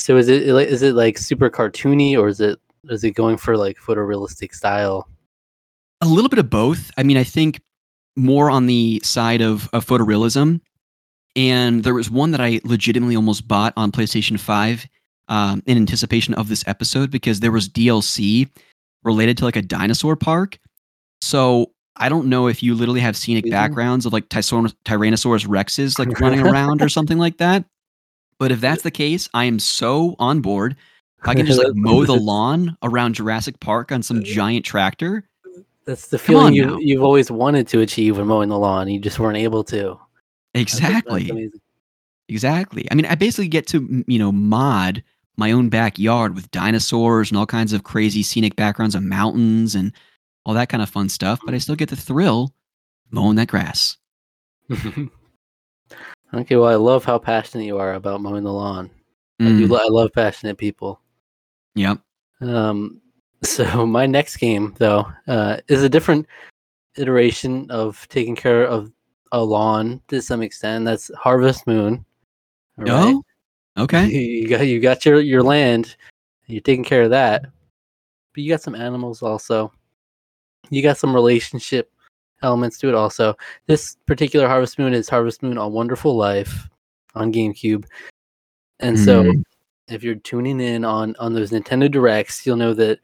[0.00, 2.58] So is it like- it like super cartoony or is it
[2.88, 5.08] is it going for like photorealistic style?
[6.00, 6.90] A little bit of both.
[6.96, 7.60] I mean, I think
[8.16, 10.60] more on the side of, of photorealism.
[11.36, 14.86] and there was one that I legitimately almost bought on PlayStation 5
[15.28, 18.48] um, in anticipation of this episode because there was DLC
[19.04, 20.58] related to like a dinosaur park.
[21.20, 23.50] So I don't know if you literally have scenic Mhm.
[23.50, 27.64] backgrounds of like Tyson- Tyrannosaurus Rexes like running around or something like that.
[28.38, 30.76] But if that's the case, I am so on board.
[31.22, 35.28] If I can just like mow the lawn around Jurassic Park on some giant tractor.
[35.84, 36.78] That's the feeling you now.
[36.78, 38.88] you've always wanted to achieve when mowing the lawn.
[38.88, 39.98] You just weren't able to.
[40.54, 41.50] That's- that's Exactly.
[42.28, 42.86] Exactly.
[42.90, 45.02] I mean, I basically get to you know mod
[45.36, 49.92] my own backyard with dinosaurs and all kinds of crazy scenic backgrounds of mountains and
[50.44, 51.40] all that kind of fun stuff.
[51.44, 52.52] But I still get the thrill
[53.10, 53.96] mowing that grass.
[54.72, 58.90] okay, well, I love how passionate you are about mowing the lawn.
[59.40, 59.68] I do.
[59.68, 61.00] Mm, I love passionate people.
[61.74, 61.98] yep.
[62.40, 63.00] Um,
[63.42, 66.26] so my next game, though, uh, is a different
[66.96, 68.92] iteration of taking care of
[69.32, 70.84] a lawn to some extent.
[70.84, 72.04] That's Harvest Moon.
[72.78, 73.16] all right?
[73.80, 74.06] Okay.
[74.08, 75.96] you got you got your your land.
[76.46, 79.72] You're taking care of that, but you got some animals also.
[80.70, 81.90] You got some relationship
[82.42, 83.36] elements to it also.
[83.66, 86.68] This particular Harvest Moon is Harvest Moon on Wonderful Life
[87.14, 87.84] on GameCube,
[88.80, 89.42] and so Mm.
[89.88, 92.98] if you're tuning in on on those Nintendo Directs, you'll know that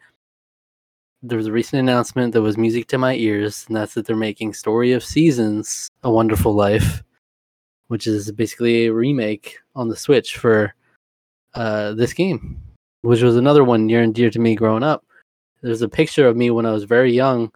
[1.22, 4.16] there was a recent announcement that was music to my ears, and that's that they're
[4.16, 7.02] making Story of Seasons: A Wonderful Life,
[7.88, 10.74] which is basically a remake on the Switch for
[11.54, 12.60] uh, this game,
[13.02, 15.04] which was another one near and dear to me growing up.
[15.62, 17.50] There's a picture of me when I was very young,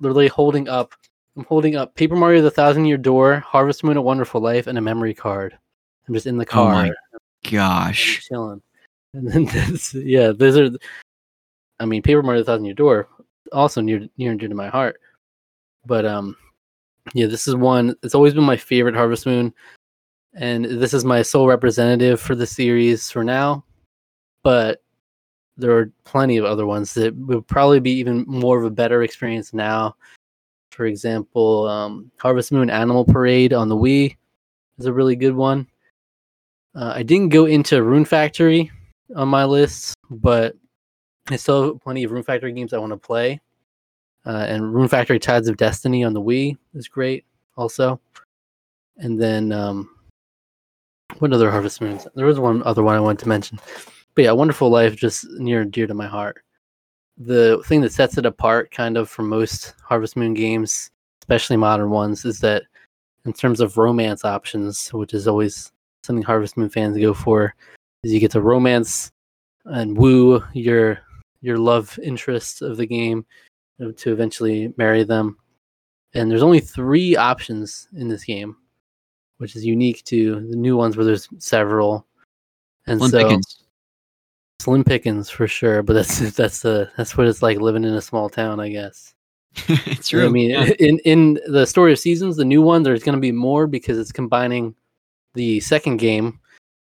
[0.00, 0.92] literally holding up.
[1.36, 4.76] I'm holding up Paper Mario: The Thousand Year Door, Harvest Moon: A Wonderful Life, and
[4.78, 5.56] a memory card.
[6.06, 6.72] I'm just in the Oh car.
[6.74, 8.26] my I'm Gosh.
[8.26, 8.62] chilling.
[9.12, 10.70] And then that's, yeah, those are.
[11.80, 13.08] I mean, Paper Mario: The Thousand Year Door,
[13.50, 15.00] also near near and dear to my heart.
[15.84, 16.36] But um,
[17.14, 17.94] yeah, this is one.
[18.02, 19.52] It's always been my favorite Harvest Moon,
[20.34, 23.64] and this is my sole representative for the series for now.
[24.42, 24.82] But
[25.56, 29.02] there are plenty of other ones that would probably be even more of a better
[29.02, 29.94] experience now.
[30.70, 34.16] For example, um, Harvest Moon Animal Parade on the Wii
[34.78, 35.66] is a really good one.
[36.74, 38.70] Uh, I didn't go into Rune Factory
[39.16, 40.54] on my list, but
[41.28, 43.40] I still have plenty of Rune Factory games I want to play.
[44.26, 47.24] Uh, and Rune Factory Tides of Destiny on the Wii is great,
[47.56, 48.00] also.
[48.98, 49.88] And then, um,
[51.18, 52.06] what other Harvest Moons?
[52.14, 53.58] There was one other one I wanted to mention.
[54.14, 56.42] But yeah, Wonderful Life, just near and dear to my heart.
[57.16, 60.90] The thing that sets it apart, kind of, from most Harvest Moon games,
[61.22, 62.64] especially modern ones, is that
[63.24, 65.72] in terms of romance options, which is always
[66.02, 67.54] something Harvest Moon fans go for,
[68.02, 69.10] is you get to romance
[69.66, 71.00] and woo your
[71.42, 73.24] your love interest of the game
[73.80, 75.36] to eventually marry them.
[76.14, 78.56] And there's only three options in this game,
[79.38, 82.06] which is unique to the new ones where there's several.
[82.86, 83.64] And Slim so Pickens.
[84.60, 88.00] slim pickings for sure, but that's that's the that's what it's like living in a
[88.00, 89.14] small town, I guess.
[89.68, 90.26] it's true.
[90.26, 90.64] I mean, yeah.
[90.78, 93.98] in in the story of seasons, the new one, there's going to be more because
[93.98, 94.74] it's combining
[95.34, 96.40] the second game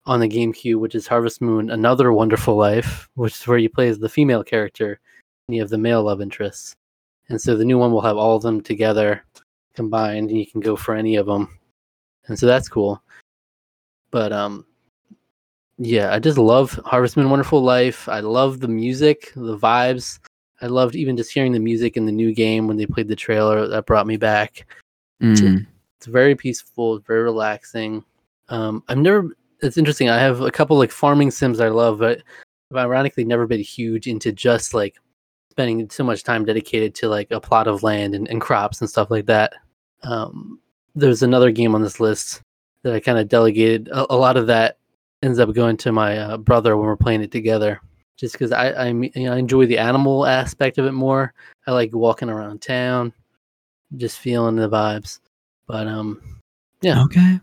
[0.06, 3.88] on the GameCube, which is Harvest Moon: Another Wonderful Life, which is where you play
[3.88, 4.99] as the female character
[5.48, 6.76] and you have the male love interests.
[7.29, 9.23] And so the new one will have all of them together
[9.75, 11.59] combined, and you can go for any of them.
[12.27, 13.01] And so that's cool.
[14.11, 14.65] But um,
[15.77, 18.07] yeah, I just love Harvest Moon: Wonderful Life.
[18.07, 20.19] I love the music, the vibes.
[20.61, 23.15] I loved even just hearing the music in the new game when they played the
[23.15, 23.67] trailer.
[23.67, 24.65] That brought me back.
[25.21, 25.65] Mm.
[25.97, 28.03] It's very peaceful, very relaxing.
[28.49, 29.35] Um, I've never.
[29.61, 30.09] It's interesting.
[30.09, 32.21] I have a couple like farming sims I love, but
[32.71, 34.97] I've ironically never been huge into just like
[35.53, 38.89] spending so much time dedicated to like a plot of land and, and crops and
[38.89, 39.53] stuff like that.
[40.01, 40.59] Um,
[40.95, 42.41] there's another game on this list
[42.81, 43.88] that I kind of delegated.
[43.89, 44.77] A, a lot of that
[45.21, 47.80] ends up going to my uh, brother when we're playing it together,
[48.17, 51.34] just because I I, you know, I enjoy the animal aspect of it more.
[51.67, 53.13] I like walking around town,
[53.95, 55.19] just feeling the vibes.
[55.67, 56.19] But um,
[56.81, 57.03] Yeah.
[57.03, 57.39] Okay.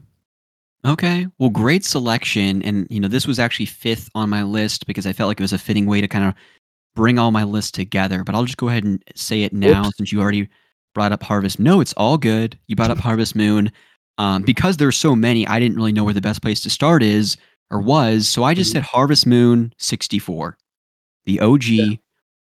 [0.85, 1.27] Okay.
[1.39, 2.62] Well, great selection.
[2.62, 5.43] And, you know, this was actually fifth on my list because I felt like it
[5.43, 6.35] was a fitting way to kind of
[7.01, 8.23] bring all my lists together.
[8.25, 9.97] But I'll just go ahead and say it now Oops.
[9.97, 10.49] since you already
[10.95, 11.59] brought up Harvest.
[11.59, 12.59] No, it's all good.
[12.67, 13.73] You brought up Harvest Moon.
[14.19, 17.03] Um, because there's so many, I didn't really know where the best place to start
[17.03, 17.39] is
[17.71, 18.29] or was.
[18.29, 18.73] So I just Mhm.
[18.75, 20.59] said Harvest Moon 64,
[21.25, 21.95] the OG Yeah.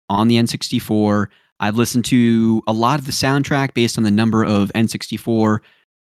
[0.08, 1.28] on the N64.
[1.60, 5.60] I've listened to a lot of the soundtrack based on the number of N64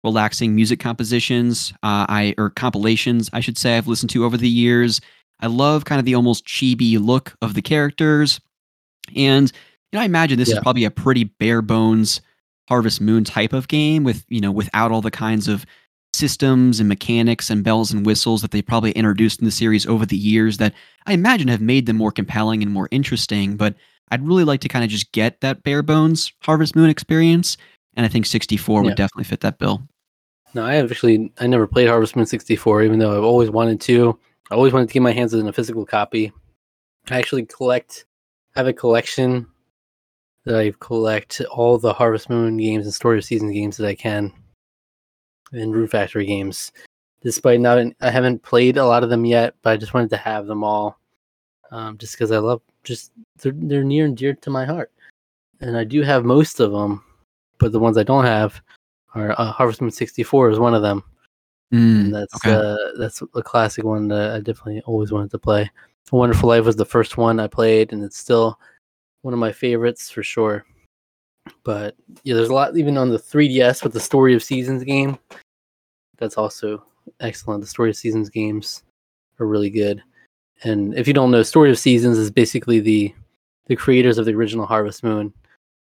[0.02, 4.48] relaxing music compositions uh, I or compilations I should say I've listened to over the
[4.48, 5.00] years.
[5.40, 8.40] I love kind of the almost chibi look of the characters,
[9.16, 9.50] and
[9.92, 12.20] you know I imagine this is probably a pretty bare bones
[12.68, 15.66] Harvest Moon type of game with you know without all the kinds of
[16.12, 20.04] systems and mechanics and bells and whistles that they probably introduced in the series over
[20.04, 20.74] the years that
[21.06, 23.56] I imagine have made them more compelling and more interesting.
[23.56, 23.74] But
[24.10, 27.56] I'd really like to kind of just get that bare bones Harvest Moon experience.
[27.96, 28.84] And I think 64 Yeah.
[28.86, 29.82] would definitely fit that bill.
[30.52, 34.18] No, I actually I never played Harvest Moon 64, even though I've always wanted to.
[34.50, 36.32] I always wanted to get my hands on a physical copy.
[37.08, 38.04] I actually collect
[38.56, 39.46] have a collection
[40.44, 43.94] that I collect all the Harvest Moon games and Story of Seasons games that I
[43.94, 44.32] can,
[45.52, 46.72] and Rune Factory games.
[47.22, 50.16] Despite not, I haven't played a lot of them yet, but I just wanted to
[50.16, 50.98] have them all,
[51.70, 54.90] um, just because I love just they're they're near and dear to my heart,
[55.60, 57.04] and I do have most of them,
[57.58, 58.60] but the ones I don't have
[59.14, 61.04] are uh, Harvest Moon 64 is one of them
[61.72, 62.52] Mm, that's okay.
[62.52, 65.70] uh, that's a classic one that I definitely always wanted to play.
[66.12, 68.58] A Wonderful Life was the first one I played, and it's still
[69.22, 70.64] one of my favorites for sure.
[71.62, 71.94] But
[72.24, 75.18] yeah, there's a lot even on the 3DS with the Story of Seasons game.
[76.18, 76.84] That's also
[77.20, 77.60] excellent.
[77.60, 78.82] The Story of Seasons games
[79.38, 80.02] are really good.
[80.64, 83.14] And if you don't know, Story of Seasons is basically the
[83.66, 85.32] the creators of the original Harvest Moon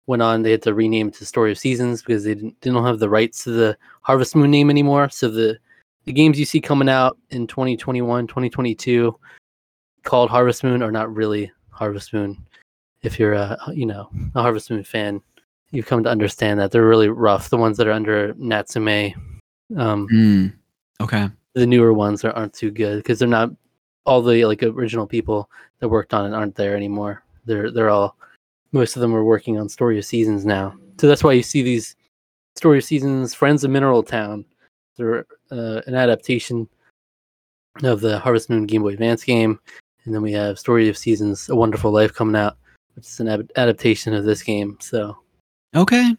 [0.07, 0.43] went on.
[0.43, 3.09] They had to rename it to Story of Seasons because they didn't, didn't have the
[3.09, 5.09] rights to the Harvest Moon name anymore.
[5.09, 5.59] So the
[6.05, 9.17] the games you see coming out in 2021, 2022
[10.03, 12.37] called Harvest Moon are not really Harvest Moon.
[13.03, 15.21] If you're a you know a Harvest Moon fan,
[15.71, 17.51] you've come to understand that they're really rough.
[17.51, 19.15] The ones that are under Natsume,
[19.77, 20.53] um, Mm,
[21.01, 21.29] okay.
[21.55, 23.51] the newer ones are, aren't too good because they're not
[24.07, 27.23] all the like original people that worked on it aren't there anymore.
[27.45, 28.17] They're they're all
[28.73, 30.75] most of them are working on Story of Seasons now.
[31.01, 31.97] So that's why you see these
[32.57, 34.45] Story of Seasons, Friends of Mineral Town.
[34.97, 36.69] They're uh, an adaptation
[37.83, 39.59] of the Harvest Moon Game Boy Advance game,
[40.05, 42.57] and then we have Story of Seasons, A Wonderful Life coming out,
[42.95, 44.77] which is an ad- adaptation of this game.
[44.81, 45.17] So
[45.75, 46.17] Okay.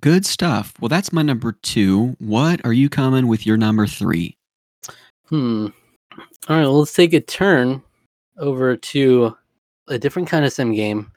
[0.00, 0.74] Good stuff.
[0.80, 2.16] Well, that's my number two.
[2.18, 4.36] What are you coming with your number three?
[5.28, 5.68] Hmm.
[6.48, 7.82] All right, well, let's take a turn
[8.38, 9.36] over to
[9.88, 11.10] a different kind of sim game,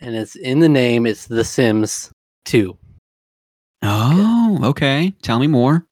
[0.00, 1.06] and it's in the name.
[1.06, 2.10] It's The Sims
[2.44, 2.76] 2.
[3.82, 5.14] Oh, okay.
[5.22, 5.86] Tell me more.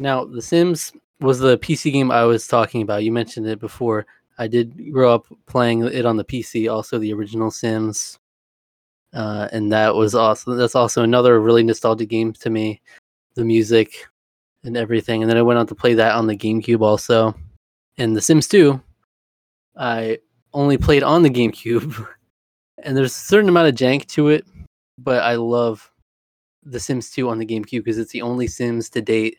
[0.00, 3.04] Now, The Sims was the PC game I was talking about.
[3.04, 4.06] You mentioned it before.
[4.38, 8.18] I did grow up playing it on the PC, also the original Sims,
[9.12, 12.80] uh, and that was also that's also another really nostalgic game to me.
[13.34, 14.06] The music
[14.64, 17.34] and everything, and then I went on to play that on the GameCube also.
[17.98, 18.80] And The Sims 2,
[19.76, 20.18] I
[20.54, 22.08] only played on the GameCube,
[22.82, 24.46] and there's a certain amount of jank to it,
[24.96, 25.92] but I love
[26.62, 29.36] The Sims 2 on the GameCube because it's the only Sims to date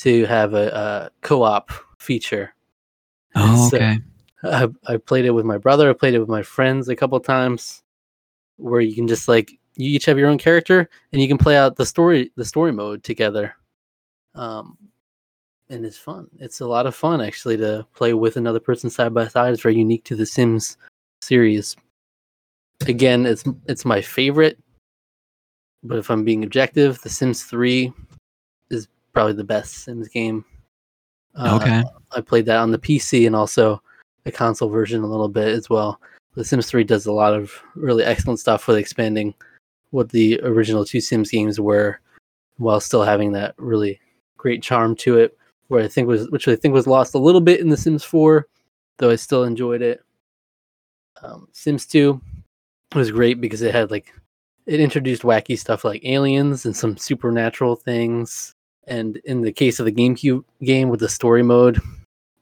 [0.00, 2.54] to have a, a co-op feature.
[3.34, 3.98] Oh, So- okay.
[4.42, 5.90] I, I played it with my brother.
[5.90, 7.82] I played it with my friends a couple times,
[8.56, 11.56] where you can just like you each have your own character and you can play
[11.58, 13.54] out the story the story mode together.
[14.34, 14.78] Um,
[15.68, 16.28] and it's fun.
[16.38, 19.52] It's a lot of fun actually to play with another person side by side.
[19.52, 20.78] It's very unique to the Sims
[21.20, 21.76] series.
[22.88, 24.58] Again, it's it's my favorite.
[25.82, 27.92] But if I'm being objective, The Sims 3 is
[29.12, 30.44] probably the best Sims game.
[31.34, 31.82] Uh, okay.
[32.12, 33.82] I played that on the PC and also
[34.24, 36.00] the console version a little bit as well.
[36.34, 39.34] The Sims 3 does a lot of really excellent stuff with expanding
[39.90, 42.00] what the original two Sims games were
[42.58, 44.00] while still having that really
[44.36, 45.36] great charm to it
[45.68, 48.04] where I think was which I think was lost a little bit in the Sims
[48.04, 48.46] 4
[48.98, 50.02] though I still enjoyed it.
[51.22, 52.20] Um, Sims 2
[52.94, 54.12] was great because it had like
[54.66, 58.54] it introduced wacky stuff like aliens and some supernatural things
[58.90, 61.80] and in the case of the GameCube game with the story mode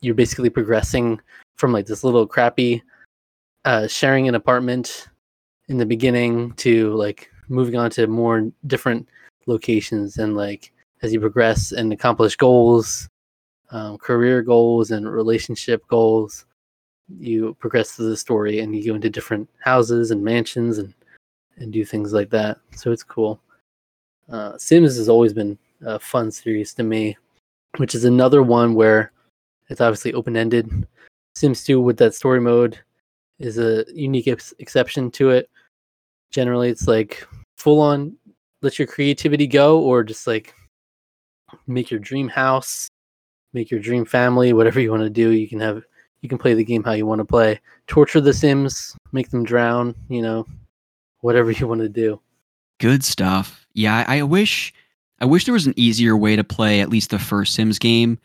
[0.01, 1.21] you're basically progressing
[1.57, 2.83] from like this little crappy
[3.65, 5.09] uh, sharing an apartment
[5.69, 9.09] in the beginning to like moving on to more different
[9.47, 10.73] locations and like
[11.03, 13.09] as you progress and accomplish goals
[13.71, 16.47] um, career goals and relationship goals
[17.19, 20.93] you progress through the story and you go into different houses and mansions and
[21.61, 22.59] and do things like that.
[22.77, 23.41] So it's cool.
[24.29, 27.17] Uh, sims has always been a fun series to me
[27.77, 29.13] which is another one where
[29.69, 30.87] it's obviously open ended.
[31.35, 32.79] Sims 2 with that story mode
[33.39, 35.51] is a unique ex- exception to it.
[36.31, 37.27] Generally, it's like
[37.57, 38.17] full on
[38.61, 40.53] let your creativity go, or just like
[41.67, 42.89] make your dream house,
[43.53, 45.31] make your dream family, whatever you want to do.
[45.31, 45.85] You can have
[46.21, 47.61] you can play the game how you want to play.
[47.87, 50.45] Torture the Sims, make them drown, you know,
[51.21, 52.21] whatever you want to do.
[52.81, 53.67] Good stuff.
[53.75, 54.75] Yeah, I, I wish
[55.21, 58.19] I wish there was an easier way to play at least the first Sims game.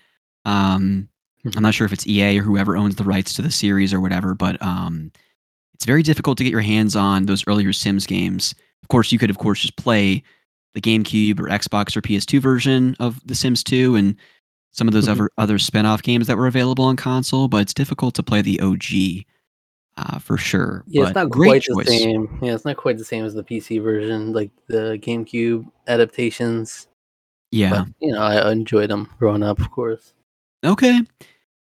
[0.45, 1.10] Um,
[1.56, 3.99] I'm not sure if it's EA or whoever owns the rights to the series or
[3.99, 5.11] whatever, but um,
[5.74, 8.53] it's very difficult to get your hands on those earlier Sims games.
[8.82, 10.24] Of course, you could, of course, just play
[10.74, 14.15] the GameCube or Xbox or PS2 version of The Sims 2 and
[14.72, 15.11] some of those Mhm.
[15.11, 18.60] other other spin-off games that were available on console, but it's difficult to play the
[18.60, 19.26] OG
[19.98, 20.84] uh, for sure.
[20.88, 21.86] Yeah, it's not great quite choice.
[21.86, 22.40] the same.
[22.41, 26.88] Yeah, it's not quite the same as the PC version, like the GameCube adaptations.
[27.52, 27.70] Yeah.
[27.70, 30.14] But you know, I enjoyed them growing up, of course.
[30.64, 31.02] Okay.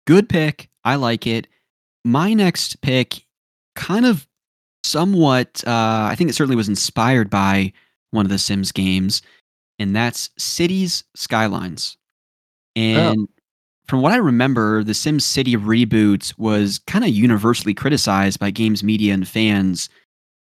[0.06, 0.70] Good pick.
[0.84, 1.48] I like it.
[2.04, 3.26] My next pick
[3.76, 4.28] kind of
[4.84, 7.74] somewhat uh I think it certainly was inspired by
[8.12, 9.22] one of the Sims games
[9.80, 11.98] and that's Cities Skylines.
[12.76, 13.28] And
[13.88, 18.84] from what I remember, the Sims City reboot was kind of universally criticized by games
[18.84, 19.90] media and fans.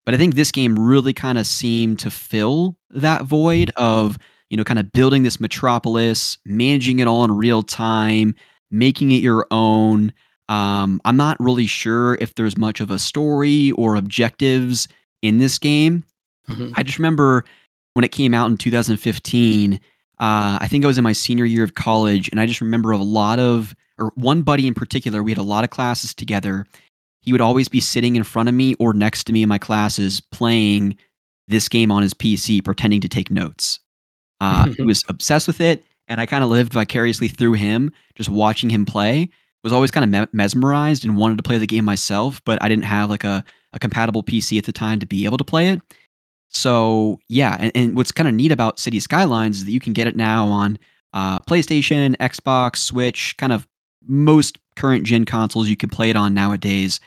[0.05, 4.17] But I think this game really kind of seemed to fill that void of,
[4.49, 8.35] you know, kind of building this metropolis, managing it all in real time,
[8.71, 10.13] making it your own.
[10.49, 14.87] Um, I'm not really sure if there's much of a story or objectives
[15.21, 16.03] in this game.
[16.49, 16.73] Mhm.
[16.75, 17.45] I just remember
[17.93, 19.79] when it came out in 2015.
[20.19, 22.91] Uh, I think I was in my senior year of college, and I just remember
[22.91, 25.21] a lot of, or one buddy in particular.
[25.21, 26.65] We had a lot of classes together.
[27.21, 29.57] He would always be sitting in front of me or next to me in my
[29.57, 30.97] classes playing
[31.47, 33.79] this game on his PC, pretending to take notes.
[34.39, 38.29] Uh, he was obsessed with it, and I kind of lived vicariously through him, just
[38.29, 39.29] watching him play.
[39.63, 42.69] Was always kind of me- mesmerized and wanted to play the game myself, but I
[42.69, 43.43] didn't have like a,
[43.73, 45.81] a compatible PC at the time to be able to play it.
[46.49, 49.93] So yeah, and, and what's kind of neat about City Skylines is that you can
[49.93, 50.79] get it now on
[51.13, 53.67] uh, PlayStation, Xbox, Switch, kind of
[54.07, 56.99] most current gen consoles you can play it on nowadays.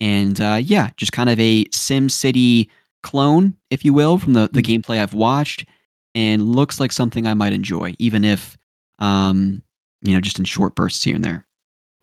[0.00, 2.70] And uh, yeah, just kind of a Sim City
[3.02, 5.66] clone, if you will, from the the gameplay I've watched,
[6.14, 8.56] and looks like something I might enjoy, even if
[8.98, 9.62] um,
[10.02, 11.46] you know, just in short bursts here and there.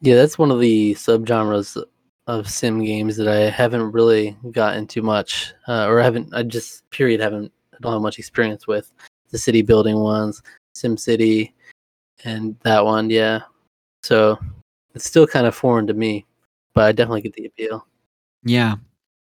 [0.02, 1.82] Yeah, that's one of the subgenres
[2.28, 6.34] of sim games that I haven't really gotten too much, uh, or haven't.
[6.34, 7.52] I just period haven't.
[7.74, 8.92] I don't have much experience with
[9.32, 10.42] the city building ones,
[10.74, 11.54] Sim City,
[12.24, 13.10] and that one.
[13.10, 13.42] Yeah,
[14.04, 14.40] so
[14.94, 16.26] it's still kind of foreign to me,
[16.74, 17.86] but I definitely get the appeal.
[18.44, 18.76] Yeah.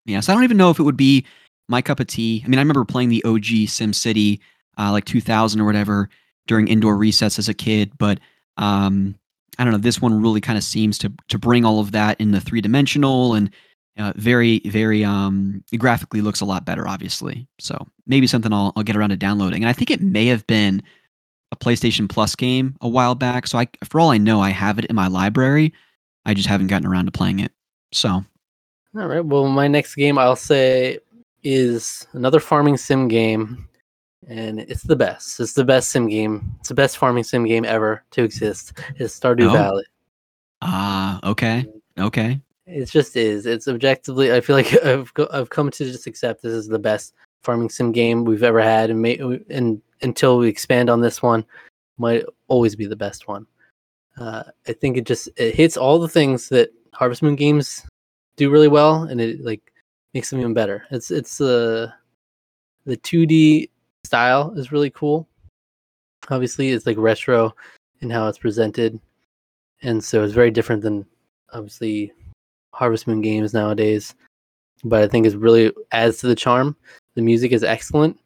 [0.07, 0.21] Yeah.
[0.21, 1.25] So I don't even know if it would be
[1.69, 2.43] my cup of tea.
[2.45, 4.41] I mean, I remember playing the OG Sim City,
[4.79, 6.09] uh, like 2000 or whatever,
[6.47, 7.93] during indoor recess as a kid.
[7.99, 8.21] But
[8.59, 9.15] um,
[9.59, 9.79] I don't know.
[9.79, 12.61] This one really kind of seems to to bring all of that in the three
[12.61, 13.51] dimensional and
[13.97, 17.47] uh, very, very um, graphically looks a lot better, obviously.
[17.61, 19.63] So maybe something I'll, I'll get around to downloading.
[19.63, 20.83] And I think it may have been
[21.53, 23.47] a PlayStation Plus game a while back.
[23.47, 25.73] So I, for all I know, I have it in my library.
[26.27, 27.53] I just haven't gotten around to playing it.
[27.93, 28.27] So All
[29.07, 29.25] right.
[29.25, 30.99] Well, my next game I'll say
[31.45, 33.69] is another farming sim game,
[34.29, 35.41] and it's the best.
[35.41, 36.55] It's the best sim game.
[36.61, 38.73] It's the best farming sim game ever to exist.
[38.97, 39.53] It's Stardew Oh.
[39.53, 39.85] Valley.
[40.63, 41.67] ah, okay,
[41.99, 42.41] okay.
[42.67, 43.45] It just is.
[43.47, 44.33] It's objectively.
[44.33, 47.69] I feel like I've go, I've come to just accept this is the best farming
[47.71, 49.19] sim game we've ever had, and may,
[49.51, 51.45] and until we expand on this one,
[51.99, 53.47] might always be the best one.
[54.19, 57.85] Uh, I think it just it hits all the things that Harvest Moon games
[58.37, 59.61] do really well, and it like
[60.15, 60.87] makes them even better.
[60.91, 61.91] It's it's uh,
[62.87, 63.69] the 2D
[64.05, 65.29] style is really cool.
[66.31, 67.55] Obviously, it's like retro
[68.01, 68.99] in how it's presented,
[69.83, 71.07] and so it's very different than
[71.53, 72.13] obviously
[72.73, 74.15] Harvest Moon games nowadays.
[74.85, 76.77] But I think it really adds to the charm.
[77.15, 78.19] The music is excellent,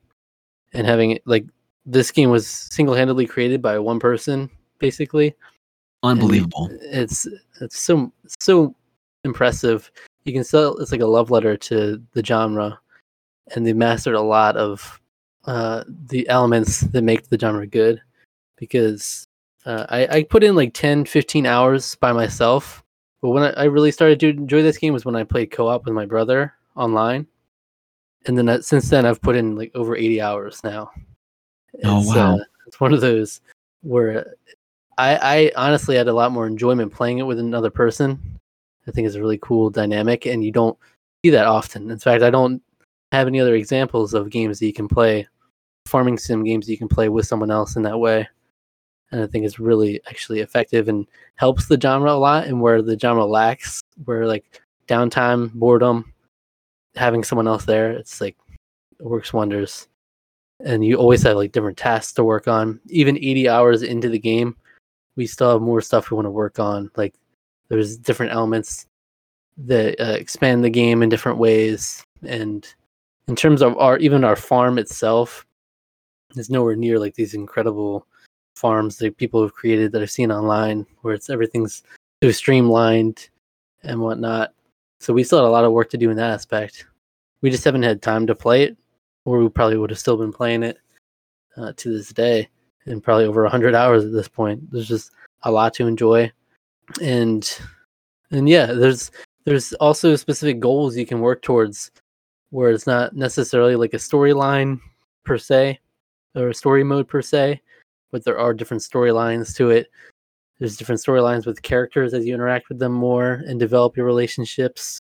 [0.73, 1.45] and having it like
[1.87, 5.35] this game was single handedly created by one person, basically.
[6.03, 6.69] and Unbelievable.
[6.83, 7.27] It's
[7.61, 8.75] it's so so
[9.25, 9.91] impressive.
[10.25, 12.79] You can sell it's like a love letter to the genre,
[13.55, 15.01] and they mastered a lot of
[15.45, 18.01] uh, the elements that make the genre good.
[18.57, 19.27] Because
[19.65, 22.83] uh, I, I put in like 10, 15 hours by myself,
[23.21, 25.85] but when I, I really started to enjoy this game was when I played co-op
[25.85, 27.27] with my brother online,
[28.27, 30.91] and then uh, since then I've put in like over eighty hours now.
[31.85, 32.37] Oh, wow.
[32.37, 33.41] uh, it's one of those
[33.83, 34.35] where
[34.97, 38.41] I, I honestly had a lot more enjoyment playing it with another person.
[38.87, 40.79] I think it's a really cool dynamic, and you don't
[41.25, 41.91] see that often.
[41.91, 42.63] In fact, I don't
[43.13, 45.27] have any other examples of games that you can play,
[45.87, 48.29] farming sim games that you can play with someone else in that way.
[49.11, 51.07] And I think it's really actually effective and
[51.37, 52.47] helps the genre a lot.
[52.47, 56.13] And where the genre lacks, where like downtime, boredom,
[56.95, 58.37] having someone else there, it's like
[58.99, 59.89] it works wonders.
[60.65, 62.81] And you always have like different tasks to work on.
[62.89, 64.57] Even 80 hours into the game,
[65.17, 66.91] we still have more stuff we want to work on.
[66.97, 67.15] Like
[67.69, 68.87] there's different elements
[69.57, 72.05] that uh, expand the game in different ways.
[72.27, 72.67] And
[73.29, 75.47] in terms of our even our farm itself,
[76.37, 78.07] is nowhere near like these incredible
[78.57, 81.83] farms that people have created that I've seen online, where it's everything's
[82.23, 83.29] so streamlined
[83.85, 84.53] and whatnot.
[85.01, 86.87] So we still had a lot of work to do in that aspect.
[87.41, 88.77] We just haven't had time to play it,
[89.25, 90.79] or we probably would have still been playing it
[91.57, 92.49] uh, to this day,
[92.87, 94.71] and probably over hundred hours at this point.
[94.73, 96.33] There's just a lot to enjoy,
[97.01, 97.59] and
[98.31, 99.11] and yeah, there's
[99.45, 101.91] there's also specific goals you can work towards,
[102.51, 104.81] where it's not necessarily like a storyline
[105.25, 105.79] per se
[106.35, 107.61] or a story mode per se,
[108.11, 109.91] but there are different storylines to it.
[110.59, 114.99] There's different storylines with characters as you interact with them more and develop your relationships.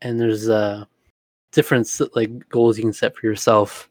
[0.00, 0.84] And there's uh
[1.52, 3.90] different like goals you can set for yourself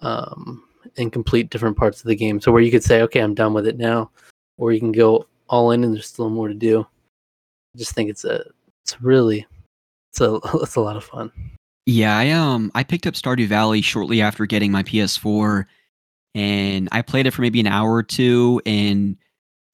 [0.00, 0.62] um
[0.98, 2.40] and complete different parts of the game.
[2.40, 4.10] So where you could say, okay, I'm done with it now,
[4.58, 6.80] or you can go all in and there's still more to do.
[6.80, 8.44] I just think it's a
[8.84, 9.46] it's really
[10.10, 11.32] it's a it's a lot of fun.
[11.86, 15.64] Yeah, I um I picked up Stardew Valley shortly after getting my PS4
[16.34, 19.16] and I played it for maybe an hour or two and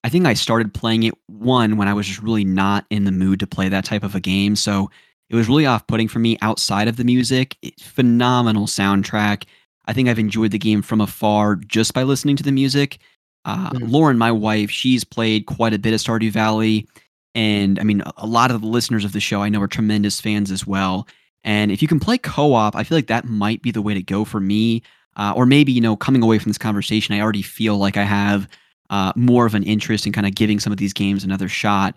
[0.05, 3.12] I think I started playing it one when I was just really not in the
[3.12, 4.56] mood to play that type of a game.
[4.56, 4.90] So
[5.30, 7.56] it was really off putting for me outside of the music.
[7.62, 9.44] It, phenomenal soundtrack.
[9.86, 12.98] I think I've enjoyed the game from afar just by listening to the music.
[13.44, 13.86] Uh, mm-hmm.
[13.86, 16.86] Lauren, my wife, she's played quite a bit of Stardew Valley.
[17.34, 20.20] And I mean, a lot of the listeners of the show I know are tremendous
[20.20, 21.06] fans as well.
[21.44, 23.94] And if you can play co op, I feel like that might be the way
[23.94, 24.82] to go for me.
[25.16, 28.05] Uh, or maybe, you know, coming away from this conversation, I already feel like I
[28.05, 28.48] have
[28.90, 31.94] uh, more of an interest in kind of giving some of these games another shot.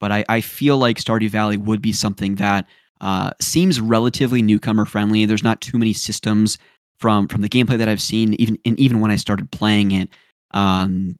[0.00, 2.66] But I, I feel like Stardew Valley would be something that
[3.00, 5.26] uh, seems relatively newcomer friendly.
[5.26, 6.58] There's not too many systems
[6.98, 10.08] from from the gameplay that I've seen, even and even when I started playing it.
[10.52, 11.16] Um,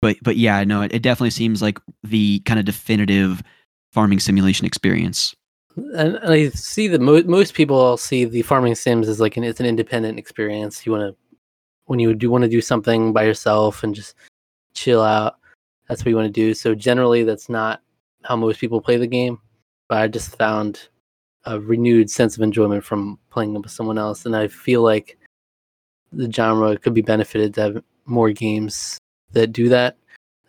[0.00, 3.42] but but yeah, no, it, it definitely seems like the kind of definitive
[3.92, 5.34] farming simulation experience.
[5.94, 9.60] And I see that mo- most people see the farming sims as like an it's
[9.60, 10.84] an independent experience.
[10.84, 11.16] You want to
[11.86, 14.14] when you do want to do something by yourself and just
[14.74, 15.36] chill out.
[15.88, 16.54] That's what you want to do.
[16.54, 17.80] So generally, that's not
[18.24, 19.40] how most people play the game.
[19.88, 20.88] But I just found
[21.44, 25.18] a renewed sense of enjoyment from playing with someone else, and I feel like
[26.12, 28.98] the genre could be benefited to have more games
[29.32, 29.96] that do that.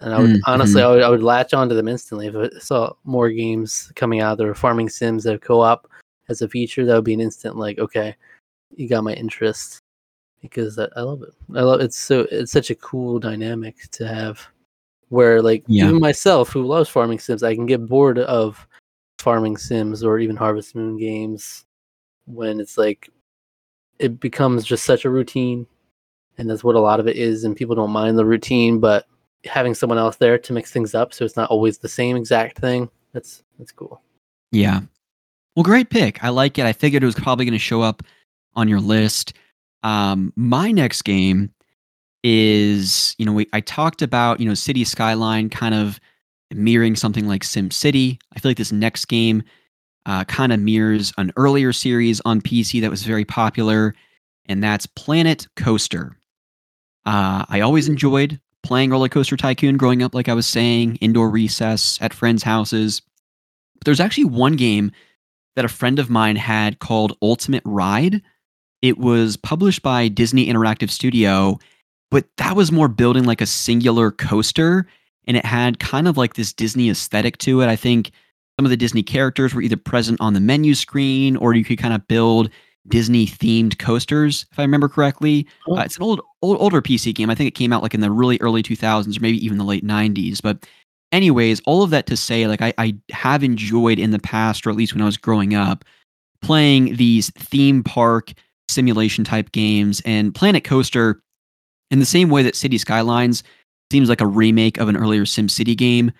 [0.01, 0.51] And I would mm-hmm.
[0.51, 4.21] honestly, I would, I would latch onto them instantly if I saw more games coming
[4.21, 5.89] out that are farming sims that co-op
[6.29, 6.85] as a feature.
[6.85, 8.15] That would be an instant like, okay,
[8.75, 9.79] you got my interest
[10.41, 11.33] because I, I love it.
[11.55, 14.45] I love it's so it's such a cool dynamic to have.
[15.09, 15.85] Where like yeah.
[15.85, 18.65] even myself, who loves farming sims, I can get bored of
[19.17, 21.65] farming sims or even Harvest Moon games
[22.25, 23.09] when it's like
[23.97, 25.67] it becomes just such a routine
[26.37, 29.07] and that's what a lot of it is and people don't mind the routine but
[29.45, 32.57] having someone else there to mix things up so it's not always the same exact
[32.57, 32.89] thing.
[33.13, 34.01] That's that's cool.
[34.51, 34.81] Yeah.
[35.55, 36.23] Well great pick.
[36.23, 36.65] I like it.
[36.65, 38.03] I figured it was probably going to show up
[38.55, 39.33] on your list.
[39.83, 41.53] Um my next game
[42.23, 46.01] is you know we, i talked about you know city skyline kind of
[46.53, 49.41] mirroring something like sim city i feel like this next game
[50.05, 53.95] uh, kind of mirrors an earlier series on pc that was very popular
[54.49, 56.17] and that's planet coaster.
[57.05, 61.29] Uh, I always enjoyed playing Roller Coaster Tycoon growing up, like I was saying, indoor
[61.29, 63.01] recess at friends' houses.
[63.75, 64.91] But there's actually one game
[65.55, 68.21] that a friend of mine had called Ultimate Ride.
[68.81, 71.59] It was published by Disney Interactive Studio,
[72.11, 74.87] but that was more building like a singular coaster.
[75.27, 77.67] And it had kind of like this Disney aesthetic to it.
[77.67, 78.11] I think
[78.57, 81.77] some of the Disney characters were either present on the menu screen or you could
[81.77, 82.49] kind of build
[82.89, 85.47] Disney themed coasters, if I remember correctly.
[85.67, 85.77] Oh.
[85.77, 87.29] Uh, it's an old, old, older PC game.
[87.29, 89.63] I think it came out like in the really early 2000s or maybe even the
[89.63, 90.41] late 90s.
[90.41, 90.67] But,
[91.11, 94.69] anyways, all of that to say, like I, I have enjoyed in the past, or
[94.69, 95.85] at least when I was growing up,
[96.41, 98.33] playing these theme park
[98.67, 101.21] simulation type games and Planet Coaster
[101.91, 103.43] in the same way that City Skylines
[103.91, 106.11] seems like a remake of an earlier SimCity game.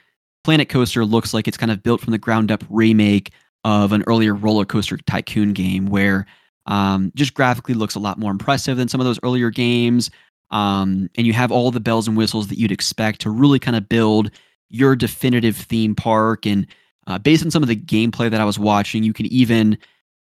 [0.43, 3.31] Planet Coaster looks like it's kind of built from the ground up remake
[3.63, 6.25] of an earlier roller coaster tycoon game where
[6.69, 10.09] um, just graphically looks a lot more impressive than some of those earlier games.
[10.51, 13.75] Um, and you have all the bells and whistles that you'd expect to really kind
[13.75, 14.31] of build
[14.69, 16.45] your definitive theme park.
[16.45, 16.67] And
[17.07, 19.77] uh, based on some of the gameplay that I was watching, you can even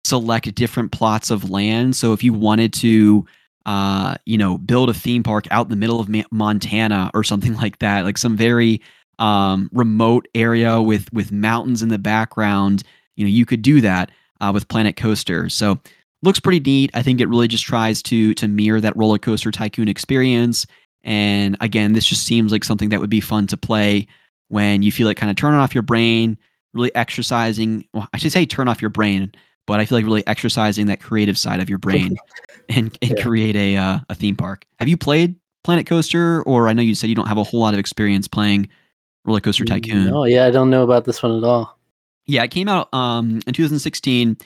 [0.03, 1.95] select different plots of land.
[1.95, 3.25] So if you wanted to,
[3.65, 7.23] uh, you know, build a theme park out in the middle of Ma- Montana or
[7.23, 8.81] something like that, like some very
[9.17, 12.83] um, remote area with with mountains in the background,
[13.15, 14.11] you know, you could do that
[14.41, 15.47] uh, with Planet Coaster.
[15.47, 15.79] So
[16.23, 16.89] looks pretty neat.
[16.93, 20.65] I think it really just tries to to mirror that roller coaster tycoon experience.
[21.03, 24.07] And again, this just seems like something that would be fun to play
[24.47, 26.37] when you feel like kind of turning off your brain,
[26.73, 27.85] really exercising.
[27.93, 29.31] Well, I should say turn off your brain,
[29.67, 32.17] but I feel like really exercising that creative side of your brain
[32.69, 33.23] and, and yeah.
[33.23, 34.65] create a uh, a theme park.
[34.79, 37.59] Have you played Planet Coaster, or I know you said you don't have a whole
[37.59, 38.69] lot of experience playing
[39.25, 40.09] Roller Coaster Tycoon?
[40.09, 41.77] Oh yeah, I don't know about this one at all.
[42.25, 44.37] Yeah, it came out um, in 2016.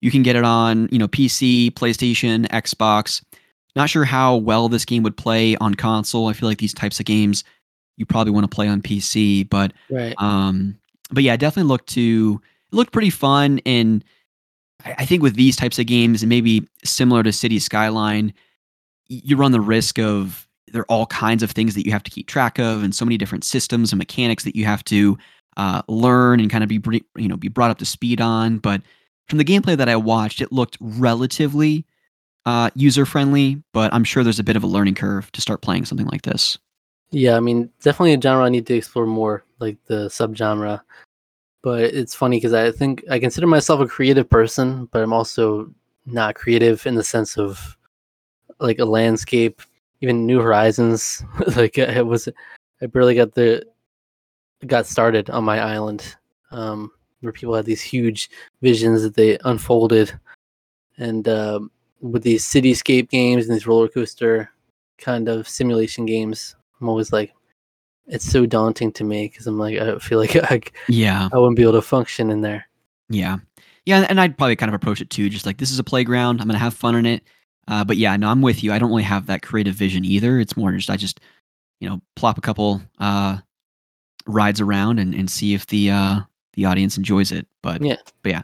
[0.00, 3.22] You can get it on, you know, PC, PlayStation, Xbox.
[3.76, 6.28] Not sure how well this game would play on console.
[6.28, 7.44] I feel like these types of games
[7.96, 9.48] you probably want to play on PC.
[9.48, 10.14] But Right.
[10.18, 10.78] um,
[11.10, 12.40] but yeah, definitely looked to
[12.72, 13.60] it looked pretty fun.
[13.66, 14.04] And
[14.84, 18.32] I, I think with these types of games, and maybe similar to City Skyline,
[19.08, 22.10] you run the risk of there are all kinds of things that you have to
[22.10, 25.16] keep track of, and so many different systems and mechanics that you have to
[25.56, 26.80] uh, learn and kind of be
[27.16, 28.58] you know be brought up to speed on.
[28.58, 28.82] But
[29.28, 31.84] from the gameplay that I watched, it looked relatively
[32.46, 33.62] uh, user friendly.
[33.72, 36.22] But I'm sure there's a bit of a learning curve to start playing something like
[36.22, 36.58] this.
[37.10, 40.80] Yeah, I mean, definitely a genre I need to explore more, like the subgenre.
[41.62, 45.72] But it's funny because I think I consider myself a creative person, but I'm also
[46.06, 47.76] not creative in the sense of
[48.60, 49.62] like a landscape,
[50.00, 51.22] even New Horizons.
[51.56, 52.28] like I was,
[52.80, 53.64] I barely got the
[54.66, 56.16] got started on my island,
[56.50, 56.90] um,
[57.20, 58.30] where people had these huge
[58.62, 60.18] visions that they unfolded,
[60.98, 61.70] and um
[62.00, 64.50] with these cityscape games and these roller coaster
[64.98, 67.32] kind of simulation games, I'm always like,
[68.06, 71.28] it's so daunting to me because I'm like, I feel like I, Yeah.
[71.32, 72.68] I wouldn't be able to function in there.
[73.08, 73.38] Yeah.
[73.84, 76.40] Yeah, and I'd probably kind of approach it too, just like this is a playground.
[76.40, 77.22] I'm gonna have fun in it.
[77.66, 78.72] Uh, but yeah, no, I'm with you.
[78.72, 80.38] I don't really have that creative vision either.
[80.38, 81.20] It's more just I just,
[81.80, 83.38] you know, plop a couple uh,
[84.26, 86.20] rides around and, and see if the uh,
[86.58, 87.46] the audience enjoys it.
[87.62, 87.96] But Yeah.
[88.22, 88.42] but yeah.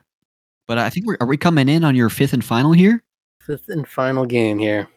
[0.69, 3.03] But I think we're are we coming in on your fifth and final here?
[3.41, 4.89] Fifth and final game here.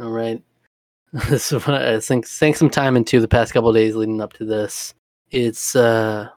[0.00, 0.40] All right.
[1.12, 4.20] this is what I think sank some time into the past couple of days leading
[4.20, 4.94] up to this.
[5.30, 6.28] It's uh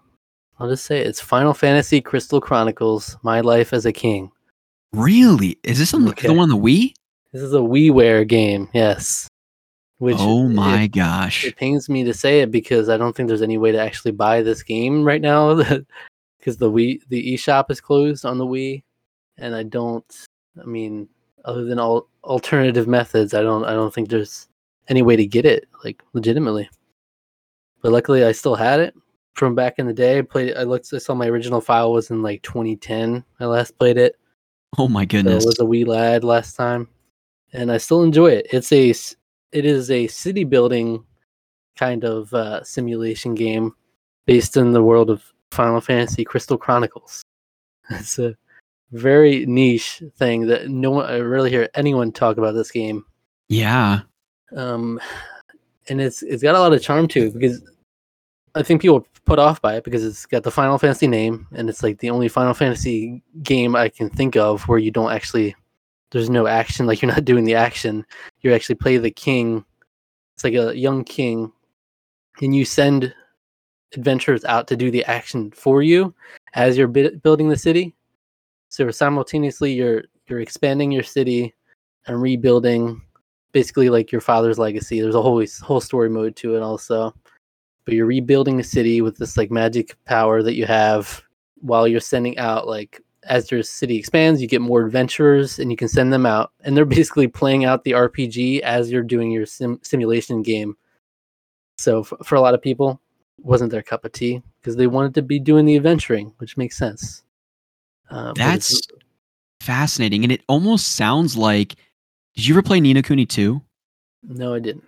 [0.60, 4.31] I'll just say it, it's Final Fantasy Crystal Chronicles: My Life as a King.
[4.91, 5.57] Really?
[5.64, 6.27] Is this on the- Okay.
[6.27, 6.94] the one on the Wii?
[7.31, 9.28] This is a WiiWare game, yes.
[10.00, 11.46] Which oh it- my gosh.
[11.46, 14.12] It pains me to say it because I don't think there's any way to actually
[14.12, 15.56] buy this game right now
[16.40, 18.84] because the Wii the eShop is closed on the Wii,
[19.38, 20.06] and I don't.
[20.60, 21.08] I mean,
[21.46, 23.66] other than all alternative methods, I don't.
[23.66, 24.48] I don't think there's
[24.88, 26.70] any way to get it like legitimately.
[27.82, 28.94] But luckily, I still had it
[29.36, 30.18] from back in the day.
[30.20, 30.56] I played.
[30.56, 30.94] I looked.
[30.94, 33.24] I saw my original file was in like 2010.
[33.42, 34.16] I last played it.
[34.78, 35.44] Oh my So goodness.
[35.44, 36.88] it was a wee lad last time,
[37.52, 38.48] and I still enjoy it.
[38.52, 38.94] It's a
[39.52, 41.04] it is a city building
[41.78, 43.74] kind of uh, simulation game
[44.26, 47.24] based in the world of Final Fantasy Crystal Chronicles.
[47.92, 48.36] It's a
[48.92, 53.04] very niche thing that no one I rarely hear anyone talk about this game.
[53.48, 54.02] yeah.
[54.56, 55.00] Um,
[55.90, 57.64] and it's it's got a lot of charm to it because
[58.56, 61.48] I think people are put off by it because it's got the Final Fantasy name
[61.54, 65.12] and it's like the only Final Fantasy game I can think of where you don't
[65.12, 65.56] actually
[66.11, 68.06] there's no action like you're not doing the action
[68.41, 69.64] you actually play the king
[70.36, 71.52] it's like a young king
[72.41, 73.14] and you send
[73.95, 76.14] adventurers out to do the action for you
[76.53, 77.95] as you're bi- building the city
[78.69, 81.53] so simultaneously you're you're expanding your city
[82.06, 83.02] and rebuilding
[83.52, 85.02] basically like your father's legacy.
[85.02, 87.14] There's a whole whole story mode to it also.
[87.86, 91.23] But you're rebuilding a city with this like magic power that you have
[91.61, 95.77] while you're sending out like as your city expands, you get more adventurers and you
[95.77, 99.45] can send them out and they're basically playing out the RPG as you're doing your
[99.45, 100.76] sim- simulation game.
[101.77, 102.99] So f- for a lot of people,
[103.38, 106.57] it wasn't their cup of tea because they wanted to be doing the adventuring, which
[106.57, 107.23] makes sense.
[108.10, 108.81] Uh, That's
[109.61, 110.23] fascinating.
[110.23, 111.76] And it almost sounds like
[112.35, 113.61] did you ever play Ni no Kuni 2?
[114.23, 114.84] no, I didn't.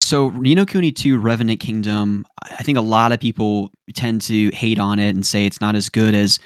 [0.00, 4.50] So Ni no Kuni 2 Revenant Kingdom, I think a lot of people tend to
[4.50, 6.38] hate on it and say it's not as good as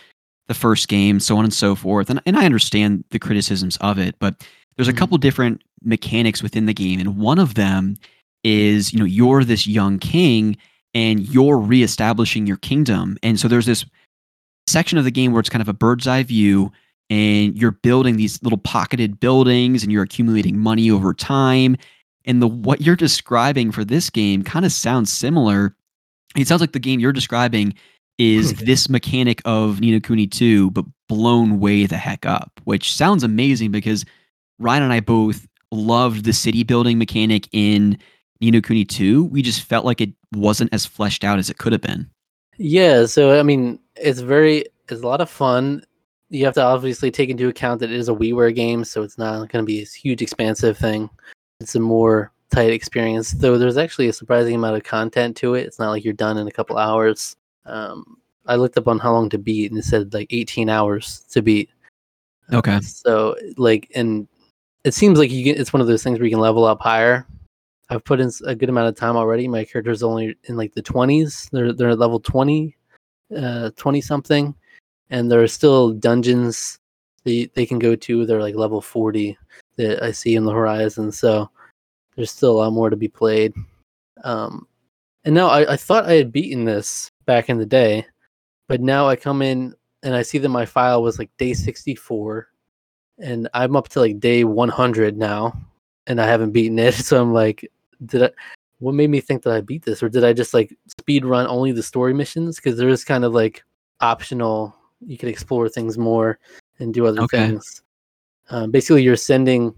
[0.48, 2.10] the first game, so on and so forth.
[2.10, 4.47] And, and I understand the criticisms of it, but
[4.77, 4.97] there's a Mhm.
[4.97, 6.98] couple different mechanics within the game.
[7.01, 7.97] And one of them
[8.44, 10.56] is, you know, you're this young king
[10.94, 13.16] and you're reestablishing your kingdom.
[13.23, 13.85] And so there's this
[14.66, 16.70] section of the game where it's kind of a bird's eye view
[17.10, 21.77] and you're building these little pocketed buildings and you're accumulating money over time
[22.24, 25.74] and the what you're describing for this game kind of sounds similar
[26.36, 27.74] it sounds like the game you're describing
[28.30, 32.94] is this mechanic of Ni no Kuni 2 but blown way the heck up which
[32.94, 34.04] sounds amazing because
[34.58, 37.98] Ryan and I both loved the city building mechanic in
[38.40, 41.58] Ni no Kuni 2 we just felt like it wasn't as fleshed out as it
[41.58, 42.08] could have been
[42.58, 45.84] Yeah, so I mean, it's very it's a lot of fun.
[46.28, 49.18] You have to obviously take into account that it is a WiiWare game, so it's
[49.18, 51.10] not going to be this huge expansive thing.
[51.60, 53.58] It's a more tight experience, though.
[53.58, 55.66] There's actually a surprising amount of content to it.
[55.66, 57.36] It's not like you're done in a couple hours.
[57.66, 61.20] Um, I looked up on how long to beat, and it said like 18 hours
[61.30, 61.70] to beat.
[62.52, 62.80] Uh, Okay.
[62.80, 64.26] So like, and
[64.84, 66.80] it seems like you get It's one of those things where you can level up
[66.80, 67.26] higher.
[67.89, 69.47] I've put in a good amount of time already.
[69.47, 71.51] My character's only in like the 20s.
[71.51, 72.74] They're they're at level 20,
[73.36, 74.55] uh, 20 something,
[75.10, 76.78] and there are still dungeons
[77.24, 78.26] they they can go to.
[78.26, 79.36] They're like level 40
[79.76, 81.12] that I see in the horizon.
[81.12, 81.51] So
[82.16, 83.52] there's still a lot more to be played.
[84.24, 84.66] Um,
[85.24, 88.06] And now I, I thought I had beaten this back in the day,
[88.68, 92.48] but now I come in and I see that my file was like day 64
[93.18, 95.56] and I'm up to like day 100 now
[96.06, 96.94] and I haven't beaten it.
[97.04, 97.70] So I'm like,
[98.06, 98.30] did I,
[98.80, 100.02] what made me think that I beat this?
[100.02, 102.56] Or did I just like speed run only the story missions?
[102.56, 103.62] Because there is kind of like
[104.00, 104.74] optional,
[105.06, 106.40] you can explore things more
[106.80, 107.46] and do other Okay.
[107.46, 107.82] things.
[108.50, 109.72] Um, basically, you're sending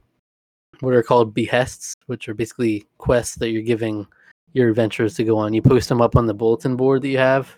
[0.81, 4.07] what are called behests, which are basically quests that you're giving
[4.55, 5.53] your adventurers to go on.
[5.53, 7.55] You post them up on the bulletin board that you have.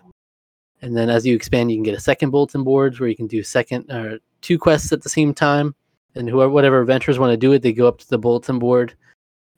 [0.83, 3.27] And then as you expand, you can get a second bulletin board where you can
[3.27, 5.75] do second or two quests at the same time.
[6.15, 8.95] And whoever, whatever adventurers want to do it, they go up to the bulletin board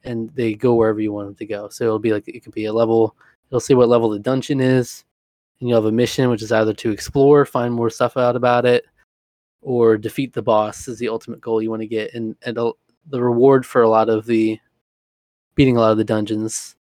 [0.05, 1.69] and they go wherever you want them to go.
[1.69, 3.17] So it'll be like it could be a level.
[3.51, 5.05] It'll see what level the dungeon is,
[5.61, 8.67] and you'll have a mission, which is either to explore, find more stuff out about
[8.67, 8.85] it,
[9.63, 12.15] or defeat the boss is the ultimate goal you want to get.
[12.15, 12.73] And and uh,
[13.09, 14.59] the reward for a lot of the
[15.55, 16.77] beating a lot of the dungeons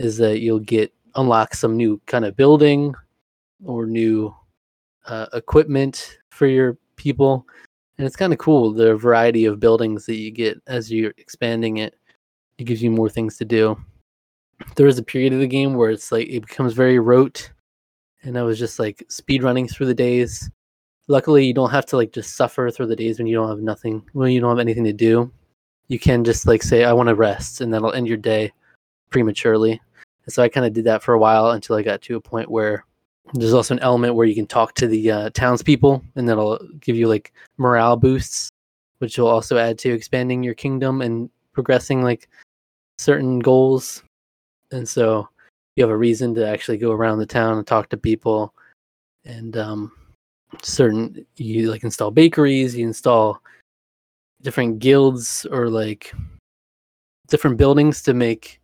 [0.00, 2.94] is that you'll get unlock some new kind of building
[3.64, 4.34] or new
[5.06, 7.46] uh, equipment for your people.
[7.98, 11.76] And it's kind of cool the variety of buildings that you get as you're expanding
[11.76, 11.94] it.
[12.56, 13.78] It gives you more things to do.
[14.76, 17.50] There is a period of the game where it's like it becomes very rote,
[18.22, 20.50] and I was just like speed running through the days.
[21.08, 23.60] Luckily, you don't have to like just suffer through the days when you don't have
[23.60, 25.30] nothing, when you don't have anything to do.
[25.88, 28.52] You can just like say, "I want to rest," and that'll end your day
[29.10, 29.80] prematurely.
[30.30, 32.20] And so I kind of did that for a while until I got to a
[32.20, 32.84] point where
[33.34, 36.94] there's also an element where you can talk to the uh, townspeople, and that'll give
[36.94, 38.48] you like morale boosts,
[39.00, 42.28] which will also add to expanding your kingdom and progressing like
[42.98, 44.04] certain goals.
[44.70, 45.28] And so
[45.74, 48.54] you have a reason to actually go around the town and talk to people,
[49.24, 49.90] and um,
[50.62, 53.42] certain you like install bakeries, you install
[54.42, 56.14] different guilds or like
[57.26, 58.59] different buildings to make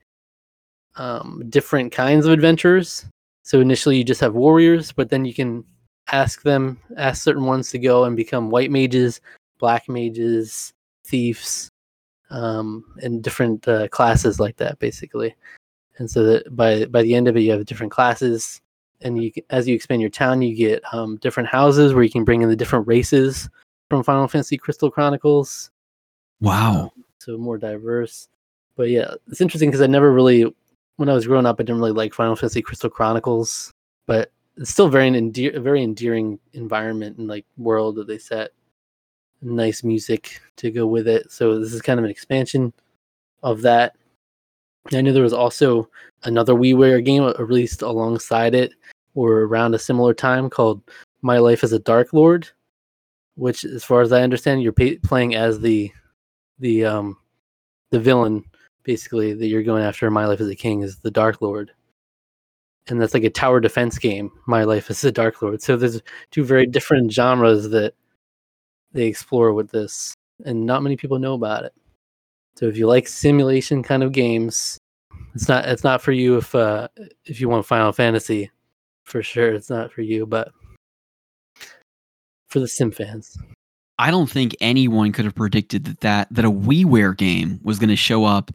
[0.97, 3.05] um, different kinds of adventures.
[3.43, 5.65] So initially you just have warriors, but then you can
[6.13, 9.21] ask them, ask certain ones to go and become white mages,
[9.59, 10.73] black mages,
[11.05, 11.69] thieves,
[12.31, 15.35] um, and different uh, classes like that, basically.
[15.99, 18.61] And so that by by the end of it, you have different classes,
[19.01, 22.25] and you as you expand your town, you get um, different houses where you can
[22.25, 23.49] bring in the different races
[23.89, 25.71] from Final Fantasy Crystal Chronicles
[26.41, 26.93] Wow.
[27.19, 28.29] so more diverse.
[28.77, 30.55] But yeah, it's interesting because I never really,
[30.97, 33.71] when I was growing up, I didn't really like Final Fantasy Crystal Chronicles,
[34.07, 38.51] but it's still very endear, very endearing environment and like world that they set.
[39.43, 41.31] Nice music to go with it.
[41.31, 42.73] So this is kind of an expansion
[43.43, 43.95] of that.
[44.93, 45.91] I knew there was also
[46.25, 48.73] another WiiWare game uh, released alongside it
[49.15, 50.81] or around a similar time called
[51.23, 52.49] My Life as a Dark Lord,
[53.35, 55.93] which, as far as I understand, you're pa- playing as the
[56.59, 57.19] the um
[57.91, 58.45] the villain
[58.87, 61.73] basically that you're going after My Life as a King is the Dark Lord.
[62.89, 65.61] And that's like a tower defense game, My Life as a Dark Lord.
[65.61, 66.01] So there's
[66.31, 67.95] two very different genres that
[68.93, 70.15] they explore with this,
[70.45, 71.75] and not many people know about it.
[72.55, 74.79] So if you like simulation kind of games,
[75.35, 76.89] it's not it's not for you if uh
[77.27, 78.51] if you want Final Fantasy,
[79.05, 80.53] for sure it's not for you, but
[82.49, 83.37] for the sim fans.
[83.99, 87.89] I don't think anyone could have predicted that that, that a WiiWare game was going
[87.89, 88.51] to show up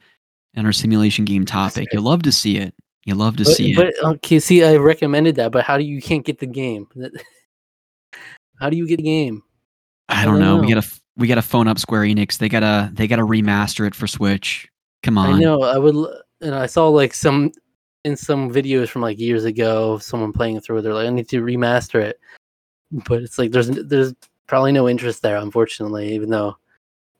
[0.53, 1.87] in our simulation game topic.
[1.93, 2.73] You love to see it.
[3.05, 3.75] You love to But, see it.
[3.75, 6.87] but okay, see, I recommended that, but how do you, you can't get the game?
[8.59, 9.41] How do you get the game?
[10.07, 10.57] I I don't don't know.
[10.57, 10.87] We gotta
[11.17, 12.37] we gotta phone up Square Enix.
[12.37, 14.69] They gotta they gotta remaster it for Switch.
[15.01, 15.33] Come on.
[15.33, 15.63] I know.
[15.63, 15.95] I would,
[16.41, 17.51] and I saw like some
[18.05, 20.83] in some videos from like years ago, someone playing it through.
[20.83, 22.19] They're like, I need to remaster it,
[22.91, 24.13] but it's like there's there's
[24.45, 26.13] probably no interest there, unfortunately.
[26.13, 26.55] Even though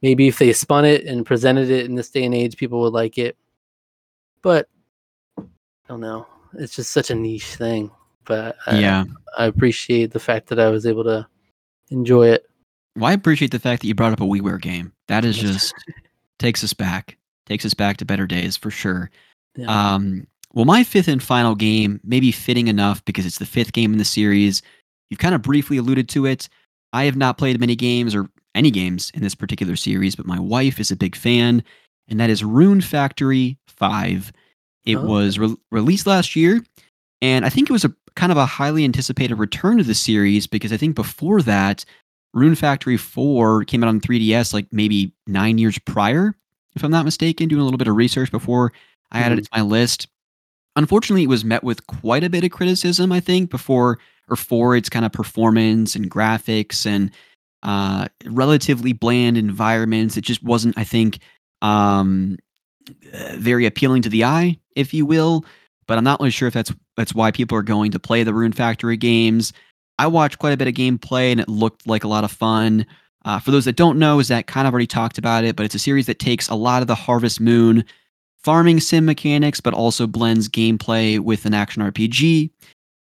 [0.02, 2.94] maybe if they spun it and presented it in this day and age, people would
[2.94, 3.38] like it.
[4.42, 4.68] But
[5.38, 5.44] I
[5.88, 6.28] don't know.
[6.54, 7.92] It's just such a niche thing.
[8.26, 9.04] But I, yeah.
[9.38, 11.28] I appreciate the fact that I was able to
[11.90, 12.48] enjoy it.
[12.96, 14.92] Well, I appreciate the fact that you brought up a WiiWare game.
[15.08, 15.74] That is just
[16.40, 17.18] takes us back.
[17.46, 19.10] Takes us back to better days for sure.
[19.56, 19.94] Yeah.
[19.94, 23.74] Um, well, my fifth and final game may be fitting enough because it's the fifth
[23.74, 24.62] game in the series.
[25.10, 26.50] You've kind of briefly alluded to it.
[26.94, 30.40] I have not played many games or any games in this particular series, but my
[30.40, 31.64] wife is a big fan,
[32.08, 34.32] and that is Rune Factory 5.
[34.86, 36.64] It Oh, was re- released last year,
[37.22, 40.48] and I think it was a kind of a highly anticipated return to the series
[40.48, 41.86] because I think before that,
[42.34, 46.36] Rune Factory 4 came out on 3DS like maybe nine years prior,
[46.76, 48.74] if I'm not mistaken, doing a little bit of research before
[49.12, 49.56] I added it mm-hmm.
[49.56, 50.08] to my list.
[50.76, 54.00] Unfortunately, it was met with quite a bit of criticism, I think, before
[54.30, 57.12] or for its kind of performance and graphics and
[57.64, 60.18] uh, relatively bland environments.
[60.18, 61.20] It just wasn't, I think,
[61.62, 62.38] um,
[63.34, 65.46] very appealing to the eye, if you will.
[65.88, 68.34] but I'm not really sure if that's that's why people are going to play the
[68.34, 69.54] Rune Factory games.
[70.00, 72.86] I watched quite a bit of gameplay and it looked like a lot of fun.
[73.24, 75.66] Uh, for those that don't know, is that kind of already talked about it, but
[75.66, 77.86] it's a series that takes a lot of the Harvest Moon
[78.44, 82.50] farming sim mechanics, but also blends gameplay with an action RPG.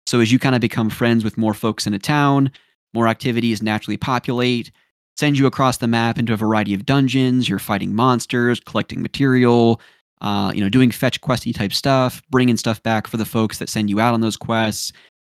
[0.07, 2.51] So as you kind of become friends with more folks in a town,
[2.93, 4.71] more activities naturally populate,
[5.17, 7.49] send you across the map into a variety of dungeons.
[7.49, 9.81] You're fighting monsters, collecting material,
[10.21, 13.69] uh, you know, doing fetch questy type stuff, bringing stuff back for the folks that
[13.69, 14.91] send you out on those quests.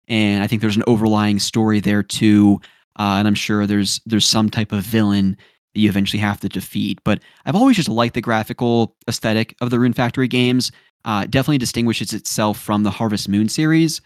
[0.08, 2.60] And I think there's an overlying story there too.
[2.98, 5.36] Uh, and I'm sure there's there's some type of villain
[5.74, 7.00] that you eventually have to defeat.
[7.04, 10.70] But I've always just liked the graphical aesthetic of the Rune Factory games.
[11.04, 14.00] Uh, definitely distinguishes itself from the Harvest Moon series,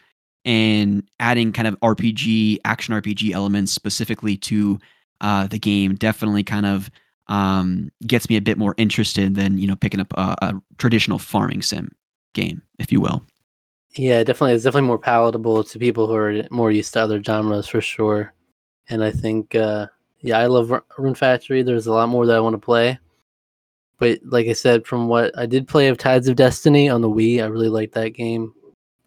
[0.44, 4.78] and adding kind of RPG action RPG elements specifically to
[5.20, 6.90] uh, the game definitely kind of
[7.26, 11.18] um, gets me a bit more interested than you know picking up a, a traditional
[11.18, 11.90] farming sim
[12.34, 13.24] game, if you will.
[13.96, 14.54] Yeah, definitely.
[14.54, 18.34] It's definitely more palatable to people who are more used to other genres for sure.
[18.88, 19.86] And I think, uh,
[20.20, 21.62] yeah, I love Rune Factory.
[21.62, 22.98] There's a lot more that I want to play.
[23.98, 27.10] But like I said, from what I did play of Tides of Destiny on the
[27.10, 28.54] Wii, I really liked that game.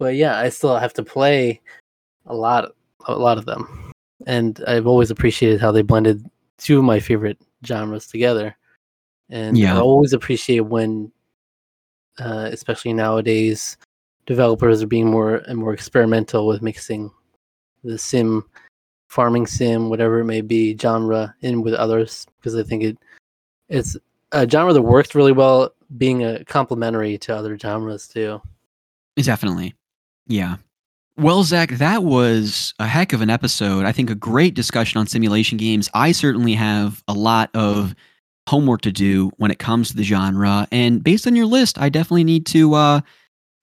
[0.01, 1.61] But yeah, I still have to play
[2.25, 2.71] a lot,
[3.05, 3.91] a lot of them.
[4.25, 8.57] And I've always appreciated how they blended two of my favorite genres together.
[9.29, 9.77] And Yeah.
[9.77, 11.11] I always appreciate when,
[12.17, 13.77] uh, especially nowadays,
[14.25, 17.11] developers are being more and more experimental with mixing
[17.83, 18.43] the sim,
[19.07, 22.97] farming sim, whatever it may be, genre in with others because I think it
[23.69, 23.95] it's
[24.31, 28.41] a genre that works really well, being a complementary to other genres too.
[29.15, 29.75] Definitely.
[30.31, 30.55] Yeah.
[31.17, 33.85] Well, Zach, that was a heck of an episode.
[33.85, 35.89] I think a great discussion on simulation games.
[35.93, 37.93] I certainly have a lot of
[38.47, 40.67] homework to do when it comes to the genre.
[40.71, 43.01] And based on your list, I definitely need to, uh,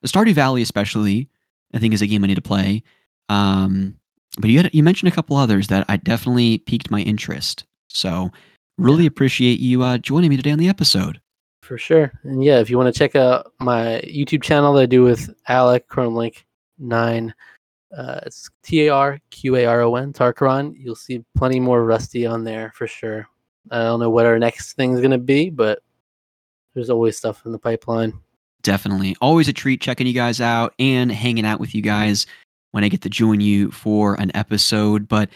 [0.07, 1.29] Stardew Valley, especially,
[1.75, 2.83] I think is a game I need to play.
[3.31, 3.97] Um,
[4.39, 7.65] but you, had, you mentioned a couple others that I definitely piqued my interest.
[7.89, 8.31] So,
[8.77, 11.21] really appreciate you uh, joining me today on the episode.
[11.63, 12.13] For sure.
[12.23, 15.35] And yeah, if you want to check out my YouTube channel that I do with
[15.49, 16.47] Alec Chrono Link
[16.79, 17.35] nine,
[17.97, 20.75] uh, it's T A R Q A R O N Tarqaron.
[20.77, 23.27] You'll see plenty more Rusty on there for sure.
[23.71, 25.81] I don't know what our next thing's gonna be, but
[26.75, 28.13] there's always stuff in the pipeline.
[28.63, 29.17] Definitely.
[29.21, 32.27] Always a treat checking you guys out and hanging out with you guys
[32.73, 35.09] when I get to join you for an episode.
[35.09, 35.31] But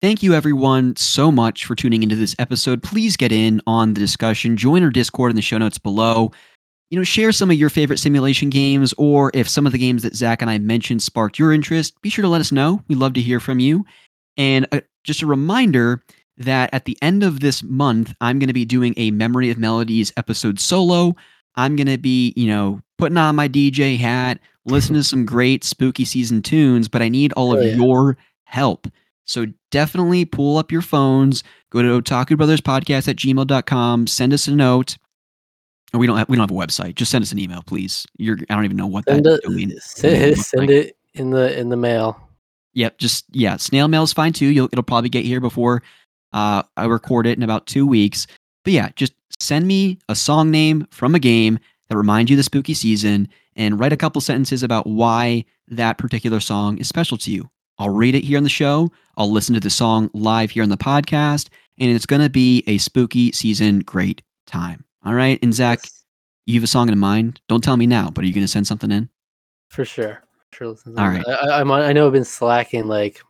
[0.00, 2.82] thank you, everyone, so much for tuning into this episode.
[2.82, 4.56] Please get in on the discussion.
[4.56, 6.32] Join our Discord in the show notes below.
[6.90, 10.02] You know, share some of your favorite simulation games, or if some of the games
[10.04, 12.82] that Zach and I mentioned sparked your interest, be sure to let us know.
[12.88, 13.84] We'd love to hear from you.
[14.38, 16.02] And uh, just a reminder
[16.38, 19.58] that at the end of this month, I'm going to be doing a Memory of
[19.58, 21.14] Melodies episode solo.
[21.56, 25.64] I'm going to be, you know, putting on my DJ hat, listening to some great
[25.64, 27.74] spooky season tunes, but I need all of Oh, yeah.
[27.74, 28.86] your help.
[29.26, 34.46] So definitely pull up your phones, go to Otaku Brothers Podcast at gmail.com, send us
[34.48, 34.96] a note.
[35.94, 36.96] We don't have we don't have a website.
[36.96, 38.06] Just send us an email, please.
[38.18, 40.70] You're I don't even know what Send that it, domain send, send like.
[40.70, 42.20] it in the in the mail.
[42.74, 44.46] Yep, just yeah, snail mail is fine too.
[44.46, 45.82] You'll it'll probably get here before
[46.32, 48.26] uh, I record it in about two weeks.
[48.64, 51.58] But yeah, just send me a song name from a game
[51.88, 55.96] that reminds you of the spooky season, and write a couple sentences about why that
[55.96, 57.48] particular song is special to you.
[57.78, 58.92] I'll read it here on the show.
[59.16, 61.48] I'll listen to the song live here on the podcast,
[61.78, 64.84] and it's gonna be a spooky season great time.
[65.04, 66.04] All right, and Zach, Yes,
[66.46, 67.40] you have a song in mind.
[67.48, 69.08] Don't tell me now, but are you gonna send something in?
[69.68, 70.22] for sure.
[70.52, 70.68] Sure.
[70.68, 71.26] listen to All right.
[71.28, 72.86] I, I'm- I know I've been slacking.
[72.86, 73.20] Like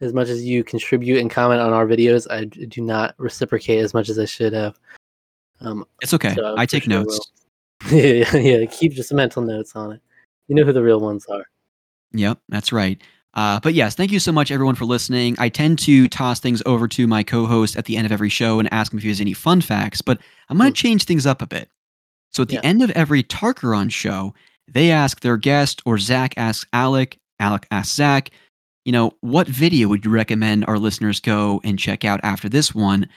[0.00, 3.92] as much as you contribute and comment on our videos, I do not reciprocate as
[3.92, 4.78] much as I should have.
[5.60, 6.34] Um, It's okay.
[6.34, 7.30] So, I take sure notes.
[7.90, 8.64] yeah, yeah.
[8.64, 10.00] Keep just mental notes on it.
[10.48, 11.44] You know who the real ones are.
[12.12, 13.00] Yep, that's right.
[13.34, 15.34] Uh, but yes, thank you so much, everyone, for listening.
[15.38, 18.28] I tend to toss things over to my co host at the end of every
[18.28, 20.18] show and ask him if he has any fun facts, but
[20.48, 21.68] I'm going to change things up a bit.
[22.32, 22.60] So at the Yeah.
[22.64, 24.34] end of every Tarqaron show,
[24.70, 28.30] they ask their guest, or Zach asks Alec, Alec asks Zach,
[28.84, 32.74] you know, what video would you recommend our listeners go and check out after this
[32.74, 33.08] one?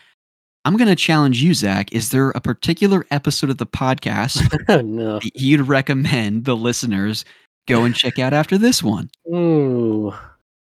[0.63, 1.91] I'm going to challenge you, Zach.
[1.91, 5.19] Is there a particular episode of the podcast oh no.
[5.35, 7.23] you'd recommend the listeners
[7.67, 9.09] go and check out after this one?
[9.27, 10.13] Ooh,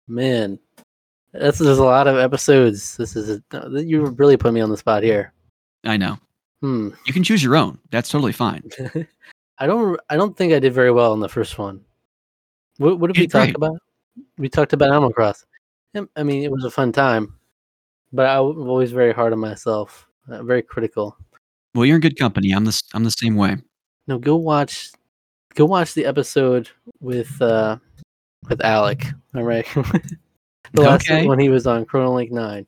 [0.07, 0.59] man.
[1.33, 2.95] That's there's a lot of episodes.
[2.97, 5.33] This is a, you really put me on the spot here.
[5.83, 6.19] I know.
[6.61, 6.89] Hmm.
[7.05, 7.79] You can choose your own.
[7.91, 8.63] That's totally fine.
[9.57, 9.99] I don't.
[10.09, 11.81] I don't think I did very well in the first one.
[12.77, 13.77] What, what did You we talk about?
[14.37, 15.45] We talked about Animal Cross.
[16.15, 17.35] I mean, it was a fun time,
[18.11, 20.07] but I'm always very hard on myself.
[20.29, 21.17] Uh, very critical.
[21.75, 22.51] Well, you're in good company.
[22.51, 23.57] I'm the I'm the same way.
[24.07, 24.91] No, go watch
[25.55, 26.69] go watch the episode
[26.99, 27.77] with uh
[28.49, 29.05] with Alec.
[29.35, 29.65] All right.
[30.73, 31.27] the last Okay.
[31.27, 32.65] when he was on Chrono Link 9.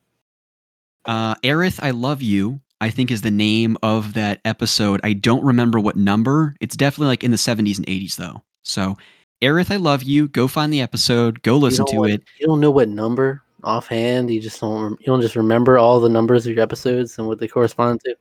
[1.04, 2.60] Uh, Aerith, I love you.
[2.80, 5.00] I think is the name of that episode.
[5.04, 6.54] I don't remember what number.
[6.60, 8.42] It's definitely like in the 70s and 80s though.
[8.64, 8.96] So,
[9.42, 10.28] Aerith, I love you.
[10.28, 11.42] Go find the episode.
[11.42, 12.22] Go listen to what- it.
[12.38, 14.30] You don't know what number offhand.
[14.30, 14.98] You just don't.
[15.00, 18.16] You don't just remember all the numbers of your episodes and what they correspond to.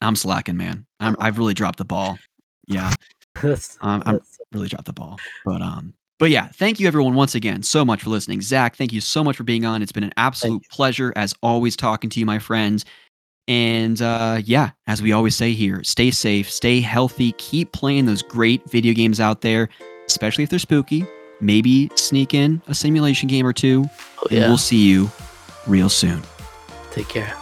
[0.00, 0.86] I'm slacking, man.
[0.98, 2.18] I'm, I've really dropped the ball.
[2.66, 2.92] Yeah,
[3.34, 5.18] That's, um, I'm that's really dropped the ball.
[5.44, 8.42] But um, but yeah, thank you everyone once again so much for listening.
[8.42, 9.82] Zach, thank you so much for being on.
[9.82, 12.84] It's been an absolute pleasure as always talking to you, my friends.
[13.48, 18.22] And uh, yeah, as we always say here, stay safe, stay healthy, keep playing those
[18.22, 19.68] great video games out there,
[20.06, 21.04] especially if they're spooky.
[21.40, 23.86] Maybe sneak in a simulation game or two.
[24.18, 25.10] oh, And we'll see you
[25.66, 26.22] real soon.
[26.92, 27.34] Take care.